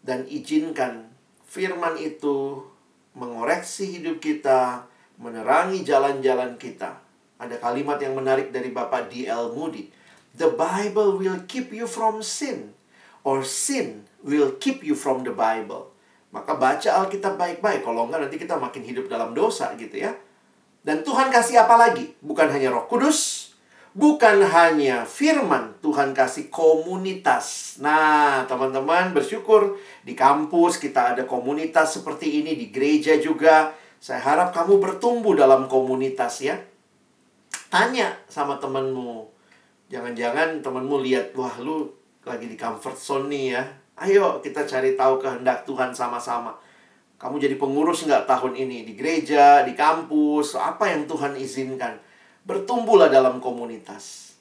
Dan 0.00 0.24
izinkan 0.30 1.10
firman 1.42 1.98
itu 1.98 2.62
mengoreksi 3.18 3.98
hidup 3.98 4.22
kita, 4.22 4.86
menerangi 5.18 5.82
jalan-jalan 5.82 6.54
kita. 6.54 7.02
Ada 7.42 7.58
kalimat 7.58 7.98
yang 7.98 8.14
menarik 8.14 8.54
dari 8.54 8.70
Bapak 8.70 9.10
D.L. 9.10 9.58
Moody. 9.58 9.90
The 10.38 10.54
Bible 10.54 11.18
will 11.18 11.42
keep 11.50 11.74
you 11.74 11.90
from 11.90 12.22
sin. 12.22 12.78
Or 13.26 13.42
sin 13.42 14.06
will 14.22 14.54
keep 14.62 14.86
you 14.86 14.94
from 14.94 15.26
the 15.26 15.34
Bible. 15.34 15.90
Maka 16.30 16.54
baca 16.54 17.02
Alkitab 17.02 17.34
baik-baik. 17.34 17.82
Kalau 17.82 18.06
enggak 18.06 18.22
nanti 18.22 18.38
kita 18.38 18.54
makin 18.54 18.86
hidup 18.86 19.10
dalam 19.10 19.34
dosa 19.34 19.74
gitu 19.74 19.98
ya. 19.98 20.14
Dan 20.80 21.04
Tuhan 21.04 21.28
kasih 21.28 21.64
apa 21.64 21.76
lagi? 21.76 22.16
Bukan 22.24 22.48
hanya 22.48 22.72
roh 22.72 22.88
kudus. 22.88 23.52
Bukan 23.92 24.40
hanya 24.40 25.04
firman. 25.04 25.76
Tuhan 25.84 26.16
kasih 26.16 26.48
komunitas. 26.48 27.76
Nah 27.84 28.48
teman-teman 28.48 29.12
bersyukur. 29.12 29.76
Di 30.06 30.16
kampus 30.16 30.80
kita 30.80 31.16
ada 31.16 31.28
komunitas 31.28 32.00
seperti 32.00 32.40
ini. 32.40 32.56
Di 32.56 32.72
gereja 32.72 33.18
juga. 33.20 33.76
Saya 34.00 34.24
harap 34.24 34.56
kamu 34.56 34.80
bertumbuh 34.80 35.36
dalam 35.36 35.68
komunitas 35.68 36.40
ya. 36.40 36.56
Tanya 37.68 38.16
sama 38.26 38.56
temanmu. 38.56 39.28
Jangan-jangan 39.90 40.62
temanmu 40.62 41.02
lihat, 41.02 41.34
wah 41.34 41.52
lu 41.60 41.90
lagi 42.22 42.46
di 42.46 42.54
comfort 42.54 42.94
zone 42.94 43.26
nih 43.26 43.44
ya 43.58 43.62
Ayo 44.00 44.40
kita 44.40 44.64
cari 44.64 44.96
tahu 44.96 45.20
kehendak 45.20 45.68
Tuhan 45.68 45.92
sama-sama. 45.92 46.56
Kamu 47.20 47.36
jadi 47.36 47.60
pengurus 47.60 48.08
nggak 48.08 48.24
tahun 48.24 48.56
ini 48.56 48.88
di 48.88 48.96
gereja, 48.96 49.60
di 49.68 49.76
kampus, 49.76 50.56
apa 50.56 50.88
yang 50.88 51.04
Tuhan 51.04 51.36
izinkan. 51.36 52.00
Bertumbuhlah 52.48 53.12
dalam 53.12 53.44
komunitas. 53.44 54.32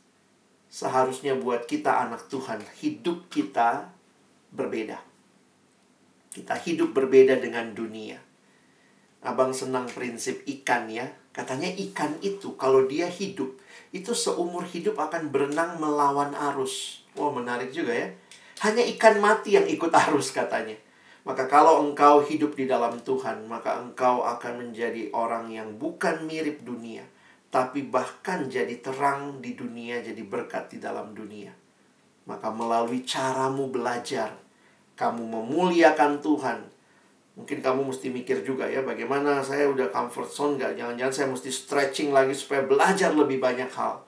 Seharusnya 0.71 1.35
buat 1.35 1.67
kita 1.67 2.07
anak 2.07 2.31
Tuhan, 2.31 2.63
hidup 2.79 3.27
kita 3.27 3.91
berbeda. 4.55 4.95
Kita 6.31 6.55
hidup 6.55 6.95
berbeda 6.95 7.35
dengan 7.43 7.75
dunia. 7.75 8.15
Abang 9.27 9.51
senang 9.51 9.91
prinsip 9.91 10.47
ikan 10.47 10.87
ya. 10.87 11.11
Katanya 11.35 11.67
ikan 11.91 12.15
itu 12.23 12.55
kalau 12.55 12.87
dia 12.87 13.11
hidup, 13.11 13.59
itu 13.91 14.15
seumur 14.15 14.63
hidup 14.63 14.95
akan 14.95 15.27
berenang 15.27 15.75
melawan 15.83 16.31
arus. 16.31 17.03
Wah 17.19 17.35
menarik 17.35 17.75
juga 17.75 17.91
ya 17.91 18.07
hanya 18.59 18.83
ikan 18.95 19.23
mati 19.23 19.55
yang 19.55 19.67
ikut 19.67 19.91
arus 19.91 20.35
katanya. 20.35 20.75
Maka 21.29 21.45
kalau 21.45 21.85
engkau 21.85 22.25
hidup 22.25 22.57
di 22.57 22.65
dalam 22.65 22.97
Tuhan, 23.05 23.45
maka 23.45 23.77
engkau 23.77 24.25
akan 24.25 24.65
menjadi 24.65 25.13
orang 25.13 25.53
yang 25.53 25.77
bukan 25.77 26.25
mirip 26.25 26.65
dunia, 26.65 27.05
tapi 27.53 27.85
bahkan 27.85 28.49
jadi 28.49 28.81
terang 28.81 29.37
di 29.37 29.53
dunia, 29.53 30.01
jadi 30.01 30.25
berkat 30.25 30.73
di 30.73 30.81
dalam 30.81 31.13
dunia. 31.13 31.53
Maka 32.25 32.49
melalui 32.49 33.05
caramu 33.05 33.69
belajar, 33.69 34.41
kamu 34.97 35.21
memuliakan 35.21 36.17
Tuhan. 36.17 36.65
Mungkin 37.37 37.61
kamu 37.61 37.93
mesti 37.93 38.09
mikir 38.09 38.41
juga 38.41 38.65
ya, 38.65 38.81
bagaimana 38.81 39.45
saya 39.45 39.69
udah 39.69 39.85
comfort 39.93 40.33
zone 40.33 40.57
gak? 40.57 40.81
Jangan-jangan 40.81 41.13
saya 41.13 41.27
mesti 41.29 41.53
stretching 41.53 42.09
lagi 42.09 42.33
supaya 42.33 42.65
belajar 42.65 43.13
lebih 43.13 43.37
banyak 43.37 43.69
hal. 43.77 44.01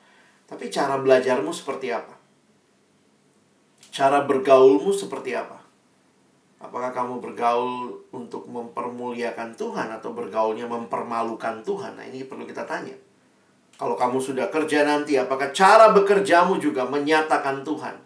Tapi 0.49 0.73
cara 0.73 0.97
belajarmu 0.97 1.53
seperti 1.53 1.93
apa? 1.93 2.17
Cara 3.93 4.25
bergaulmu 4.25 4.89
seperti 4.89 5.37
apa? 5.37 5.60
Apakah 6.61 6.93
kamu 6.93 7.17
bergaul 7.17 8.05
untuk 8.13 8.45
mempermuliakan 8.45 9.57
Tuhan 9.57 9.89
atau 9.89 10.13
bergaulnya 10.13 10.69
mempermalukan 10.69 11.65
Tuhan? 11.65 11.97
Nah, 11.97 12.05
ini 12.05 12.29
perlu 12.29 12.45
kita 12.45 12.69
tanya. 12.69 12.93
Kalau 13.81 13.97
kamu 13.97 14.21
sudah 14.21 14.45
kerja 14.53 14.85
nanti, 14.85 15.17
apakah 15.17 15.49
cara 15.49 15.89
bekerjamu 15.89 16.61
juga 16.61 16.85
menyatakan 16.85 17.65
Tuhan? 17.65 17.97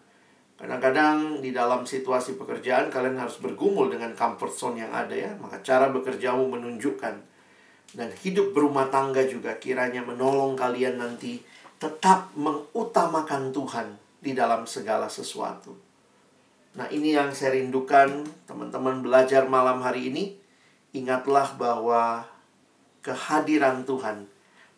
Kadang-kadang 0.56 1.43
di 1.43 1.51
dalam 1.51 1.84
situasi 1.84 2.39
pekerjaan 2.39 2.88
kalian 2.88 3.20
harus 3.20 3.43
bergumul 3.43 3.91
dengan 3.91 4.16
comfort 4.16 4.56
zone 4.56 4.88
yang 4.88 4.91
ada 4.95 5.12
ya. 5.12 5.36
Maka 5.36 5.60
cara 5.60 5.91
bekerjamu 5.91 6.47
menunjukkan 6.47 7.16
dan 7.91 8.10
hidup 8.24 8.56
berumah 8.56 8.88
tangga 8.88 9.28
juga 9.28 9.60
kiranya 9.60 9.99
menolong 9.99 10.56
kalian 10.56 10.95
nanti 10.95 11.43
tetap 11.76 12.32
mengutamakan 12.39 13.51
Tuhan 13.51 13.88
di 14.24 14.32
dalam 14.32 14.64
segala 14.64 15.12
sesuatu. 15.12 15.84
Nah, 16.76 16.91
ini 16.91 17.15
yang 17.15 17.32
saya 17.32 17.55
rindukan, 17.55 18.28
teman-teman 18.43 18.99
belajar 18.99 19.47
malam 19.47 19.80
hari 19.80 20.11
ini. 20.11 20.36
Ingatlah 20.91 21.55
bahwa 21.55 22.28
kehadiran 22.99 23.88
Tuhan 23.88 24.28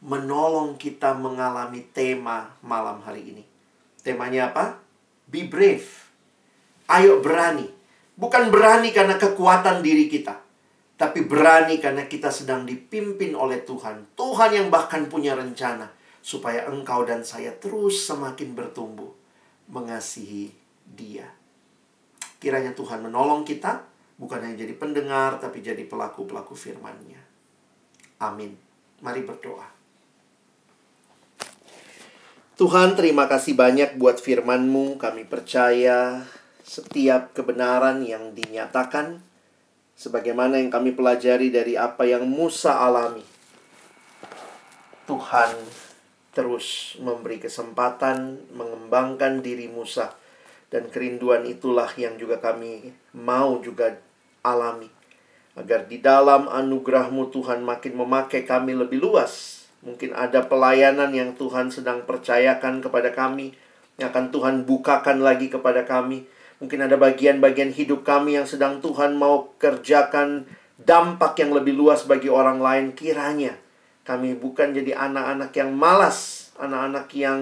menolong 0.02 0.78
kita 0.78 1.18
mengalami 1.18 1.82
tema 1.89 2.54
malam 2.62 3.02
hari 3.02 3.34
ini. 3.34 3.43
Temanya 4.06 4.54
apa? 4.54 4.78
Be 5.26 5.50
brave. 5.50 5.89
Ayo 6.86 7.18
berani. 7.18 7.66
Bukan 8.18 8.50
berani 8.50 8.89
karena 8.93 9.18
kekuatan 9.18 9.86
diri 9.86 10.10
kita, 10.10 10.41
tapi 10.98 11.22
berani 11.22 11.78
karena 11.78 12.10
kita 12.10 12.34
sedang 12.34 12.66
dipimpin 12.66 13.38
oleh 13.38 13.62
Tuhan. 13.62 14.18
Tuhan 14.18 14.58
yang 14.58 14.68
bahkan 14.74 15.06
punya 15.06 15.38
rencana 15.38 15.93
supaya 16.26 16.66
engkau 16.66 17.06
dan 17.06 17.22
saya 17.22 17.54
terus 17.54 18.10
semakin 18.10 18.58
bertumbuh 18.58 19.14
mengasihi 19.70 20.50
Dia. 20.82 21.30
Kiranya 22.38 22.74
Tuhan 22.78 23.02
menolong 23.02 23.42
kita, 23.42 23.82
bukan 24.22 24.42
hanya 24.42 24.62
jadi 24.62 24.74
pendengar, 24.78 25.42
tapi 25.42 25.66
jadi 25.66 25.86
pelaku-pelaku 25.90 26.54
firman-Nya. 26.54 27.22
Amin. 28.22 28.54
Mari 29.02 29.22
berdoa. 29.26 29.66
Tuhan, 32.58 32.98
terima 32.98 33.30
kasih 33.30 33.54
banyak 33.54 34.02
buat 34.02 34.18
firman-Mu. 34.18 34.98
Kami 34.98 35.30
percaya 35.30 36.26
setiap 36.66 37.38
kebenaran 37.38 38.02
yang 38.02 38.34
dinyatakan, 38.34 39.22
sebagaimana 39.98 40.62
yang 40.62 40.70
kami 40.70 40.94
pelajari 40.94 41.50
dari 41.50 41.74
apa 41.74 42.06
yang 42.06 42.30
Musa 42.30 42.82
alami. 42.82 43.26
Tuhan 45.10 45.54
terus 46.38 46.98
memberi 47.02 47.42
kesempatan 47.42 48.46
mengembangkan 48.54 49.42
diri 49.42 49.66
Musa 49.66 50.14
dan 50.68 50.91
kerinduan 50.91 51.47
itulah 51.47 51.88
yang 51.95 52.20
juga 52.20 52.43
kami 52.43 52.91
mau 53.15 53.59
juga 53.63 53.95
alami. 54.43 54.91
Agar 55.57 55.89
di 55.89 55.97
dalam 55.97 56.45
anugerahmu 56.45 57.34
Tuhan 57.34 57.65
makin 57.65 57.97
memakai 57.97 58.45
kami 58.45 58.78
lebih 58.78 59.01
luas. 59.01 59.65
Mungkin 59.82 60.13
ada 60.13 60.45
pelayanan 60.45 61.09
yang 61.15 61.34
Tuhan 61.34 61.74
sedang 61.74 62.05
percayakan 62.05 62.84
kepada 62.84 63.09
kami 63.09 63.57
yang 63.97 64.13
akan 64.13 64.30
Tuhan 64.30 64.55
bukakan 64.70 65.26
lagi 65.26 65.49
kepada 65.49 65.88
kami. 65.88 66.30
Mungkin 66.61 66.86
ada 66.86 66.97
bagian-bagian 66.97 67.74
hidup 67.74 68.05
kami 68.05 68.38
yang 68.38 68.45
sedang 68.45 68.82
Tuhan 68.82 69.18
mau 69.18 69.53
kerjakan 69.57 70.45
dampak 70.78 71.41
yang 71.41 71.53
lebih 71.53 71.74
luas 71.74 72.05
bagi 72.05 72.30
orang 72.30 72.61
lain. 72.61 72.93
Kiranya 72.93 73.57
kami 74.05 74.38
bukan 74.38 74.78
jadi 74.78 74.93
anak-anak 74.93 75.51
yang 75.57 75.74
malas, 75.74 76.49
anak-anak 76.61 77.09
yang 77.18 77.41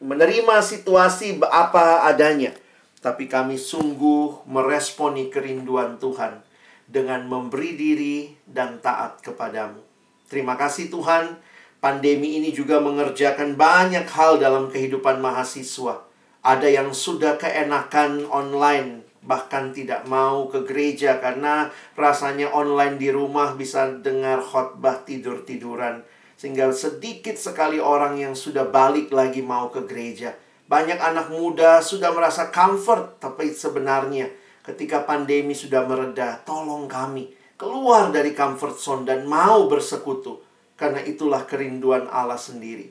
menerima 0.00 0.64
situasi 0.64 1.36
apa 1.44 2.08
adanya, 2.08 2.56
tapi 3.04 3.28
kami 3.28 3.60
sungguh 3.60 4.48
meresponi 4.48 5.28
kerinduan 5.28 6.00
Tuhan 6.00 6.40
dengan 6.88 7.28
memberi 7.28 7.76
diri 7.76 8.16
dan 8.48 8.80
taat 8.80 9.20
kepadamu. 9.20 9.84
Terima 10.26 10.56
kasih 10.56 10.88
Tuhan, 10.88 11.36
pandemi 11.84 12.40
ini 12.40 12.50
juga 12.50 12.80
mengerjakan 12.80 13.60
banyak 13.60 14.08
hal 14.08 14.40
dalam 14.40 14.72
kehidupan 14.72 15.20
mahasiswa. 15.20 16.08
Ada 16.40 16.68
yang 16.72 16.96
sudah 16.96 17.36
keenakan 17.36 18.24
online, 18.32 19.04
bahkan 19.20 19.76
tidak 19.76 20.08
mau 20.08 20.48
ke 20.48 20.64
gereja 20.64 21.20
karena 21.20 21.68
rasanya 21.92 22.48
online 22.56 22.96
di 22.96 23.12
rumah 23.12 23.52
bisa 23.52 23.84
dengar 24.00 24.40
khotbah 24.40 25.04
tidur-tiduran 25.04 26.00
sehingga 26.40 26.72
sedikit 26.72 27.36
sekali 27.36 27.76
orang 27.76 28.16
yang 28.16 28.32
sudah 28.32 28.64
balik 28.64 29.12
lagi 29.12 29.44
mau 29.44 29.68
ke 29.68 29.84
gereja. 29.84 30.32
Banyak 30.72 30.96
anak 30.96 31.28
muda 31.36 31.84
sudah 31.84 32.16
merasa 32.16 32.48
comfort, 32.48 33.20
tapi 33.20 33.52
sebenarnya 33.52 34.32
ketika 34.64 35.04
pandemi 35.04 35.52
sudah 35.52 35.84
mereda, 35.84 36.40
tolong 36.48 36.88
kami 36.88 37.28
keluar 37.60 38.08
dari 38.08 38.32
comfort 38.32 38.80
zone 38.80 39.04
dan 39.04 39.28
mau 39.28 39.68
bersekutu. 39.68 40.40
Karena 40.80 41.04
itulah 41.04 41.44
kerinduan 41.44 42.08
Allah 42.08 42.40
sendiri. 42.40 42.88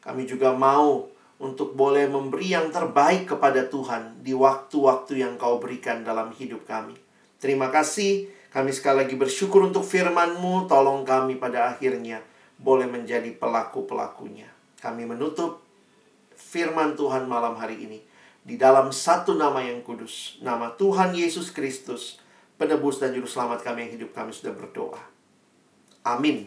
Kami 0.00 0.24
juga 0.24 0.56
mau 0.56 1.04
untuk 1.36 1.76
boleh 1.76 2.08
memberi 2.08 2.56
yang 2.56 2.72
terbaik 2.72 3.28
kepada 3.28 3.68
Tuhan 3.68 4.24
di 4.24 4.32
waktu-waktu 4.32 5.20
yang 5.20 5.36
kau 5.36 5.60
berikan 5.60 6.00
dalam 6.00 6.32
hidup 6.32 6.64
kami. 6.64 6.96
Terima 7.36 7.68
kasih. 7.68 8.32
Kami 8.48 8.72
sekali 8.72 9.04
lagi 9.04 9.20
bersyukur 9.20 9.68
untuk 9.68 9.84
firman-Mu. 9.84 10.64
Tolong 10.64 11.04
kami 11.04 11.36
pada 11.36 11.76
akhirnya 11.76 12.24
boleh 12.56 12.88
menjadi 12.88 13.32
pelaku-pelakunya. 13.36 14.48
Kami 14.80 15.04
menutup 15.08 15.64
firman 16.36 16.94
Tuhan 16.94 17.24
malam 17.24 17.56
hari 17.56 17.80
ini 17.88 17.98
Di 18.46 18.54
dalam 18.54 18.94
satu 18.94 19.34
nama 19.34 19.58
yang 19.58 19.82
kudus, 19.82 20.38
nama 20.38 20.70
Tuhan 20.78 21.10
Yesus 21.18 21.50
Kristus, 21.50 22.22
penebus 22.54 23.02
dan 23.02 23.10
juru 23.10 23.26
selamat 23.26 23.66
kami 23.66 23.90
yang 23.90 23.98
hidup 23.98 24.14
kami 24.14 24.30
sudah 24.30 24.54
berdoa. 24.54 25.02
Amin. 26.06 26.46